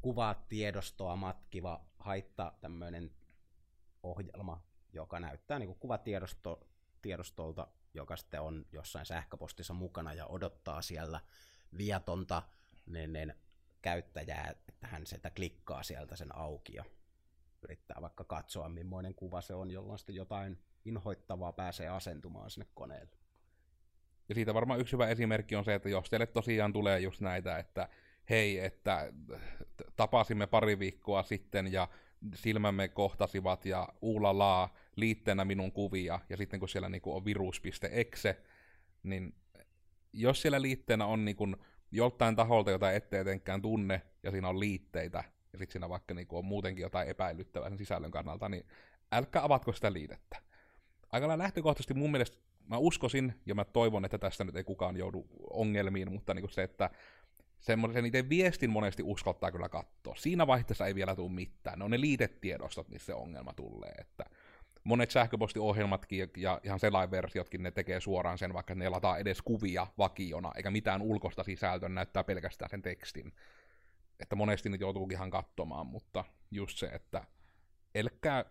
kuvatiedostoa 0.02 1.16
matkiva 1.16 1.86
haitta 2.00 2.54
tämmöinen 2.62 3.12
ohjelma, 4.04 4.64
joka 4.94 5.20
näyttää 5.20 5.60
niin 5.60 5.76
kuvatiedostolta 5.76 7.68
joka 7.94 8.16
sitten 8.16 8.42
on 8.42 8.66
jossain 8.72 9.06
sähköpostissa 9.06 9.74
mukana 9.74 10.14
ja 10.14 10.26
odottaa 10.26 10.82
siellä 10.82 11.20
viatonta 11.78 12.42
niin, 12.86 13.14
niin 13.14 13.34
käyttäjää, 13.82 14.48
että 14.50 14.74
hän 14.82 15.08
sitä 15.08 15.30
klikkaa 15.30 15.84
sieltä 15.84 16.16
sen 16.16 16.36
auki 16.36 16.74
ja 16.76 16.86
yrittää 17.62 17.98
vaikka 18.02 18.24
katsoa, 18.24 18.70
millainen 18.70 19.16
kuva 19.16 19.42
se 19.42 19.54
on, 19.54 19.72
jolloin 19.72 20.00
sitten 20.00 20.16
jotain 20.16 20.64
inhoittavaa 20.86 21.54
pääsee 21.54 21.90
asentumaan 21.90 22.52
sinne 22.52 22.68
koneelle. 22.76 23.19
Ja 24.30 24.36
siitä 24.36 24.54
varmaan 24.54 24.80
yksi 24.80 24.94
hyvä 24.94 25.08
esimerkki 25.08 25.56
on 25.56 25.66
se, 25.66 25.76
että 25.76 25.90
jos 25.90 26.10
teille 26.10 26.26
tosiaan 26.28 26.74
tulee 26.74 27.00
just 27.00 27.22
näitä, 27.22 27.58
että 27.58 27.90
hei, 28.30 28.60
että 28.60 29.14
tapasimme 29.96 30.48
pari 30.48 30.80
viikkoa 30.80 31.24
sitten 31.24 31.74
ja 31.74 31.88
silmämme 32.36 32.88
kohtasivat 32.88 33.66
ja 33.66 33.90
uulalaa 34.02 34.76
liitteenä 34.96 35.46
minun 35.46 35.72
kuvia, 35.72 36.20
ja 36.30 36.38
sitten 36.38 36.60
kun 36.60 36.70
siellä 36.70 36.90
niinku 36.90 37.16
on 37.16 37.26
virus.exe, 37.26 38.42
niin 39.04 39.36
jos 40.14 40.42
siellä 40.42 40.62
liitteenä 40.62 41.06
on 41.06 41.26
niinku 41.26 41.48
joltain 41.92 42.36
taholta, 42.36 42.72
jota 42.72 42.92
ette 42.92 43.20
etenkään 43.20 43.62
tunne, 43.62 44.02
ja 44.24 44.32
siinä 44.32 44.50
on 44.50 44.60
liitteitä, 44.60 45.24
ja 45.54 45.60
sitten 45.60 45.72
siinä 45.74 45.90
vaikka 45.90 46.14
niinku 46.14 46.38
on 46.38 46.46
muutenkin 46.46 46.82
jotain 46.82 47.10
epäilyttävää 47.10 47.70
sen 47.70 47.78
sisällön 47.78 48.12
kannalta, 48.12 48.50
niin 48.50 48.66
älkää 49.12 49.44
avatko 49.44 49.74
sitä 49.74 49.94
liitettä. 49.94 50.38
Aika 51.12 51.38
lähtökohtaisesti 51.38 51.94
mun 51.94 52.12
mielestä 52.12 52.49
mä 52.70 52.78
uskoisin, 52.78 53.34
ja 53.46 53.56
mä 53.56 53.66
toivon, 53.66 54.06
että 54.06 54.18
tästä 54.18 54.44
nyt 54.44 54.56
ei 54.56 54.64
kukaan 54.64 54.98
joudu 54.98 55.28
ongelmiin, 55.50 56.12
mutta 56.12 56.34
niinku 56.34 56.48
se, 56.48 56.64
että 56.64 56.90
semmoisen 57.60 58.06
itse 58.06 58.30
viestin 58.30 58.70
monesti 58.70 59.04
uskaltaa 59.04 59.52
kyllä 59.52 59.70
katsoa. 59.70 60.16
Siinä 60.16 60.48
vaiheessa 60.48 60.88
ei 60.88 60.96
vielä 60.96 61.16
tule 61.16 61.32
mitään. 61.32 61.80
Ne 61.80 61.86
on 61.86 61.92
ne 61.92 62.02
liitetiedostot, 62.02 62.90
missä 62.90 63.06
se 63.06 63.14
ongelma 63.14 63.54
tulee. 63.54 63.92
Että 63.98 64.26
monet 64.84 65.12
sähköpostiohjelmatkin 65.12 66.30
ja 66.38 66.62
ihan 66.64 66.80
versiotkin 67.12 67.64
ne 67.64 67.72
tekee 67.72 68.00
suoraan 68.00 68.38
sen, 68.38 68.54
vaikka 68.54 68.76
ne 68.76 68.90
lataa 68.90 69.18
edes 69.18 69.42
kuvia 69.42 69.88
vakiona, 69.98 70.52
eikä 70.56 70.72
mitään 70.72 71.02
ulkosta 71.02 71.44
sisältöä, 71.44 71.90
näyttää 71.90 72.24
pelkästään 72.24 72.70
sen 72.70 72.82
tekstin. 72.82 73.34
Että 74.20 74.36
monesti 74.36 74.70
nyt 74.70 74.82
joutuukin 74.82 75.16
ihan 75.16 75.32
katsomaan, 75.32 75.88
mutta 75.88 76.24
just 76.52 76.78
se, 76.78 76.86
että 76.86 77.24
elkkää, 77.96 78.46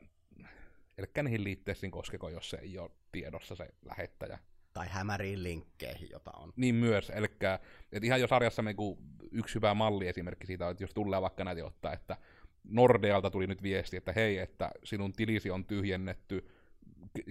elkkää 0.98 1.24
niihin 1.24 1.44
liitteisiin 1.44 1.90
koskeko, 1.90 2.28
jos 2.28 2.50
se 2.50 2.56
ei 2.56 2.78
ole 2.78 2.90
tiedossa 3.12 3.54
se 3.54 3.68
lähettäjä 3.84 4.38
tai 4.78 4.88
hämäriin 4.88 5.42
linkkeihin, 5.42 6.08
jota 6.12 6.30
on. 6.36 6.52
Niin 6.56 6.74
myös, 6.74 7.10
eli 7.10 7.26
että 7.26 7.60
ihan 8.06 8.20
jo 8.20 8.26
sarjassa 8.26 8.62
niinku 8.62 8.98
yksi 9.32 9.54
hyvä 9.54 9.74
malli 9.74 10.08
esimerkki 10.08 10.46
siitä, 10.46 10.68
että 10.68 10.82
jos 10.82 10.94
tulee 10.94 11.22
vaikka 11.22 11.44
näitä 11.44 11.64
ottaa, 11.64 11.92
että 11.92 12.16
Nordealta 12.64 13.30
tuli 13.30 13.46
nyt 13.46 13.62
viesti, 13.62 13.96
että 13.96 14.12
hei, 14.12 14.38
että 14.38 14.70
sinun 14.84 15.12
tilisi 15.12 15.50
on 15.50 15.64
tyhjennetty, 15.64 16.48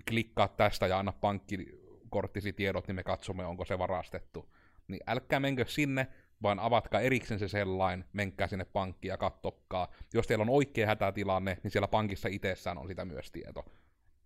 klikkaa 0.09 0.47
tästä 0.47 0.87
ja 0.87 0.99
anna 0.99 1.11
pankkikorttisi 1.11 2.53
tiedot, 2.53 2.87
niin 2.87 2.95
me 2.95 3.03
katsomme, 3.03 3.45
onko 3.45 3.65
se 3.65 3.79
varastettu. 3.79 4.53
Niin 4.87 5.01
älkää 5.07 5.39
menkö 5.39 5.65
sinne, 5.67 6.07
vaan 6.43 6.59
avatkaa 6.59 7.01
erikseen 7.01 7.39
se 7.39 7.47
sellain, 7.47 8.05
menkää 8.13 8.47
sinne 8.47 8.65
pankkiin 8.65 9.09
ja 9.09 9.17
kattokkaa. 9.17 9.91
Jos 10.13 10.27
teillä 10.27 10.41
on 10.41 10.49
oikea 10.49 10.87
hätätilanne, 10.87 11.57
niin 11.63 11.71
siellä 11.71 11.87
pankissa 11.87 12.29
itsessään 12.29 12.77
on 12.77 12.87
sitä 12.87 13.05
myös 13.05 13.31
tieto. 13.31 13.65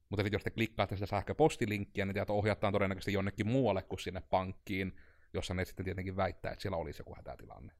Mutta 0.09 0.23
sitten 0.23 0.35
jos 0.37 0.43
te 0.43 0.49
klikkaatte 0.49 0.95
sitä 0.95 1.05
sähköpostilinkkiä, 1.05 2.05
niin 2.05 2.13
tieto 2.13 2.37
ohjataan 2.37 2.73
todennäköisesti 2.73 3.13
jonnekin 3.13 3.47
muualle 3.47 3.81
kuin 3.81 3.99
sinne 3.99 4.21
pankkiin, 4.21 4.95
jossa 5.33 5.53
ne 5.53 5.65
sitten 5.65 5.85
tietenkin 5.85 6.17
väittää, 6.17 6.51
että 6.51 6.61
siellä 6.61 6.77
olisi 6.77 7.01
joku 7.01 7.15
hätätilanne. 7.15 7.73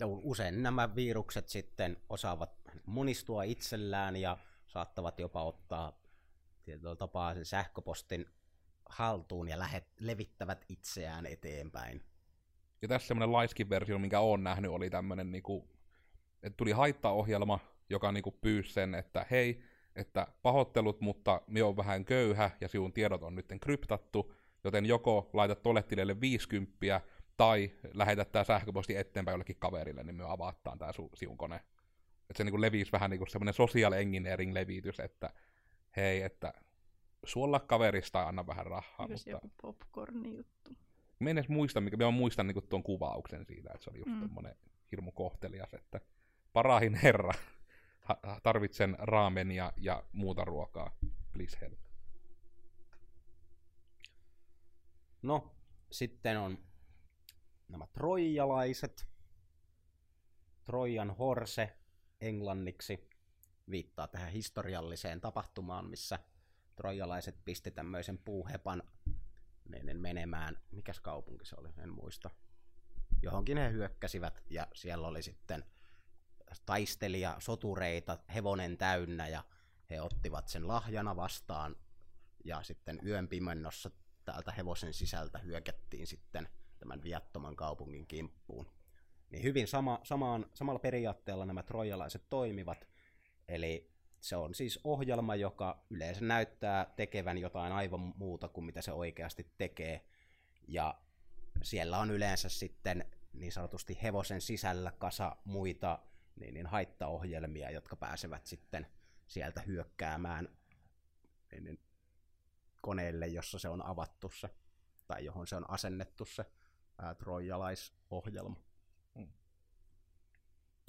Ja 0.00 0.06
usein 0.06 0.62
nämä 0.62 0.94
virukset 0.94 1.48
sitten 1.48 1.96
osaavat 2.08 2.50
monistua 2.86 3.42
itsellään 3.42 4.16
ja 4.16 4.38
saattavat 4.66 5.20
jopa 5.20 5.42
ottaa 5.42 6.00
tietyllä 6.62 6.96
tapaa 6.96 7.34
sen 7.34 7.44
sähköpostin 7.44 8.26
haltuun 8.88 9.48
ja 9.48 9.58
lähet, 9.58 9.84
levittävät 10.00 10.64
itseään 10.68 11.26
eteenpäin. 11.26 12.02
Ja 12.82 12.88
tässä 12.88 13.08
semmoinen 13.08 13.32
laiskin 13.32 13.70
versio, 13.70 13.98
minkä 13.98 14.20
olen 14.20 14.44
nähnyt, 14.44 14.70
oli 14.70 14.90
tämmöinen, 14.90 15.32
niinku, 15.32 15.68
että 16.42 16.56
tuli 16.56 16.72
haittaohjelma, 16.72 17.58
joka 17.90 18.12
niinku 18.12 18.30
pyysi 18.32 18.72
sen, 18.72 18.94
että 18.94 19.26
hei, 19.30 19.62
että 19.96 20.26
pahoittelut, 20.42 21.00
mutta 21.00 21.42
me 21.46 21.62
on 21.62 21.76
vähän 21.76 22.04
köyhä 22.04 22.50
ja 22.60 22.68
sinun 22.68 22.92
tiedot 22.92 23.22
on 23.22 23.34
nyt 23.34 23.46
kryptattu, 23.60 24.34
joten 24.64 24.86
joko 24.86 25.30
laitat 25.32 25.62
tolle 25.62 25.82
tilille 25.82 26.20
50 26.20 27.00
tai 27.36 27.70
lähetät 27.94 28.32
tämä 28.32 28.44
sähköposti 28.44 28.96
eteenpäin 28.96 29.32
jollekin 29.32 29.56
kaverille, 29.58 30.04
niin 30.04 30.16
me 30.16 30.24
avataan 30.24 30.78
tämä 30.78 30.90
su- 30.90 31.10
sinun 31.14 31.38
kone. 31.38 31.56
Että 32.30 32.34
se 32.36 32.44
niin 32.44 32.60
levisi 32.60 32.92
vähän 32.92 33.10
niin 33.10 33.18
kuin 33.18 33.28
semmoinen 33.28 33.54
social 33.54 33.92
engineering 33.92 34.52
levitys, 34.52 35.00
että 35.00 35.30
hei, 35.96 36.22
että 36.22 36.52
suolla 37.24 37.60
kaverista 37.60 38.22
anna 38.22 38.46
vähän 38.46 38.66
rahaa. 38.66 39.06
Jos 39.08 39.26
mutta... 39.26 39.30
joku 39.30 39.50
popcorni 39.62 40.36
juttu. 40.36 40.70
Mä 41.18 41.30
en 41.30 41.38
edes 41.38 41.48
muista, 41.48 41.80
mikä 41.80 41.96
mä 41.96 42.10
muistan 42.10 42.46
niin 42.46 42.68
tuon 42.68 42.82
kuvauksen 42.82 43.46
siitä, 43.46 43.70
että 43.74 43.84
se 43.84 43.90
oli 43.90 43.98
just 43.98 44.10
mm. 44.10 44.20
tommonen 44.20 44.56
hirmu 44.92 45.12
kohtelias, 45.12 45.74
että 45.74 46.00
parahin 46.52 46.94
herra 46.94 47.32
tarvitsen 48.42 48.96
raamenia 48.98 49.72
ja 49.76 50.04
muuta 50.12 50.44
ruokaa. 50.44 50.96
Please 51.32 51.58
help. 51.60 51.78
No, 55.22 55.54
sitten 55.90 56.38
on 56.38 56.58
nämä 57.68 57.86
troijalaiset. 57.86 59.08
Trojan 60.64 61.10
horse 61.10 61.76
englanniksi 62.20 63.10
viittaa 63.70 64.08
tähän 64.08 64.32
historialliseen 64.32 65.20
tapahtumaan, 65.20 65.86
missä 65.86 66.18
trojalaiset 66.78 67.44
pisti 67.44 67.70
tämmöisen 67.70 68.18
puuhepan 68.18 68.82
menemään. 69.98 70.56
Mikäs 70.70 71.00
kaupunki 71.00 71.46
se 71.46 71.56
oli? 71.58 71.68
En 71.78 71.88
muista. 71.88 72.30
johonkin 73.22 73.58
he 73.58 73.72
hyökkäsivät, 73.72 74.42
ja 74.50 74.66
siellä 74.74 75.08
oli 75.08 75.22
sitten 75.22 75.64
taistelija, 76.66 77.36
sotureita, 77.38 78.18
hevonen 78.34 78.76
täynnä, 78.76 79.28
ja 79.28 79.44
he 79.90 80.00
ottivat 80.00 80.48
sen 80.48 80.68
lahjana 80.68 81.16
vastaan, 81.16 81.76
ja 82.44 82.62
sitten 82.62 83.00
yön 83.06 83.28
pimennossa 83.28 83.90
täältä 84.24 84.52
hevosen 84.52 84.94
sisältä 84.94 85.38
hyökättiin 85.38 86.06
sitten 86.06 86.48
tämän 86.78 87.02
viattoman 87.02 87.56
kaupungin 87.56 88.06
kimppuun. 88.06 88.70
Niin 89.30 89.42
hyvin 89.42 89.66
sama, 89.66 90.00
samaan, 90.02 90.46
samalla 90.54 90.78
periaatteella 90.78 91.46
nämä 91.46 91.62
trojalaiset 91.62 92.28
toimivat, 92.30 92.88
eli 93.48 93.97
se 94.20 94.36
on 94.36 94.54
siis 94.54 94.80
ohjelma, 94.84 95.34
joka 95.34 95.84
yleensä 95.90 96.24
näyttää 96.24 96.92
tekevän 96.96 97.38
jotain 97.38 97.72
aivan 97.72 98.00
muuta 98.16 98.48
kuin 98.48 98.64
mitä 98.64 98.82
se 98.82 98.92
oikeasti 98.92 99.52
tekee. 99.58 100.04
Ja 100.68 100.94
siellä 101.62 101.98
on 101.98 102.10
yleensä 102.10 102.48
sitten 102.48 103.04
niin 103.32 103.52
sanotusti 103.52 103.98
hevosen 104.02 104.40
sisällä 104.40 104.92
kasa 104.98 105.36
muita 105.44 105.98
niin, 106.36 106.54
niin 106.54 106.66
haittaohjelmia, 106.66 107.70
jotka 107.70 107.96
pääsevät 107.96 108.46
sitten 108.46 108.86
sieltä 109.26 109.60
hyökkäämään 109.60 110.48
niin, 111.52 111.64
niin 111.64 111.78
koneelle, 112.82 113.26
jossa 113.26 113.58
se 113.58 113.68
on 113.68 113.86
avattu 113.86 114.30
se, 114.30 114.50
tai 115.06 115.24
johon 115.24 115.46
se 115.46 115.56
on 115.56 115.70
asennettu 115.70 116.24
se 116.24 116.44
ää, 116.98 117.14
trojalaisohjelma. 117.14 118.56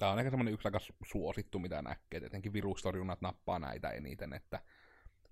Tämä 0.00 0.12
on 0.12 0.18
ehkä 0.18 0.30
semmoinen 0.30 0.54
yksi 0.54 0.68
aika 0.68 0.78
suosittu, 1.02 1.58
mitä 1.58 1.82
näkee. 1.82 2.20
Tietenkin 2.20 2.52
virustorjunnat 2.52 3.20
nappaa 3.20 3.58
näitä 3.58 3.90
eniten, 3.90 4.32
että 4.32 4.60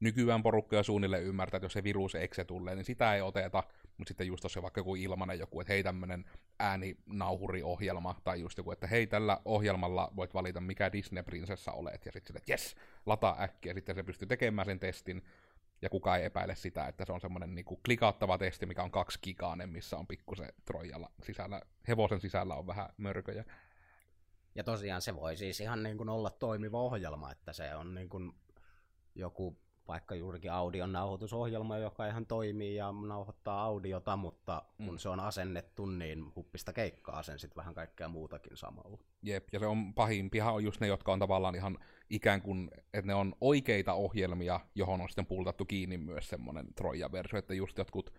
nykyään 0.00 0.42
porukka 0.42 0.76
jo 0.76 0.82
suunnilleen 0.82 1.24
ymmärtää, 1.24 1.56
että 1.56 1.64
jos 1.64 1.72
se 1.72 1.84
virus 1.84 2.14
ekse 2.14 2.44
tulee, 2.44 2.74
niin 2.74 2.84
sitä 2.84 3.14
ei 3.14 3.20
oteta, 3.20 3.62
mutta 3.98 4.08
sitten 4.08 4.26
just 4.26 4.44
jos 4.44 4.58
vaikka 4.62 4.80
joku 4.80 4.96
ilmanen 4.96 5.38
joku, 5.38 5.60
että 5.60 5.72
hei 5.72 5.82
tämmöinen 5.82 6.24
ääninauhuriohjelma, 6.58 8.20
tai 8.24 8.40
just 8.40 8.58
joku, 8.58 8.72
että 8.72 8.86
hei 8.86 9.06
tällä 9.06 9.40
ohjelmalla 9.44 10.12
voit 10.16 10.34
valita 10.34 10.60
mikä 10.60 10.92
Disney-prinsessa 10.92 11.72
olet, 11.72 12.06
ja 12.06 12.12
sitten 12.12 12.36
että 12.36 12.52
jes, 12.52 12.76
lataa 13.06 13.42
äkkiä, 13.42 13.74
sitten 13.74 13.94
se 13.94 14.02
pystyy 14.02 14.28
tekemään 14.28 14.66
sen 14.66 14.80
testin, 14.80 15.22
ja 15.82 15.88
kukaan 15.88 16.18
ei 16.18 16.24
epäile 16.24 16.54
sitä, 16.54 16.86
että 16.86 17.04
se 17.04 17.12
on 17.12 17.20
semmoinen 17.20 17.54
niinku 17.54 17.80
klikauttava 17.84 18.38
testi, 18.38 18.66
mikä 18.66 18.82
on 18.82 18.90
kaksi 18.90 19.18
gigaanen, 19.22 19.68
missä 19.68 19.96
on 19.96 20.06
pikkusen 20.06 20.52
Trojalla 20.64 21.10
sisällä, 21.22 21.62
hevosen 21.88 22.20
sisällä 22.20 22.54
on 22.54 22.66
vähän 22.66 22.88
mörköjä. 22.96 23.44
Ja 24.54 24.64
tosiaan 24.64 25.02
se 25.02 25.16
voi 25.16 25.36
siis 25.36 25.60
ihan 25.60 25.82
niin 25.82 25.98
kuin 25.98 26.08
olla 26.08 26.30
toimiva 26.30 26.80
ohjelma, 26.80 27.32
että 27.32 27.52
se 27.52 27.74
on 27.74 27.94
niin 27.94 28.08
kuin 28.08 28.32
joku 29.14 29.56
vaikka 29.88 30.14
juurikin 30.14 30.52
audion 30.52 30.92
nauhoitusohjelma, 30.92 31.78
joka 31.78 32.06
ihan 32.06 32.26
toimii 32.26 32.74
ja 32.74 32.92
nauhoittaa 32.92 33.62
audiota, 33.62 34.16
mutta 34.16 34.62
kun 34.76 34.94
mm. 34.94 34.98
se 34.98 35.08
on 35.08 35.20
asennettu, 35.20 35.86
niin 35.86 36.32
huppista 36.36 36.72
keikkaa 36.72 37.22
sen 37.22 37.38
sitten 37.38 37.56
vähän 37.56 37.74
kaikkea 37.74 38.08
muutakin 38.08 38.56
samalla. 38.56 38.98
Jep, 39.22 39.48
ja 39.52 39.58
se 39.58 39.66
on 39.66 39.94
pahimpihan 39.94 40.54
on 40.54 40.64
just 40.64 40.80
ne, 40.80 40.86
jotka 40.86 41.12
on 41.12 41.18
tavallaan 41.18 41.54
ihan 41.54 41.78
ikään 42.10 42.42
kuin, 42.42 42.70
että 42.94 43.06
ne 43.06 43.14
on 43.14 43.34
oikeita 43.40 43.92
ohjelmia, 43.92 44.60
johon 44.74 45.00
on 45.00 45.08
sitten 45.08 45.26
pultattu 45.26 45.64
kiinni 45.64 45.98
myös 45.98 46.28
semmoinen 46.28 46.74
Troja-versio, 46.74 47.38
että 47.38 47.54
just 47.54 47.78
jotkut 47.78 48.12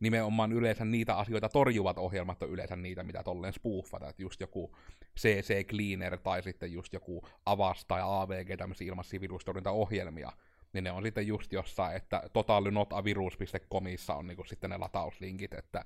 nimenomaan 0.00 0.52
yleensä 0.52 0.84
niitä 0.84 1.16
asioita 1.16 1.48
torjuvat 1.48 1.98
ohjelmat 1.98 2.42
on 2.42 2.50
yleensä 2.50 2.76
niitä, 2.76 3.02
mitä 3.02 3.22
tolleen 3.22 3.52
spoofata, 3.52 4.08
että 4.08 4.22
just 4.22 4.40
joku 4.40 4.76
CC 5.18 5.66
Cleaner 5.66 6.18
tai 6.18 6.42
sitten 6.42 6.72
just 6.72 6.92
joku 6.92 7.22
Avast 7.46 7.88
tai 7.88 8.00
AVG, 8.04 8.58
tämmöisiä 8.58 8.88
ilmaisia 8.88 9.20
virustorjuntaohjelmia, 9.20 10.32
niin 10.72 10.84
ne 10.84 10.92
on 10.92 11.02
sitten 11.02 11.26
just 11.26 11.52
jossain, 11.52 11.96
että 11.96 12.22
totallynotavirus.comissa 12.32 14.14
on 14.14 14.26
niinku 14.26 14.44
sitten 14.44 14.70
ne 14.70 14.76
latauslinkit, 14.76 15.54
että 15.54 15.84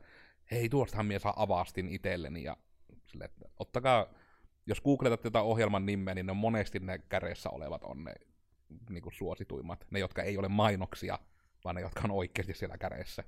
hei, 0.50 0.68
tuostahan 0.68 1.06
mies 1.06 1.22
saa 1.22 1.42
avastin 1.42 1.88
itselleni, 1.88 2.42
ja 2.42 2.56
sille, 3.06 3.24
että 3.24 3.48
ottakaa, 3.58 4.06
jos 4.66 4.80
googletat 4.80 5.20
tätä 5.20 5.42
ohjelman 5.42 5.86
nimeä, 5.86 6.14
niin 6.14 6.26
ne 6.26 6.32
on 6.32 6.36
monesti 6.36 6.78
ne 6.78 6.98
käreessä 6.98 7.50
olevat 7.50 7.84
on 7.84 8.04
ne 8.04 8.14
niinku 8.90 9.10
suosituimmat, 9.10 9.86
ne 9.90 9.98
jotka 9.98 10.22
ei 10.22 10.38
ole 10.38 10.48
mainoksia, 10.48 11.18
vaan 11.64 11.74
ne 11.74 11.80
jotka 11.80 12.00
on 12.04 12.10
oikeasti 12.10 12.54
siellä 12.54 12.78
käreessä. 12.78 13.24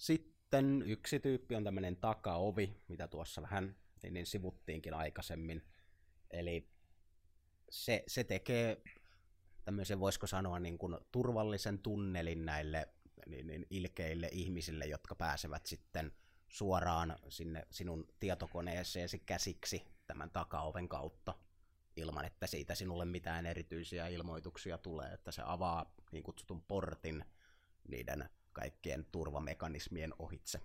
Sitten 0.00 0.82
yksi 0.82 1.20
tyyppi 1.20 1.54
on 1.54 1.64
tämmöinen 1.64 1.96
takaovi, 1.96 2.76
mitä 2.88 3.08
tuossa 3.08 3.42
vähän 3.42 3.76
niin, 4.02 4.14
niin 4.14 4.26
sivuttiinkin 4.26 4.94
aikaisemmin. 4.94 5.62
Eli 6.30 6.70
se, 7.70 8.04
se 8.06 8.24
tekee 8.24 8.82
tämmöisen, 9.64 10.00
voisiko 10.00 10.26
sanoa, 10.26 10.58
niin 10.58 10.78
kuin 10.78 10.98
turvallisen 11.12 11.78
tunnelin 11.78 12.44
näille 12.44 12.88
niin, 13.26 13.46
niin 13.46 13.66
ilkeille 13.70 14.28
ihmisille, 14.32 14.84
jotka 14.84 15.14
pääsevät 15.14 15.66
sitten 15.66 16.12
suoraan 16.48 17.16
sinne 17.28 17.66
sinun 17.70 18.08
tietokoneeseesi 18.20 19.18
käsiksi 19.18 19.82
tämän 20.06 20.30
takaoven 20.30 20.88
kautta 20.88 21.34
ilman, 21.96 22.24
että 22.24 22.46
siitä 22.46 22.74
sinulle 22.74 23.04
mitään 23.04 23.46
erityisiä 23.46 24.08
ilmoituksia 24.08 24.78
tulee, 24.78 25.12
että 25.12 25.32
se 25.32 25.42
avaa 25.44 25.94
niin 26.12 26.22
kutsutun 26.22 26.62
portin 26.62 27.24
niiden 27.88 28.30
kaikkien 28.52 29.06
turvamekanismien 29.12 30.14
ohitse. 30.18 30.60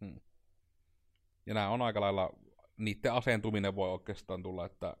Hmm. 0.00 0.20
Ja 1.46 1.54
nämä 1.54 1.68
on 1.68 1.82
aika 1.82 2.00
lailla, 2.00 2.30
niiden 2.76 3.12
asentuminen 3.12 3.76
voi 3.76 3.90
oikeastaan 3.90 4.42
tulla, 4.42 4.66
että 4.66 4.96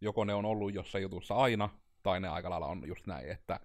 joko 0.00 0.24
ne 0.24 0.34
on 0.34 0.44
ollut 0.44 0.74
jossain 0.74 1.02
jutussa 1.02 1.34
aina, 1.34 1.68
tai 2.02 2.20
ne 2.20 2.28
aika 2.28 2.50
lailla 2.50 2.66
on 2.66 2.82
just 2.86 3.06
näin, 3.06 3.28
että 3.28 3.60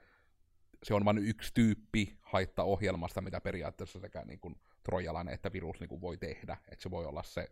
se 0.84 0.94
on 0.94 1.06
vain 1.06 1.18
yksi 1.18 1.54
tyyppi 1.54 2.18
haittaohjelmasta, 2.22 3.22
mitä 3.22 3.42
periaatteessa 3.42 4.00
sekä 4.00 4.22
niin 4.26 4.40
kuin 4.40 4.56
trojalainen 4.84 5.34
että 5.34 5.52
virus 5.52 5.80
niin 5.80 5.90
kuin 5.90 6.02
voi 6.02 6.18
tehdä. 6.18 6.58
Että 6.72 6.84
se 6.84 6.92
voi 6.92 7.06
olla 7.06 7.24
se 7.24 7.52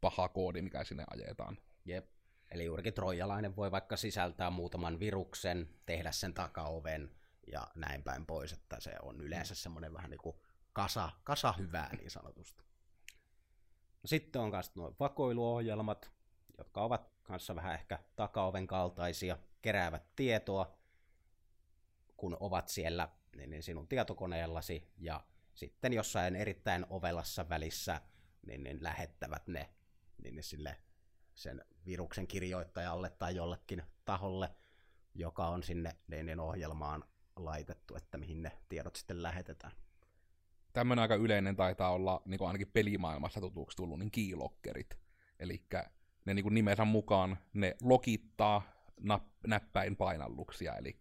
paha 0.00 0.28
koodi, 0.28 0.62
mikä 0.62 0.84
sinne 0.84 1.04
ajetaan. 1.10 1.58
Jep. 1.84 2.08
Eli 2.50 2.64
juurikin 2.64 2.94
trojalainen 2.94 3.56
voi 3.56 3.70
vaikka 3.70 3.96
sisältää 3.96 4.50
muutaman 4.50 5.00
viruksen, 5.00 5.68
tehdä 5.86 6.12
sen 6.12 6.34
takaoven 6.34 7.10
ja 7.52 7.66
näin 7.74 8.02
päin 8.02 8.26
pois, 8.26 8.52
että 8.52 8.80
se 8.80 8.92
on 9.02 9.20
yleensä 9.20 9.54
semmoinen 9.54 9.94
vähän 9.94 10.10
niin 10.10 10.18
kuin 10.18 10.36
kasa, 10.72 11.10
kasa 11.24 11.52
hyvää 11.52 11.96
niin 11.96 12.10
sanotusti. 12.10 12.64
Sitten 14.04 14.42
on 14.42 14.50
myös 14.50 14.74
nuo 14.74 14.96
vakoiluohjelmat, 15.00 16.10
jotka 16.58 16.82
ovat 16.82 17.10
kanssa 17.22 17.56
vähän 17.56 17.74
ehkä 17.74 17.98
takaoven 18.16 18.66
kaltaisia, 18.66 19.38
keräävät 19.62 20.02
tietoa, 20.16 20.78
kun 22.16 22.36
ovat 22.40 22.68
siellä 22.68 23.08
niin, 23.36 23.50
niin 23.50 23.62
sinun 23.62 23.88
tietokoneellasi, 23.88 24.92
ja 24.98 25.24
sitten 25.54 25.92
jossain 25.92 26.36
erittäin 26.36 26.86
ovelassa 26.90 27.48
välissä 27.48 28.00
niin, 28.46 28.62
niin 28.62 28.82
lähettävät 28.82 29.46
ne 29.46 29.72
niin, 30.22 30.34
niin 30.34 30.44
sille 30.44 30.76
sen 31.34 31.64
viruksen 31.86 32.26
kirjoittajalle 32.26 33.10
tai 33.10 33.36
jollekin 33.36 33.82
taholle, 34.04 34.50
joka 35.14 35.46
on 35.46 35.62
sinne 35.62 35.96
niin, 36.08 36.26
niin 36.26 36.40
ohjelmaan 36.40 37.04
laitettu, 37.44 37.96
että 37.96 38.18
mihin 38.18 38.42
ne 38.42 38.52
tiedot 38.68 38.96
sitten 38.96 39.22
lähetetään. 39.22 39.72
Tämmöinen 40.72 41.02
aika 41.02 41.14
yleinen 41.14 41.56
taitaa 41.56 41.90
olla 41.90 42.22
niin 42.24 42.38
kuin 42.38 42.48
ainakin 42.48 42.70
pelimaailmassa 42.72 43.40
tutuksi 43.40 43.76
tullut, 43.76 43.98
niin 43.98 44.10
keyloggerit. 44.10 44.98
Eli 45.38 45.62
ne 46.24 46.34
niin 46.34 46.42
kuin 46.42 46.54
nimensä 46.54 46.84
mukaan 46.84 47.38
ne 47.52 47.76
lokittaa 47.82 48.62
nap- 49.00 49.46
näppäin 49.46 49.96
painalluksia, 49.96 50.76
eli 50.76 51.00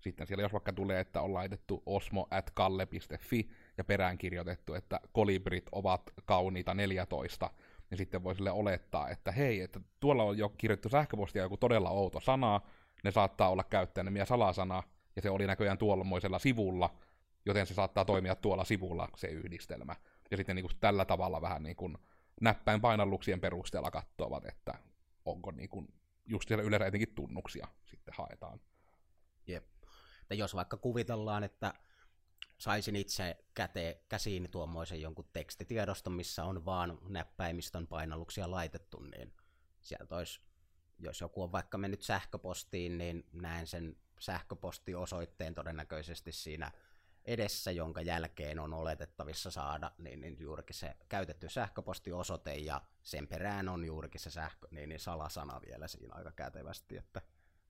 sitten 0.00 0.26
siellä 0.26 0.42
jos 0.42 0.52
vaikka 0.52 0.72
tulee, 0.72 1.00
että 1.00 1.22
on 1.22 1.34
laitettu 1.34 1.82
osmo 1.86 2.26
at 2.30 2.50
kalle.fi 2.50 3.50
ja 3.78 3.84
perään 3.84 4.18
kirjoitettu, 4.18 4.74
että 4.74 5.00
kolibrit 5.12 5.64
ovat 5.72 6.02
kauniita 6.24 6.74
14, 6.74 7.50
niin 7.90 7.98
sitten 7.98 8.24
voi 8.24 8.34
sille 8.34 8.50
olettaa, 8.50 9.08
että 9.08 9.32
hei, 9.32 9.60
että 9.60 9.80
tuolla 10.00 10.22
on 10.22 10.38
jo 10.38 10.48
kirjoittu 10.48 10.88
sähköpostia 10.88 11.42
joku 11.42 11.56
todella 11.56 11.90
outo 11.90 12.20
sana, 12.20 12.60
ne 13.04 13.10
saattaa 13.10 13.50
olla 13.50 13.64
käyttäjänimiä 13.64 14.24
salasana, 14.24 14.82
ja 15.16 15.22
se 15.22 15.30
oli 15.30 15.46
näköjään 15.46 15.78
tuollamoisella 15.78 16.38
sivulla, 16.38 16.94
joten 17.46 17.66
se 17.66 17.74
saattaa 17.74 18.04
toimia 18.04 18.34
tuolla 18.34 18.64
sivulla 18.64 19.08
se 19.16 19.26
yhdistelmä. 19.26 19.96
Ja 20.30 20.36
sitten 20.36 20.56
niin 20.56 20.66
kuin 20.66 20.78
tällä 20.80 21.04
tavalla 21.04 21.40
vähän 21.40 21.62
niin 21.62 21.76
kuin 21.76 21.98
näppäin 22.40 22.80
painalluksien 22.80 23.40
perusteella 23.40 23.90
katsovat, 23.90 24.44
että 24.44 24.74
onko 25.24 25.50
niin 25.50 25.68
kuin, 25.68 25.88
just 26.26 26.48
siellä 26.48 26.64
yleensä 26.64 26.86
etenkin 26.86 27.14
tunnuksia 27.14 27.68
sitten 27.84 28.14
haetaan. 28.18 28.60
Jep. 29.46 29.64
Ja 30.30 30.36
jos 30.36 30.54
vaikka 30.54 30.76
kuvitellaan, 30.76 31.44
että 31.44 31.74
saisin 32.58 32.96
itse 32.96 33.36
käte, 33.54 34.00
käsiin 34.08 34.50
tuommoisen 34.50 35.00
jonkun 35.00 35.28
tekstitiedoston, 35.32 36.12
missä 36.12 36.44
on 36.44 36.64
vaan 36.64 36.98
näppäimistön 37.08 37.86
painalluksia 37.86 38.50
laitettu, 38.50 38.98
niin 38.98 39.32
sieltä 39.80 40.16
olisi, 40.16 40.40
jos 40.98 41.20
joku 41.20 41.42
on 41.42 41.52
vaikka 41.52 41.78
mennyt 41.78 42.02
sähköpostiin, 42.02 42.98
niin 42.98 43.24
näen 43.32 43.66
sen 43.66 43.96
sähköpostiosoitteen 44.18 45.54
todennäköisesti 45.54 46.32
siinä 46.32 46.72
edessä, 47.24 47.70
jonka 47.70 48.02
jälkeen 48.02 48.58
on 48.58 48.74
oletettavissa 48.74 49.50
saada 49.50 49.92
niin, 49.98 50.20
niin 50.20 50.36
juurikin 50.40 50.76
se 50.76 50.96
käytetty 51.08 51.48
sähköpostiosoite 51.48 52.54
ja 52.54 52.82
sen 53.02 53.28
perään 53.28 53.68
on 53.68 53.84
juurikin 53.84 54.20
se 54.20 54.30
sähkö, 54.30 54.68
niin, 54.70 54.88
niin 54.88 55.00
salasana 55.00 55.60
vielä 55.66 55.88
siinä 55.88 56.14
aika 56.14 56.32
kätevästi, 56.32 56.96
että 56.96 57.22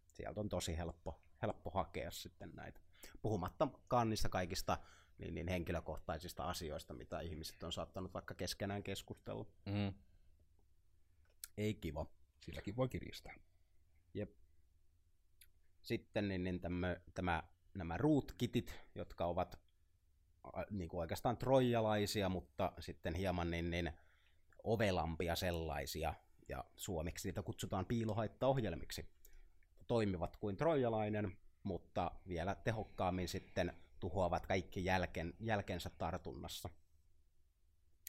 sieltä 0.06 0.40
on 0.40 0.48
tosi 0.48 0.76
helppo, 0.76 1.20
helppo 1.42 1.70
hakea 1.70 2.10
sitten 2.10 2.50
näitä. 2.54 2.80
Puhumattakaan 3.22 4.08
niistä 4.08 4.28
kaikista 4.28 4.78
niin, 5.18 5.34
niin 5.34 5.48
henkilökohtaisista 5.48 6.44
asioista, 6.44 6.94
mitä 6.94 7.20
ihmiset 7.20 7.62
on 7.62 7.72
saattanut 7.72 8.14
vaikka 8.14 8.34
keskenään 8.34 8.82
keskustella. 8.82 9.46
Mm. 9.66 9.94
Ei 11.56 11.74
kiva. 11.74 12.06
Silläkin 12.46 12.76
voi 12.76 12.88
kiristää. 12.88 13.34
Jep. 14.14 14.30
Sitten 15.82 16.28
niin, 16.28 16.44
niin 16.44 16.60
tämmö, 16.60 17.00
tämä, 17.14 17.42
nämä 17.74 17.96
rootkitit, 17.96 18.80
jotka 18.94 19.24
ovat 19.24 19.60
niin 20.70 20.88
kuin 20.88 21.00
oikeastaan 21.00 21.36
trojalaisia, 21.36 22.28
mutta 22.28 22.72
sitten 22.78 23.14
hieman 23.14 23.50
niin, 23.50 23.70
niin 23.70 23.92
ovelampia 24.64 25.36
sellaisia, 25.36 26.14
ja 26.48 26.64
suomeksi 26.76 27.28
niitä 27.28 27.42
kutsutaan 27.42 27.86
piilohaittaohjelmiksi. 27.86 29.08
Toimivat 29.86 30.36
kuin 30.36 30.56
trojalainen, 30.56 31.36
mutta 31.62 32.10
vielä 32.28 32.54
tehokkaammin 32.54 33.28
sitten 33.28 33.76
tuhoavat 34.00 34.46
kaikki 34.46 34.84
jälken, 34.84 35.34
jälkensä 35.40 35.90
tartunnassa. 35.90 36.68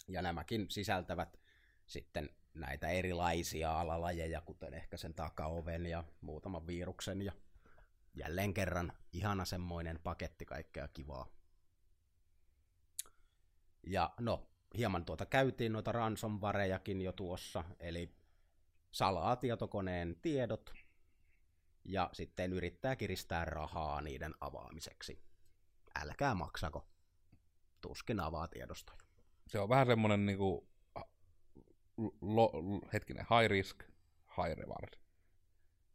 Ja 0.07 0.21
nämäkin 0.21 0.65
sisältävät 0.69 1.39
sitten 1.87 2.29
näitä 2.53 2.87
erilaisia 2.89 3.79
alalajeja, 3.79 4.41
kuten 4.41 4.73
ehkä 4.73 4.97
sen 4.97 5.13
takaoven 5.13 5.85
ja 5.85 6.03
muutaman 6.21 6.67
viruksen 6.67 7.21
ja 7.21 7.31
jälleen 8.13 8.53
kerran 8.53 8.93
ihana 9.13 9.45
semmoinen 9.45 9.99
paketti 10.03 10.45
kaikkea 10.45 10.87
kivaa. 10.87 11.27
Ja 13.83 14.13
no, 14.19 14.49
hieman 14.77 15.05
tuota 15.05 15.25
käytiin 15.25 15.73
noita 15.73 15.91
ransomwarejakin 15.91 17.01
jo 17.01 17.11
tuossa, 17.11 17.63
eli 17.79 18.15
salaa 18.91 19.35
tietokoneen 19.35 20.15
tiedot 20.21 20.73
ja 21.85 22.09
sitten 22.13 22.53
yrittää 22.53 22.95
kiristää 22.95 23.45
rahaa 23.45 24.01
niiden 24.01 24.35
avaamiseksi. 24.41 25.21
Älkää 25.95 26.35
maksako. 26.35 26.87
Tuskin 27.81 28.19
avaa 28.19 28.47
tiedostoja. 28.47 28.99
Se 29.47 29.59
on 29.59 29.69
vähän 29.69 29.87
semmoinen 29.87 30.25
niinku, 30.25 30.69
lo, 32.21 32.51
hetkinen, 32.93 33.25
high 33.29 33.49
risk, 33.49 33.83
high 34.37 34.57
reward. 34.57 34.93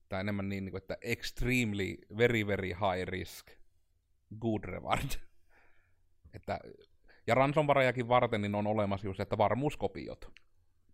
Tai 0.08 0.20
enemmän 0.20 0.48
niin, 0.48 0.64
niinku, 0.64 0.76
että 0.76 0.96
extremely, 1.00 1.96
very, 2.18 2.46
very 2.46 2.68
high 2.68 3.08
risk, 3.08 3.50
good 4.40 4.64
reward. 4.64 5.10
että, 6.36 6.60
ja 7.26 7.34
ransomwarejakin 7.34 8.08
varten 8.08 8.42
niin 8.42 8.54
on 8.54 8.66
olemassa 8.66 9.06
just, 9.06 9.20
että 9.20 9.38
varmuuskopiot. 9.38 10.32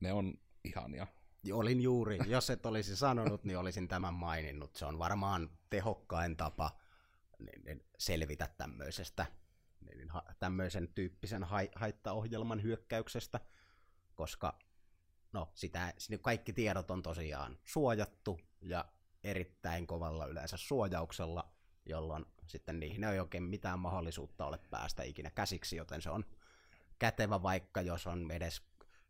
Ne 0.00 0.12
on 0.12 0.34
ihania. 0.64 1.06
Olin 1.52 1.80
juuri, 1.80 2.18
jos 2.26 2.50
et 2.50 2.66
olisi 2.66 2.96
sanonut, 2.96 3.44
niin 3.44 3.58
olisin 3.58 3.88
tämän 3.88 4.14
maininnut. 4.14 4.76
Se 4.76 4.86
on 4.86 4.98
varmaan 4.98 5.50
tehokkain 5.70 6.36
tapa 6.36 6.70
niin, 7.38 7.64
niin 7.64 7.84
selvitä 7.98 8.48
tämmöisestä 8.58 9.26
niin, 9.80 10.08
tämmöisen 10.38 10.88
tyyppisen 10.94 11.44
haittaohjelman 11.74 12.62
hyökkäyksestä, 12.62 13.40
koska 14.14 14.58
no, 15.32 15.52
sitä, 15.54 15.94
kaikki 16.20 16.52
tiedot 16.52 16.90
on 16.90 17.02
tosiaan 17.02 17.58
suojattu 17.64 18.40
ja 18.62 18.84
erittäin 19.24 19.86
kovalla 19.86 20.26
yleensä 20.26 20.56
suojauksella, 20.56 21.52
jolloin 21.86 22.26
sitten 22.46 22.80
niihin 22.80 23.04
ei 23.04 23.20
oikein 23.20 23.42
mitään 23.42 23.78
mahdollisuutta 23.78 24.46
ole 24.46 24.58
päästä 24.70 25.02
ikinä 25.02 25.30
käsiksi, 25.30 25.76
joten 25.76 26.02
se 26.02 26.10
on 26.10 26.24
kätevä 26.98 27.42
vaikka, 27.42 27.80
jos 27.80 28.06
on 28.06 28.30
edes 28.30 28.62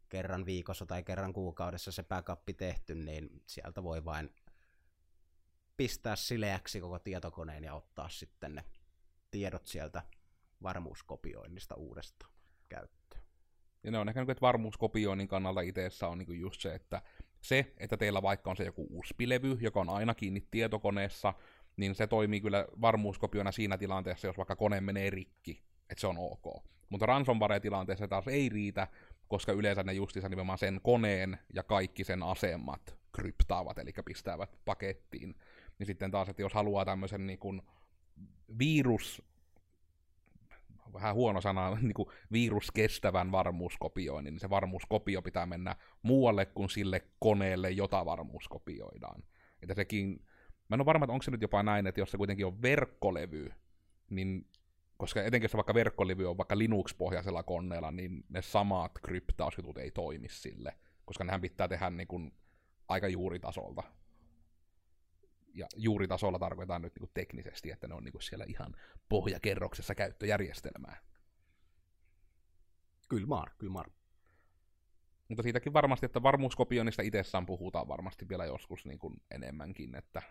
kerran 0.09 0.47
viikossa 0.47 0.87
tai 0.87 1.03
kerran 1.03 1.33
kuukaudessa 1.33 1.93
se 1.93 2.03
backup 2.03 2.43
tehty, 2.57 2.95
niin 2.95 3.43
sieltä 3.47 3.83
voi 3.83 4.05
vain 4.05 4.35
pistää 5.77 6.17
sileäksi 6.17 6.81
koko 6.81 6.99
tietokoneen 6.99 7.65
ja 7.65 7.75
ottaa 7.75 8.09
sitten 8.09 8.55
ne 8.55 8.65
tiedot 9.31 9.67
sieltä 9.67 10.03
varmuuskopioinnista 10.63 11.75
uudestaan 11.75 12.33
käyttöön. 12.69 13.23
Ja 13.85 13.91
ne 13.91 13.99
on 13.99 14.09
ehkä, 14.09 14.21
niin 14.21 14.31
että 14.31 14.41
varmuuskopioinnin 14.41 15.29
kannalta 15.29 15.61
itseessä 15.61 16.09
on 16.09 16.19
niin 16.19 16.41
just 16.41 16.61
se, 16.61 16.75
että 16.75 17.03
se, 17.41 17.75
että 17.77 17.97
teillä 17.97 18.23
vaikka 18.23 18.51
on 18.51 18.57
se 18.57 18.65
joku 18.65 18.87
USB-levy, 18.91 19.59
joka 19.61 19.81
on 19.81 19.91
aina 19.91 20.15
kiinni 20.15 20.47
tietokoneessa, 20.51 21.35
niin 21.77 21.95
se 21.95 22.07
toimii 22.07 22.41
kyllä 22.41 22.67
varmuuskopiona 22.81 23.53
siinä 23.53 23.79
tilanteessa, 23.79 24.27
jos 24.27 24.37
vaikka 24.37 24.57
kone 24.57 24.81
menee 24.81 25.11
rikki, 25.11 25.63
että 25.91 26.01
se 26.01 26.07
on 26.07 26.19
ok. 26.19 26.65
Mutta 26.89 27.07
ransomware-tilanteessa 27.07 28.09
taas 28.09 28.29
ei 28.29 28.49
riitä, 28.49 28.89
koska 29.29 29.53
yleensä 29.53 29.83
ne 29.83 29.93
justiinsa 29.93 30.29
nimenomaan 30.29 30.59
sen 30.59 30.81
koneen 30.83 31.39
ja 31.55 31.63
kaikki 31.63 32.05
sen 32.05 32.23
asemat 32.23 32.99
kryptaavat, 33.13 33.79
eli 33.79 33.93
pistävät 34.05 34.59
pakettiin. 34.65 35.35
Niin 35.79 35.87
sitten 35.87 36.11
taas, 36.11 36.29
että 36.29 36.43
jos 36.43 36.55
haluaa 36.55 36.85
tämmöisen 36.85 37.27
niin 37.27 37.39
kuin 37.39 37.63
virus, 38.59 39.23
vähän 40.93 41.15
huono 41.15 41.41
sana, 41.41 41.75
niin 41.81 41.95
kuin 41.95 42.09
viruskestävän 42.33 43.33
varmuuskopioinnin, 43.33 44.33
niin 44.35 44.41
se 44.41 44.51
varmuuskopio 44.51 45.23
pitää 45.23 45.47
mennä 45.47 45.77
muualle 46.03 46.47
kuin 46.47 46.71
sille 46.71 47.03
koneelle, 47.19 47.71
jota 47.71 48.05
varmuuskopioidaan. 48.05 49.23
Että 49.63 49.75
sekin, 49.75 50.27
mä 50.69 50.75
en 50.75 50.81
ole 50.81 50.87
varma, 50.87 51.05
että 51.05 51.13
onko 51.13 51.23
se 51.23 51.31
nyt 51.31 51.43
jopa 51.43 51.63
näin, 51.63 51.87
että 51.87 52.01
jos 52.01 52.11
se 52.11 52.17
kuitenkin 52.17 52.47
on 52.47 52.63
verkkolevy, 52.63 53.53
niin 54.11 54.47
koska 54.97 55.23
etenkin 55.23 55.45
jos 55.45 55.55
vaikka 55.55 55.75
verkkolevy 55.75 56.31
on 56.31 56.37
vaikka 56.37 56.59
Linux-pohjaisella 56.59 57.43
koneella, 57.43 57.91
niin 57.91 58.25
ne 58.29 58.43
samat 58.43 58.93
kryptausjutut 59.03 59.79
ei 59.79 59.91
toimi 59.91 60.29
sille, 60.29 60.75
koska 61.05 61.25
nehän 61.25 61.41
pitää 61.41 61.69
tehdä 61.69 61.91
niin 61.91 62.09
kuin 62.09 62.33
aika 62.89 63.09
juuritasolta. 63.09 63.83
Ja 65.59 65.67
juuritasolla 65.77 66.39
tarkoitetaan 66.39 66.83
nyt 66.83 66.95
niin 66.95 67.01
kuin 67.01 67.11
teknisesti, 67.15 67.71
että 67.71 67.89
ne 67.89 67.95
on 67.95 68.05
niin 68.05 68.13
kuin 68.13 68.23
siellä 68.23 68.45
ihan 68.49 68.77
pohjakerroksessa 69.09 69.95
käyttöjärjestelmää. 69.95 70.97
Kyllä 73.09 73.27
maar, 73.27 73.51
kyllä 73.59 73.73
maar. 73.73 73.91
Mutta 75.29 75.43
siitäkin 75.43 75.73
varmasti, 75.73 76.07
että 76.07 76.23
varmuuskopioinnista 76.23 77.03
itsessään 77.03 77.47
puhutaan 77.47 77.89
varmasti 77.89 78.29
vielä 78.29 78.45
joskus 78.45 78.87
niin 78.87 78.99
kuin 78.99 79.23
enemmänkin, 79.31 79.95
että 79.95 80.23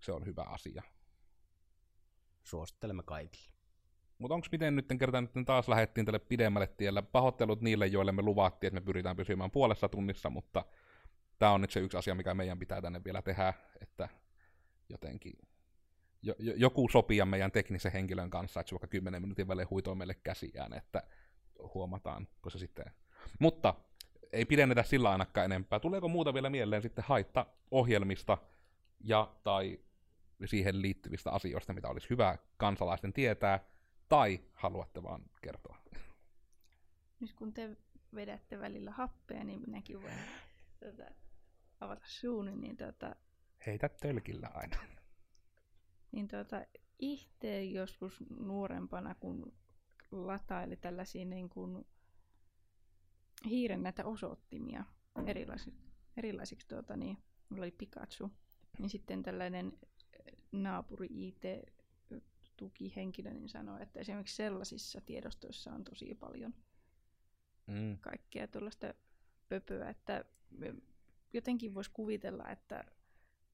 se 0.00 0.12
on 0.12 0.26
hyvä 0.26 0.42
asia 0.42 0.82
suosittelemme 2.42 3.02
kaikille. 3.02 3.54
Mutta 4.18 4.34
onko 4.34 4.46
miten 4.52 4.76
nyt 4.76 4.86
kertaa 4.98 5.20
nyt 5.20 5.30
taas 5.46 5.68
lähdettiin 5.68 6.06
tälle 6.06 6.18
pidemmälle 6.18 6.66
tielle? 6.66 7.02
Pahoittelut 7.02 7.60
niille, 7.60 7.86
joille 7.86 8.12
me 8.12 8.22
luvattiin, 8.22 8.68
että 8.68 8.80
me 8.80 8.84
pyritään 8.84 9.16
pysymään 9.16 9.50
puolessa 9.50 9.88
tunnissa, 9.88 10.30
mutta 10.30 10.64
tämä 11.38 11.52
on 11.52 11.60
nyt 11.60 11.70
se 11.70 11.80
yksi 11.80 11.96
asia, 11.96 12.14
mikä 12.14 12.34
meidän 12.34 12.58
pitää 12.58 12.82
tänne 12.82 13.04
vielä 13.04 13.22
tehdä, 13.22 13.54
että 13.80 14.08
jotenkin 14.88 15.32
jo, 16.22 16.34
jo, 16.38 16.54
joku 16.56 16.88
sopia 16.88 17.26
meidän 17.26 17.52
teknisen 17.52 17.92
henkilön 17.92 18.30
kanssa, 18.30 18.60
että 18.60 18.68
se 18.68 18.74
vaikka 18.74 18.86
10 18.86 19.22
minuutin 19.22 19.48
välein 19.48 19.70
huitoo 19.70 19.94
meille 19.94 20.14
käsiään, 20.14 20.72
että 20.72 21.02
huomataan, 21.74 22.28
kun 22.42 22.52
se 22.52 22.58
sitten... 22.58 22.84
Mutta 23.38 23.74
ei 24.32 24.44
pidennetä 24.44 24.82
sillä 24.82 25.10
ainakaan 25.10 25.44
enempää. 25.44 25.80
Tuleeko 25.80 26.08
muuta 26.08 26.34
vielä 26.34 26.50
mieleen 26.50 26.82
sitten 26.82 27.04
haitta-ohjelmista 27.08 28.38
ja 29.00 29.34
tai 29.42 29.80
siihen 30.44 30.82
liittyvistä 30.82 31.30
asioista, 31.30 31.72
mitä 31.72 31.88
olisi 31.88 32.10
hyvä 32.10 32.38
kansalaisten 32.56 33.12
tietää, 33.12 33.60
tai 34.08 34.40
haluatte 34.52 35.02
vaan 35.02 35.22
kertoa? 35.42 35.76
Nyt 37.20 37.32
kun 37.32 37.52
te 37.52 37.76
vedätte 38.14 38.60
välillä 38.60 38.90
happea, 38.90 39.44
niin 39.44 39.60
minäkin 39.66 40.02
voin 40.02 40.14
tuota, 40.80 41.14
avata 41.84 42.06
suuni, 42.06 42.56
niin 42.56 42.76
tuota, 42.76 43.16
Heitä 43.66 43.88
tölkillä 43.88 44.50
aina. 44.54 44.76
Niin 46.12 46.28
tuota, 46.28 46.64
itse 46.98 47.64
joskus 47.64 48.24
nuorempana, 48.30 49.14
kun 49.14 49.52
lataili 50.10 50.76
tällaisia 50.76 51.24
niin 51.24 51.48
kuin 51.48 51.86
hiiren 53.44 53.82
näitä 53.82 54.04
osoittimia 54.04 54.84
erilaisiksi, 55.26 55.80
erilaisiksi 56.16 56.68
tuota, 56.68 56.96
niin, 56.96 57.18
mulla 57.48 57.62
oli 57.62 57.70
Pikachu, 57.70 58.30
niin 58.78 58.90
sitten 58.90 59.22
tällainen 59.22 59.78
naapuri 60.52 61.08
IT-tukihenkilö 61.10 63.30
niin 63.30 63.48
sanoi, 63.48 63.82
että 63.82 64.00
esimerkiksi 64.00 64.36
sellaisissa 64.36 65.00
tiedostoissa 65.00 65.72
on 65.72 65.84
tosi 65.84 66.14
paljon 66.14 66.54
mm. 67.66 67.98
kaikkea 68.00 68.48
tuollaista 68.48 68.94
pöpöä, 69.48 69.90
että 69.90 70.24
jotenkin 71.34 71.74
voisi 71.74 71.90
kuvitella, 71.92 72.50
että 72.50 72.84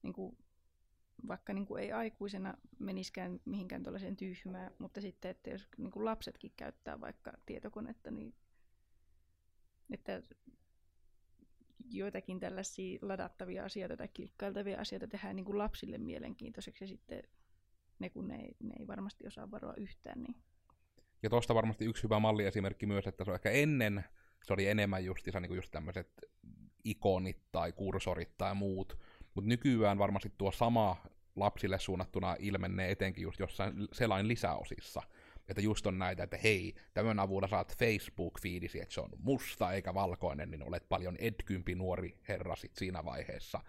niin 0.02 0.12
kuin, 0.12 0.38
vaikka 1.28 1.52
niin 1.52 1.66
kuin 1.66 1.82
ei 1.82 1.92
aikuisena 1.92 2.54
meniskään 2.78 3.40
mihinkään 3.44 3.82
tuollaiseen 3.82 4.16
tyhmään, 4.16 4.72
mutta 4.78 5.00
sitten, 5.00 5.30
että 5.30 5.50
jos 5.50 5.68
niin 5.78 5.90
kuin 5.90 6.04
lapsetkin 6.04 6.52
käyttää 6.56 7.00
vaikka 7.00 7.32
tietokonetta, 7.46 8.10
niin 8.10 8.34
että 9.90 10.22
joitakin 11.90 12.40
tällaisia 12.40 12.98
ladattavia 13.02 13.64
asioita 13.64 13.96
tai 13.96 14.08
klikkailtavia 14.08 14.80
asioita 14.80 15.06
tehdään 15.06 15.36
niin 15.36 15.44
kuin 15.44 15.58
lapsille 15.58 15.98
mielenkiintoiseksi 15.98 16.84
ja 16.84 16.88
sitten 16.88 17.22
ne, 17.98 18.10
kun 18.10 18.28
ne 18.28 18.36
ei, 18.36 18.56
ne 18.62 18.74
ei 18.78 18.86
varmasti 18.86 19.26
osaa 19.26 19.50
varoa 19.50 19.74
yhtään. 19.76 20.22
Niin. 20.22 20.36
Ja 21.22 21.30
tuosta 21.30 21.54
varmasti 21.54 21.84
yksi 21.84 22.02
hyvä 22.02 22.18
malliesimerkki 22.18 22.86
myös, 22.86 23.06
että 23.06 23.24
se 23.24 23.30
on 23.30 23.34
ehkä 23.34 23.50
ennen, 23.50 24.04
se 24.44 24.52
oli 24.52 24.68
enemmän 24.68 25.04
justiinsa 25.04 25.40
niin 25.40 25.54
just 25.54 25.70
tämmöiset 25.70 26.10
ikonit 26.84 27.38
tai 27.52 27.72
kursorit 27.72 28.38
tai 28.38 28.54
muut, 28.54 28.98
mutta 29.34 29.48
nykyään 29.48 29.98
varmasti 29.98 30.32
tuo 30.38 30.52
sama 30.52 30.96
lapsille 31.36 31.78
suunnattuna 31.78 32.36
ilmenee 32.38 32.90
etenkin 32.90 33.22
just 33.22 33.40
jossain 33.40 33.88
selain 33.92 34.28
lisäosissa. 34.28 35.02
Että 35.48 35.62
just 35.62 35.86
on 35.86 35.98
näitä, 35.98 36.22
että 36.22 36.36
hei, 36.36 36.74
tämän 36.94 37.18
avulla 37.18 37.48
saat 37.48 37.76
Facebook-fiidisi, 37.78 38.82
että 38.82 38.94
se 38.94 39.00
on 39.00 39.10
musta 39.18 39.72
eikä 39.72 39.94
valkoinen, 39.94 40.50
niin 40.50 40.62
olet 40.62 40.88
paljon 40.88 41.16
edkympi 41.16 41.74
nuori 41.74 42.18
herra 42.28 42.56
sit 42.56 42.76
siinä 42.76 43.04
vaiheessa. 43.04 43.60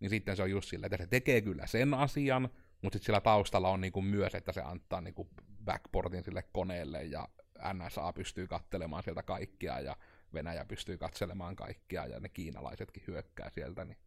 Niin 0.00 0.10
sitten 0.10 0.36
se 0.36 0.42
on 0.42 0.50
just 0.50 0.68
sillä, 0.68 0.86
että 0.86 0.96
se 0.96 1.06
tekee 1.06 1.40
kyllä 1.40 1.66
sen 1.66 1.94
asian, 1.94 2.42
mutta 2.82 2.96
sitten 2.96 3.06
sillä 3.06 3.20
taustalla 3.20 3.68
on 3.68 3.80
niinku 3.80 4.02
myös, 4.02 4.34
että 4.34 4.52
se 4.52 4.60
antaa 4.60 5.00
niinku 5.00 5.28
backportin 5.64 6.24
sille 6.24 6.42
koneelle 6.52 7.04
ja 7.04 7.28
NSA 7.72 8.12
pystyy 8.12 8.46
katselemaan 8.46 9.02
sieltä 9.02 9.22
kaikkia 9.22 9.80
ja 9.80 9.96
Venäjä 10.34 10.64
pystyy 10.64 10.98
katselemaan 10.98 11.56
kaikkia 11.56 12.06
ja 12.06 12.20
ne 12.20 12.28
kiinalaisetkin 12.28 13.02
hyökkää 13.06 13.50
sieltä. 13.50 13.84
Niin. 13.84 13.98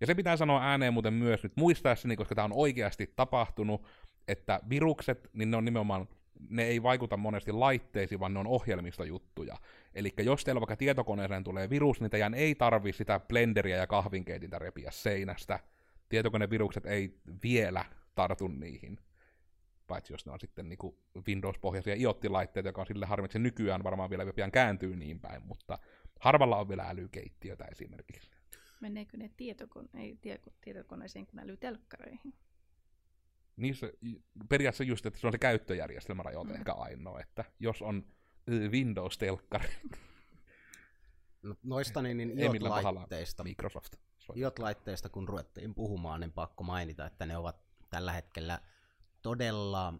Ja 0.00 0.06
se 0.06 0.14
pitää 0.14 0.36
sanoa 0.36 0.62
ääneen 0.62 0.92
muuten 0.92 1.14
myös 1.14 1.42
nyt 1.42 1.52
muistaessani, 1.56 2.16
koska 2.16 2.34
tämä 2.34 2.44
on 2.44 2.52
oikeasti 2.52 3.12
tapahtunut, 3.16 3.86
että 4.28 4.60
virukset, 4.70 5.30
niin 5.32 5.50
ne 5.50 5.56
on 5.56 5.64
nimenomaan, 5.64 6.08
ne 6.50 6.62
ei 6.62 6.82
vaikuta 6.82 7.16
monesti 7.16 7.52
laitteisiin, 7.52 8.20
vaan 8.20 8.34
ne 8.34 8.40
on 8.40 8.46
ohjelmistojuttuja. 8.46 9.56
Eli 9.94 10.12
jos 10.18 10.44
teillä 10.44 10.60
vaikka 10.60 10.76
tietokoneeseen 10.76 11.44
tulee 11.44 11.70
virus, 11.70 12.00
niin 12.00 12.10
teidän 12.10 12.34
ei 12.34 12.54
tarvi 12.54 12.92
sitä 12.92 13.20
blenderia 13.20 13.76
ja 13.76 13.86
kahvinkeitintä 13.86 14.58
repiä 14.58 14.90
seinästä. 14.90 15.60
Tietokonevirukset 16.08 16.86
ei 16.86 17.18
vielä 17.42 17.84
tartu 18.14 18.48
niihin 18.48 18.98
paitsi 19.88 20.12
jos 20.12 20.26
ne 20.26 20.32
on 20.32 20.40
sitten 20.40 20.68
niin 20.68 20.78
Windows-pohjaisia 21.26 21.94
IoT-laitteita, 21.94 22.68
joka 22.68 22.80
on 22.80 22.86
sille 22.86 23.06
harmi, 23.06 23.24
että 23.24 23.32
se 23.32 23.38
nykyään 23.38 23.84
varmaan 23.84 24.10
vielä 24.10 24.32
pian 24.32 24.50
kääntyy 24.52 24.96
niin 24.96 25.20
päin, 25.20 25.42
mutta 25.46 25.78
harvalla 26.20 26.56
on 26.56 26.68
vielä 26.68 26.88
älykeittiötä 26.88 27.64
esimerkiksi. 27.64 28.30
Meneekö 28.80 29.16
ne 29.16 29.30
tietokone- 29.36 29.98
ei, 30.00 30.18
tietokoneeseen 30.60 31.26
kuin 31.26 31.40
älytelkkareihin? 31.40 32.34
Niissä 33.56 33.92
periaatteessa 34.48 34.84
just, 34.84 35.06
että 35.06 35.20
se 35.20 35.26
on 35.26 35.32
se 35.32 35.38
käyttöjärjestelmä 35.38 36.22
rajoite 36.22 36.52
mm. 36.52 36.58
ehkä 36.58 36.72
ainoa, 36.72 37.20
että 37.20 37.44
jos 37.60 37.82
on 37.82 38.06
Windows-telkkari. 38.70 39.68
No, 41.42 41.54
noista 41.62 42.02
niin, 42.02 42.16
niin 42.16 42.38
IoT-laitteista, 42.38 43.44
Microsoft. 43.44 43.96
IoT-laitteista, 44.36 45.08
kun 45.08 45.28
ruvettiin 45.28 45.74
puhumaan, 45.74 46.20
niin 46.20 46.32
pakko 46.32 46.64
mainita, 46.64 47.06
että 47.06 47.26
ne 47.26 47.36
ovat 47.36 47.56
tällä 47.90 48.12
hetkellä 48.12 48.60
todella 49.22 49.94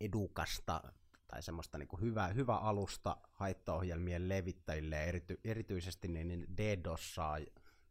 edukasta 0.00 0.82
tai 1.28 1.42
semmoista 1.42 1.78
niin 1.78 1.88
kuin 1.88 2.02
hyvä, 2.02 2.28
hyvä 2.28 2.56
alusta 2.56 3.16
haittaohjelmien 3.32 4.28
levittäjille 4.28 4.96
ja 4.96 5.02
erity, 5.02 5.40
erityisesti 5.44 6.08
niin, 6.08 6.28
niin 6.28 6.46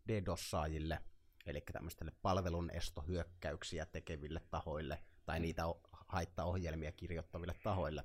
DDoSaajille, 0.08 1.00
eli 1.46 1.62
tämmöisille 1.74 2.12
palvelun 2.22 2.70
estohyökkäyksiä 2.70 3.86
tekeville 3.86 4.42
tahoille 4.52 5.00
tai 5.26 5.40
mm. 5.40 5.42
niitä 5.42 5.64
haittaohjelmia 6.08 6.92
kirjoittaville 6.92 7.56
tahoille, 7.64 8.04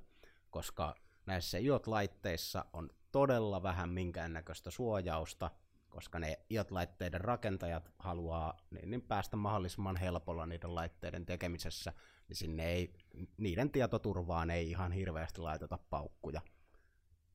koska 0.49 0.95
näissä 1.25 1.57
IOT-laitteissa 1.57 2.65
on 2.73 2.89
todella 3.11 3.63
vähän 3.63 3.89
minkäännäköistä 3.89 4.71
suojausta, 4.71 5.51
koska 5.97 6.19
ne 6.19 6.39
IOT-laitteiden 6.51 7.21
rakentajat 7.21 7.91
haluaa 7.99 8.57
niin, 8.71 8.89
niin 8.89 9.01
päästä 9.01 9.37
mahdollisimman 9.37 9.95
helpolla 9.95 10.45
niiden 10.45 10.75
laitteiden 10.75 11.25
tekemisessä 11.25 11.93
niin 12.27 12.37
sinne 12.37 12.65
ei, 12.65 12.93
niiden 13.37 13.71
tietoturvaan 13.71 14.49
ei 14.49 14.69
ihan 14.69 14.91
hirveästi 14.91 15.41
laiteta 15.41 15.77
paukkuja. 15.89 16.41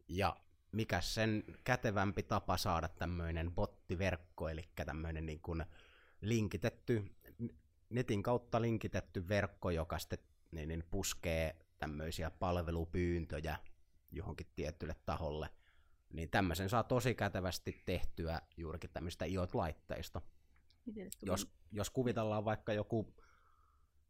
Ja 0.09 0.37
mikä 0.73 1.01
sen 1.01 1.45
kätevämpi 1.65 2.23
tapa 2.23 2.57
saada 2.57 2.89
tämmöinen 2.89 3.53
bottiverkko, 3.53 4.49
eli 4.49 4.69
tämmöinen 4.87 5.27
niin 5.27 5.41
kuin 5.41 5.65
linkitetty, 6.21 7.05
netin 7.91 8.23
kautta 8.23 8.61
linkitetty 8.63 9.29
verkko, 9.29 9.71
joka 9.71 9.99
sitten 9.99 10.19
niin, 10.51 10.69
niin 10.69 10.85
puskee 10.91 11.57
tämmöisiä 11.79 12.31
palvelupyyntöjä 12.31 13.59
johonkin 14.11 14.47
tietylle 14.57 14.97
taholle, 15.07 15.49
niin 16.13 16.31
tämmöisen 16.31 16.69
saa 16.69 16.83
tosi 16.83 17.15
kätevästi 17.15 17.83
tehtyä 17.85 18.41
juurikin 18.57 18.91
tämmöistä 18.91 19.25
IoT-laitteista. 19.25 20.21
Jos, 21.23 21.53
jos 21.73 21.91
kuvitellaan 21.91 22.45
vaikka 22.45 22.73
joku 22.73 23.15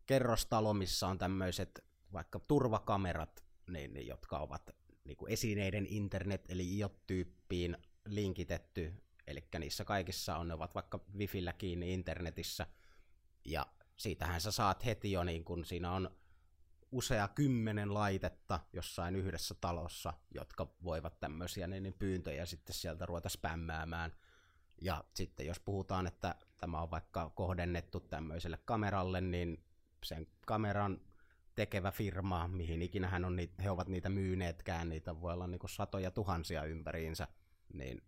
kerrostalo, 0.07 0.75
missä 0.75 1.09
on 1.09 1.19
tämmöiset 1.19 1.85
vaikka 2.13 2.39
turvakamerat, 2.39 3.45
niin, 3.67 3.93
niin, 3.93 4.07
jotka 4.07 4.39
ovat 4.39 4.71
niin 5.05 5.17
kuin 5.17 5.33
esineiden 5.33 5.87
internet, 5.87 6.45
eli 6.49 6.79
IOT-tyyppiin 6.79 7.77
linkitetty, 8.07 8.95
eli 9.27 9.45
niissä 9.59 9.85
kaikissa 9.85 10.37
on, 10.37 10.49
ne 10.49 10.55
ovat 10.55 10.75
vaikka 10.75 11.01
Wifillä 11.19 11.53
kiinni 11.53 11.95
internetissä, 11.95 12.67
ja 13.45 13.67
siitähän 13.97 14.41
sä 14.41 14.51
saat 14.51 14.85
heti 14.85 15.13
jo, 15.13 15.25
niin 15.25 15.45
kun 15.45 15.65
siinä 15.65 15.93
on 15.93 16.11
usea 16.93 17.29
kymmenen 17.29 17.95
laitetta 17.95 18.61
jossain 18.73 19.17
yhdessä 19.17 19.55
talossa, 19.61 20.13
jotka 20.35 20.75
voivat 20.85 21.21
tämmöisiä 21.21 21.67
niin, 21.67 21.83
niin 21.83 21.95
pyyntöjä 21.99 22.47
sitten 22.47 22.75
sieltä 22.75 23.07
ruveta 23.07 23.29
spämmäämään. 23.29 24.13
Ja 24.81 25.05
sitten 25.15 25.47
jos 25.47 25.61
puhutaan, 25.61 26.07
että 26.07 26.35
tämä 26.57 26.83
on 26.83 26.91
vaikka 26.91 27.31
kohdennettu 27.31 28.01
tämmöiselle 28.01 28.59
kameralle, 28.65 29.21
niin 29.21 29.65
sen 30.05 30.27
kameran 30.47 31.01
tekevä 31.55 31.91
firma, 31.91 32.49
mihin 32.49 32.83
ikinä 32.83 33.09
hän 33.09 33.25
on, 33.25 33.37
he 33.65 33.71
ovat 33.71 33.89
niitä 33.89 34.09
myyneetkään, 34.09 34.89
niitä 34.89 35.21
voi 35.21 35.33
olla 35.33 35.47
niin 35.47 35.61
satoja 35.67 36.11
tuhansia 36.11 36.65
ympäriinsä, 36.65 37.29
niin 37.73 38.03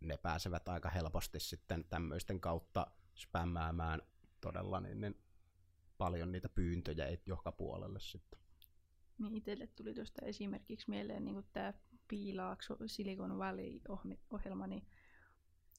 ne 0.00 0.16
pääsevät 0.16 0.68
aika 0.68 0.90
helposti 0.90 1.40
sitten 1.40 1.84
tämmöisten 1.84 2.40
kautta 2.40 2.86
spämmäämään 3.14 4.02
todella 4.40 4.80
niin, 4.80 5.00
niin 5.00 5.25
paljon 5.98 6.32
niitä 6.32 6.48
pyyntöjä 6.48 7.06
joka 7.26 7.52
puolelle 7.52 8.00
sitten. 8.00 8.40
Niin 9.18 9.34
itselle 9.34 9.66
tuli 9.66 9.94
tuosta 9.94 10.26
esimerkiksi 10.26 10.90
mieleen 10.90 11.24
niin 11.24 11.44
tämä 11.52 11.74
Piilaakso 12.08 12.76
Silicon 12.86 13.38
Valley-ohjelma, 13.38 14.66
niin 14.66 14.86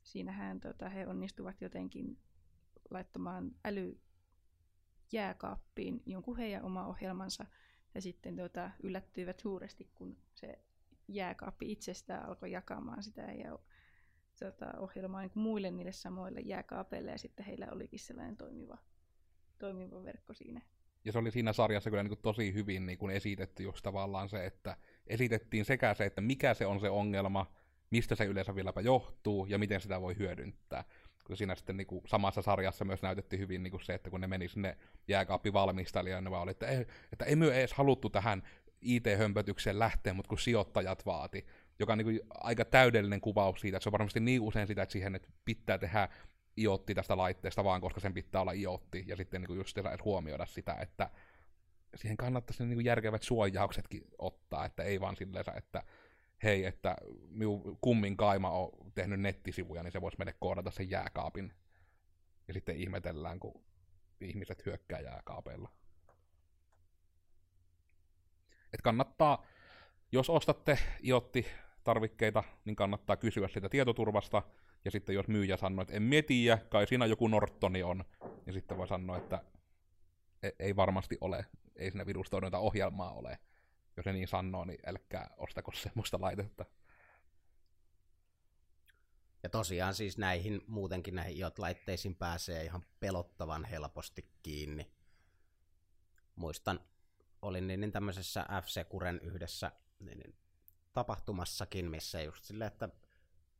siinähän 0.04 0.60
tota, 0.60 0.90
he 0.90 1.08
onnistuvat 1.08 1.62
jotenkin 1.62 2.18
laittamaan 2.90 3.56
äly, 3.66 4.00
jääkaappiin 5.12 6.02
jonkun 6.06 6.38
heidän 6.38 6.64
oma 6.64 6.88
ohjelmansa 6.88 7.46
ja 7.96 8.02
sitten 8.02 8.36
tota, 8.36 8.72
yllättyivät 8.84 9.40
suuresti, 9.40 9.90
kun 9.96 10.18
se 10.36 10.60
jääkaappi 11.08 11.72
itsestään 11.72 12.26
alkoi 12.26 12.52
jakamaan 12.52 13.04
sitä 13.04 13.22
ja 13.22 13.60
tota, 14.40 14.80
ohjelmaa 14.80 15.22
niin 15.22 15.32
muille 15.36 15.72
niille 15.72 15.92
samoille 15.92 16.40
jääkaapeille 16.40 17.12
ja 17.12 17.18
sitten 17.18 17.46
heillä 17.46 17.68
olikin 17.72 18.00
sellainen 18.00 18.38
toimiva, 18.38 18.78
toimiva 19.60 20.04
verkko 20.04 20.34
siinä. 20.34 20.62
Ja 21.06 21.12
se 21.12 21.20
oli 21.20 21.32
siinä 21.32 21.54
sarjassa 21.54 21.90
kyllä 21.90 22.04
niin 22.04 22.10
kuin 22.10 22.22
tosi 22.22 22.54
hyvin 22.54 22.86
niin 22.86 22.98
kuin 22.98 23.16
esitetty 23.16 23.64
just 23.64 23.84
tavallaan 23.84 24.30
se, 24.30 24.46
että 24.46 24.78
esitettiin 25.08 25.66
sekä 25.66 25.94
se, 25.94 26.06
että 26.06 26.22
mikä 26.22 26.54
se 26.54 26.66
on 26.66 26.80
se 26.80 26.90
ongelma, 26.90 27.54
mistä 27.90 28.16
se 28.16 28.26
yleensä 28.26 28.56
vieläpä 28.56 28.82
johtuu 28.82 29.46
ja 29.46 29.58
miten 29.58 29.82
sitä 29.82 30.02
voi 30.02 30.18
hyödyntää 30.18 30.84
kun 31.28 31.38
siinä 31.38 31.56
sitten 31.56 31.78
niin 31.78 31.88
kuin 31.88 32.02
samassa 32.06 32.42
sarjassa 32.42 32.86
myös 32.86 33.02
näytettiin 33.02 33.40
hyvin 33.40 33.64
niin 33.64 33.72
kuin 33.72 33.84
se, 33.84 33.94
että 33.94 34.10
kun 34.10 34.22
ne 34.22 34.28
meni 34.28 34.48
sinne 34.48 34.78
jääkaappivalmistelijoille, 35.08 36.22
ne 36.22 36.32
vaan 36.32 36.44
oli, 36.44 36.52
että 36.52 36.68
ei, 36.68 36.86
että 37.14 37.26
ei 37.26 37.36
me 37.36 37.48
edes 37.48 37.74
haluttu 37.74 38.10
tähän 38.10 38.44
IT-hömpötykseen 38.82 39.80
lähteä, 39.80 40.14
mutta 40.14 40.30
kun 40.30 40.40
sijoittajat 40.40 41.06
vaati, 41.06 41.46
joka 41.80 41.94
on 41.94 41.98
niin 41.98 42.06
kuin 42.06 42.20
aika 42.30 42.66
täydellinen 42.66 43.22
kuvaus 43.22 43.62
siitä, 43.62 43.78
että 43.78 43.84
se 43.84 43.90
on 43.90 43.92
varmasti 43.92 44.20
niin 44.20 44.42
usein 44.42 44.68
sitä, 44.68 44.82
että 44.82 44.94
siihen 44.94 45.12
nyt 45.12 45.30
pitää 45.46 45.78
tehdä 45.78 46.10
iotti 46.58 46.96
tästä 46.96 47.18
laitteesta 47.18 47.64
vaan, 47.64 47.82
koska 47.82 48.00
sen 48.00 48.14
pitää 48.14 48.42
olla 48.42 48.54
iotti, 48.54 49.04
ja 49.08 49.16
sitten 49.16 49.42
niin 49.42 49.48
kuin 49.48 49.58
just 49.58 49.78
huomioida 50.06 50.46
sitä, 50.46 50.74
että 50.74 51.10
siihen 51.96 52.18
kannattaisi 52.18 52.66
niin 52.66 52.76
kuin 52.76 52.86
järkevät 52.86 53.24
suojauksetkin 53.24 54.04
ottaa, 54.18 54.66
että 54.66 54.84
ei 54.84 55.02
vaan 55.02 55.16
silleen, 55.16 55.46
että 55.58 55.84
hei, 56.44 56.66
että 56.66 56.96
minun 57.30 57.78
kummin 57.82 58.18
kaima 58.18 58.50
on 58.50 58.72
tehnyt 58.96 59.20
nettisivuja, 59.20 59.84
niin 59.84 59.92
se 59.92 60.02
voisi 60.02 60.18
mennä 60.18 60.34
koodata 60.40 60.72
sen 60.72 60.90
jääkaapin. 60.90 61.54
Ja 62.48 62.54
sitten 62.54 62.78
ihmetellään, 62.78 63.40
kun 63.40 63.64
ihmiset 64.22 64.66
hyökkää 64.66 65.00
jääkaapeilla. 65.00 65.70
Et 68.74 68.82
kannattaa, 68.84 69.46
jos 70.12 70.30
ostatte 70.30 70.80
iotti 71.04 71.48
tarvikkeita, 71.84 72.44
niin 72.66 72.76
kannattaa 72.76 73.18
kysyä 73.18 73.48
sitä 73.48 73.70
tietoturvasta, 73.70 74.44
ja 74.88 74.92
sitten 74.92 75.16
jos 75.16 75.28
myyjä 75.28 75.58
sanoo, 75.58 75.82
että 75.82 75.94
en 75.94 76.04
mietiä, 76.04 76.58
kai 76.70 76.88
siinä 76.88 77.06
joku 77.06 77.28
Nortoni 77.28 77.84
on, 77.84 78.06
niin 78.46 78.54
sitten 78.54 78.78
voi 78.78 78.88
sanoa, 78.88 79.18
että 79.18 79.44
e- 80.44 80.50
ei 80.60 80.76
varmasti 80.76 81.18
ole, 81.22 81.46
ei 81.76 81.92
siinä 81.92 82.06
ohjelmaa 82.60 83.12
ole 83.12 83.38
jos 83.98 84.06
ne 84.06 84.14
niin 84.14 84.28
sanoo, 84.28 84.66
niin 84.66 84.80
älkää 84.86 85.30
ostako 85.38 85.72
semmoista 85.72 86.22
laitetta. 86.22 86.66
Ja 89.44 89.50
tosiaan 89.50 89.96
siis 89.96 90.18
näihin, 90.18 90.62
muutenkin 90.68 91.16
näihin 91.16 91.38
IOT-laitteisiin 91.38 92.16
pääsee 92.16 92.64
ihan 92.64 92.86
pelottavan 93.00 93.66
helposti 93.66 94.32
kiinni. 94.44 94.92
Muistan, 96.36 96.80
olin 97.42 97.68
niin, 97.68 97.80
niin 97.80 97.92
tämmöisessä 97.92 98.46
F-Securen 98.62 99.20
yhdessä 99.22 99.72
niin, 100.00 100.20
niin, 100.20 100.36
tapahtumassakin, 100.94 101.92
missä 101.92 102.22
just 102.22 102.44
silleen, 102.44 102.72
että 102.72 102.90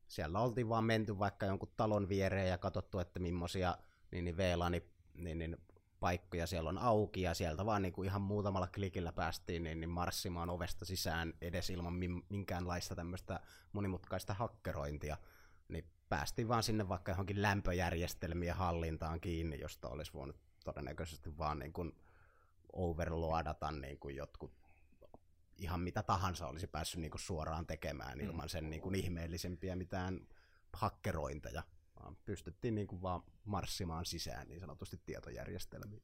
siellä 0.08 0.40
oltiin 0.40 0.70
vaan 0.70 0.84
menty 0.84 1.20
vaikka 1.20 1.46
jonkun 1.46 1.74
talon 1.78 2.10
viereen 2.10 2.50
ja 2.50 2.58
katsottu, 2.58 3.00
että 3.00 3.20
millaisia 3.20 3.78
niin, 4.12 4.26
niin 4.26 4.38
VLANi 4.38 4.84
niin, 5.14 5.38
niin, 5.38 5.58
paikkoja 6.00 6.48
siellä 6.48 6.70
on 6.70 6.78
auki 6.78 7.22
ja 7.22 7.34
sieltä 7.34 7.66
vaan 7.66 7.82
niin 7.82 7.94
kuin 7.94 8.06
ihan 8.06 8.22
muutamalla 8.22 8.68
klikillä 8.68 9.12
päästiin 9.12 9.64
niin, 9.64 9.80
niin 9.80 9.90
marssimaan 9.90 10.50
ovesta 10.50 10.86
sisään 10.86 11.34
edes 11.42 11.70
ilman 11.70 11.94
min- 11.94 12.26
minkäänlaista 12.30 12.96
tämmöistä 12.96 13.40
monimutkaista 13.74 14.34
hakkerointia. 14.34 15.18
Niin 15.68 15.86
päästiin 16.10 16.48
vaan 16.48 16.64
sinne 16.64 16.90
vaikka 16.90 17.12
johonkin 17.12 17.42
lämpöjärjestelmien 17.42 18.56
hallintaan 18.56 19.22
kiinni, 19.22 19.60
josta 19.60 19.90
olisi 19.90 20.14
voinut 20.14 20.36
todennäköisesti 20.64 21.38
vaan 21.38 21.60
niin 21.60 21.74
kuin 21.74 21.96
overloadata 22.74 23.72
niin 23.72 24.00
kuin 24.00 24.16
jotkut 24.16 24.67
ihan 25.58 25.80
mitä 25.80 26.04
tahansa 26.04 26.48
olisi 26.48 26.68
päässyt 26.68 27.02
niin 27.02 27.12
kuin 27.12 27.22
suoraan 27.22 27.68
tekemään 27.68 28.22
ilman 28.22 28.50
sen 28.50 28.70
niin 28.70 28.82
kuin 28.82 28.96
ihmeellisempiä 28.96 29.76
mitään 29.76 30.28
hakkerointeja. 30.74 31.64
Vaan 32.00 32.18
pystyttiin 32.26 32.76
niin 32.76 32.88
kuin 32.88 33.02
vaan 33.02 33.22
marssimaan 33.46 34.06
sisään 34.06 34.48
niin 34.48 34.60
sanotusti 34.60 35.02
tietojärjestelmiin. 35.06 36.04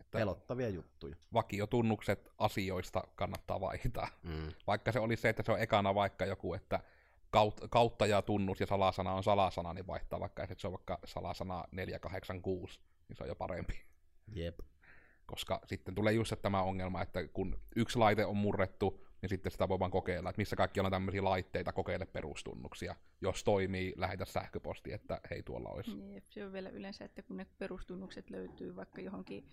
Että 0.00 0.18
Pelottavia 0.18 0.68
juttuja. 0.68 1.16
vakiotunnukset 1.32 2.28
asioista 2.38 3.04
kannattaa 3.14 3.60
vaihtaa. 3.60 4.08
Mm. 4.22 4.52
Vaikka 4.66 4.92
se 4.92 5.00
oli 5.00 5.16
se, 5.16 5.28
että 5.28 5.42
se 5.46 5.52
on 5.52 5.60
ekana 5.60 5.94
vaikka 5.94 6.26
joku, 6.26 6.54
että 6.54 6.80
kaut- 7.36 7.68
kauttajatunnus 7.70 8.60
ja 8.60 8.66
salasana 8.66 9.12
on 9.12 9.22
salasana, 9.24 9.74
niin 9.74 9.86
vaihtaa 9.86 10.20
vaikka, 10.20 10.42
että 10.42 10.54
se 10.58 10.66
on 10.66 10.72
vaikka 10.72 10.98
salasana 11.04 11.64
486, 11.72 12.80
niin 13.08 13.16
se 13.16 13.22
on 13.22 13.28
jo 13.28 13.34
parempi. 13.36 13.84
Jep. 14.34 14.60
Koska 15.26 15.60
sitten 15.66 15.94
tulee 15.94 16.12
just 16.12 16.34
tämä 16.42 16.62
ongelma, 16.62 17.02
että 17.02 17.28
kun 17.28 17.60
yksi 17.76 17.98
laite 17.98 18.26
on 18.26 18.36
murrettu, 18.36 19.04
niin 19.22 19.30
sitten 19.30 19.52
sitä 19.52 19.68
voi 19.68 19.78
vaan 19.78 19.90
kokeilla, 19.90 20.30
että 20.30 20.40
missä 20.40 20.56
kaikki 20.56 20.80
on 20.80 20.90
tämmöisiä 20.90 21.24
laitteita, 21.24 21.72
kokeile 21.72 22.06
perustunnuksia. 22.06 22.96
Jos 23.20 23.44
toimii, 23.44 23.94
lähetä 23.96 24.24
sähköposti, 24.24 24.92
että 24.92 25.20
hei 25.30 25.42
tuolla 25.42 25.68
olisi. 25.68 26.12
Jep, 26.12 26.24
se 26.24 26.46
on 26.46 26.52
vielä 26.52 26.68
yleensä, 26.68 27.04
että 27.04 27.22
kun 27.22 27.36
ne 27.36 27.46
perustunnukset 27.58 28.30
löytyy 28.30 28.76
vaikka 28.76 29.00
johonkin 29.00 29.48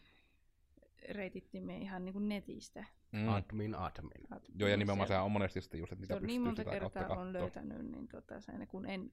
reitittimeen 1.09 1.81
ihan 1.81 2.05
niin 2.05 2.13
kuin 2.13 2.29
netistä. 2.29 2.85
Mm. 3.11 3.29
Admin, 3.29 3.75
admin. 3.75 4.27
Joo, 4.55 4.69
ja 4.69 4.77
nimenomaan 4.77 5.07
se, 5.07 5.11
sehän 5.11 5.25
on 5.25 5.31
monesti 5.31 5.61
sitten 5.61 5.79
just, 5.79 5.91
että 5.91 6.01
mitä 6.01 6.13
se 6.13 6.15
on 6.15 6.21
pystyy 6.21 6.27
niin 6.27 6.41
monta 6.41 6.63
sitä 6.63 6.79
kautta 6.79 6.99
kertaa 6.99 7.17
on 7.17 7.33
löytänyt, 7.33 7.91
niin 7.91 8.07
tota, 8.07 8.41
sen, 8.41 8.67
kun 8.67 8.85
en 8.85 9.11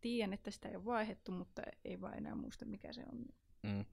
tiedän, 0.00 0.32
että 0.32 0.50
sitä 0.50 0.68
ei 0.68 0.76
ole 0.76 0.84
vaihdettu, 0.84 1.32
mutta 1.32 1.62
ei 1.84 2.00
vaan 2.00 2.14
enää 2.14 2.34
muista 2.34 2.64
mikä 2.64 2.92
se 2.92 3.04
on. 3.12 3.24
Mm. 3.62 3.84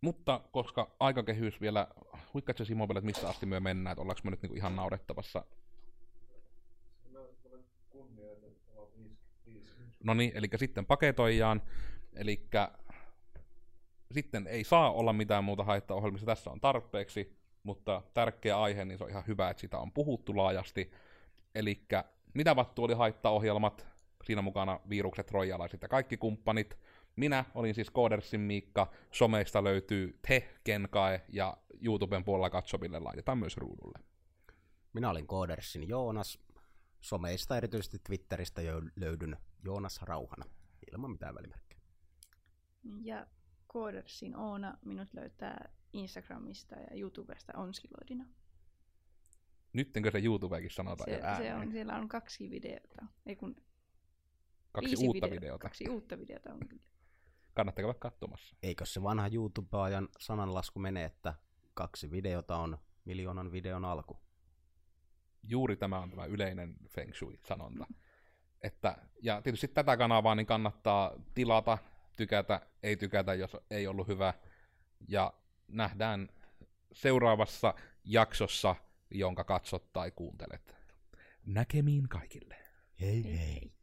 Mutta 0.00 0.40
koska 0.52 0.90
aikakehys 1.00 1.60
vielä, 1.60 1.88
huikkaatko 2.34 2.64
Simo 2.64 2.84
että 2.84 3.00
missä 3.00 3.28
asti 3.28 3.46
me 3.46 3.60
mennään, 3.60 3.92
että 3.92 4.02
ollaanko 4.02 4.20
me 4.24 4.30
nyt 4.30 4.42
niinku 4.42 4.56
ihan 4.56 4.76
naurettavassa? 4.76 5.44
No 10.04 10.14
niin, 10.14 10.32
eli 10.34 10.48
sitten 10.56 10.86
paketoijaan, 10.86 11.62
eli 12.12 12.48
sitten 14.12 14.46
ei 14.46 14.64
saa 14.64 14.92
olla 14.92 15.12
mitään 15.12 15.44
muuta 15.44 15.64
haittaohjelmista, 15.64 16.26
tässä 16.26 16.50
on 16.50 16.60
tarpeeksi, 16.60 17.36
mutta 17.62 18.02
tärkeä 18.14 18.60
aihe, 18.60 18.84
niin 18.84 18.98
se 18.98 19.04
on 19.04 19.10
ihan 19.10 19.26
hyvä, 19.26 19.50
että 19.50 19.60
sitä 19.60 19.78
on 19.78 19.92
puhuttu 19.92 20.36
laajasti. 20.36 20.92
Eli 21.54 21.86
mitä 22.34 22.56
vattu 22.56 22.84
oli 22.84 22.94
haittaohjelmat, 22.94 23.86
siinä 24.24 24.42
mukana 24.42 24.80
virukset, 24.88 25.30
rojalaiset 25.30 25.82
ja 25.82 25.88
kaikki 25.88 26.16
kumppanit. 26.16 26.78
Minä 27.20 27.44
olin 27.54 27.74
siis 27.74 27.90
Koodersin 27.90 28.40
Miikka, 28.40 28.92
someista 29.10 29.64
löytyy 29.64 30.18
Te, 30.28 30.54
Kenkae 30.64 31.24
ja 31.28 31.56
YouTuben 31.80 32.24
puolella 32.24 32.50
katsoville 32.50 32.98
laitetaan 32.98 33.38
myös 33.38 33.56
ruudulle. 33.56 33.98
Minä 34.92 35.10
olin 35.10 35.26
Koodersin 35.26 35.88
Joonas. 35.88 36.38
Someista, 37.00 37.56
erityisesti 37.56 37.98
Twitteristä, 37.98 38.62
jo 38.62 38.82
löydyn 38.96 39.36
Joonas 39.64 40.02
Rauhana, 40.02 40.44
ilman 40.92 41.10
mitään 41.10 41.34
välimerkkejä. 41.34 41.80
Ja 43.02 43.26
Koodersin 43.66 44.36
Oona 44.36 44.78
minut 44.84 45.08
löytää 45.14 45.72
Instagramista 45.92 46.76
ja 46.76 46.96
YouTubesta 46.96 47.52
onskiloidina. 47.56 48.26
Nyttenkö 49.72 50.10
se 50.10 50.18
YouTubekin 50.24 50.70
sanotaan 50.70 51.10
Se, 51.10 51.14
jo 51.14 51.20
se 51.20 51.26
ääneen? 51.26 51.56
on, 51.56 51.72
siellä 51.72 51.96
on 51.96 52.08
kaksi 52.08 52.50
videota. 52.50 53.06
Ei 53.26 53.36
kun 53.36 53.56
Kaksi 54.72 54.96
uutta 54.96 55.26
videota. 55.26 55.30
videota. 55.30 55.58
Kaksi 55.62 55.88
uutta 55.88 56.18
videota 56.18 56.52
on 56.52 56.68
kyllä. 56.68 56.89
Kannattaa 57.60 57.82
käydä 57.82 57.98
katsomassa. 57.98 58.56
Eikö 58.62 58.86
se 58.86 59.02
vanha 59.02 59.28
YouTube-ajan 59.32 60.08
sananlasku 60.18 60.80
mene, 60.80 61.04
että 61.04 61.34
kaksi 61.74 62.10
videota 62.10 62.56
on 62.56 62.78
miljoonan 63.04 63.52
videon 63.52 63.84
alku? 63.84 64.18
Juuri 65.42 65.76
tämä 65.76 65.98
on 65.98 66.10
tämä 66.10 66.24
yleinen 66.24 66.76
Feng 66.88 67.14
Shui-sanonta. 67.14 67.86
Että, 68.62 68.96
ja 69.22 69.42
tietysti 69.42 69.68
tätä 69.68 69.96
kanavaa 69.96 70.34
niin 70.34 70.46
kannattaa 70.46 71.12
tilata, 71.34 71.78
tykätä, 72.16 72.60
ei 72.82 72.96
tykätä, 72.96 73.34
jos 73.34 73.56
ei 73.70 73.86
ollut 73.86 74.08
hyvä. 74.08 74.34
Ja 75.08 75.32
nähdään 75.68 76.28
seuraavassa 76.92 77.74
jaksossa, 78.04 78.76
jonka 79.10 79.44
katsot 79.44 79.92
tai 79.92 80.10
kuuntelet. 80.10 80.76
Näkemiin 81.46 82.08
kaikille. 82.08 82.56
Hei 83.00 83.24
Hei 83.24 83.38
hei. 83.38 83.79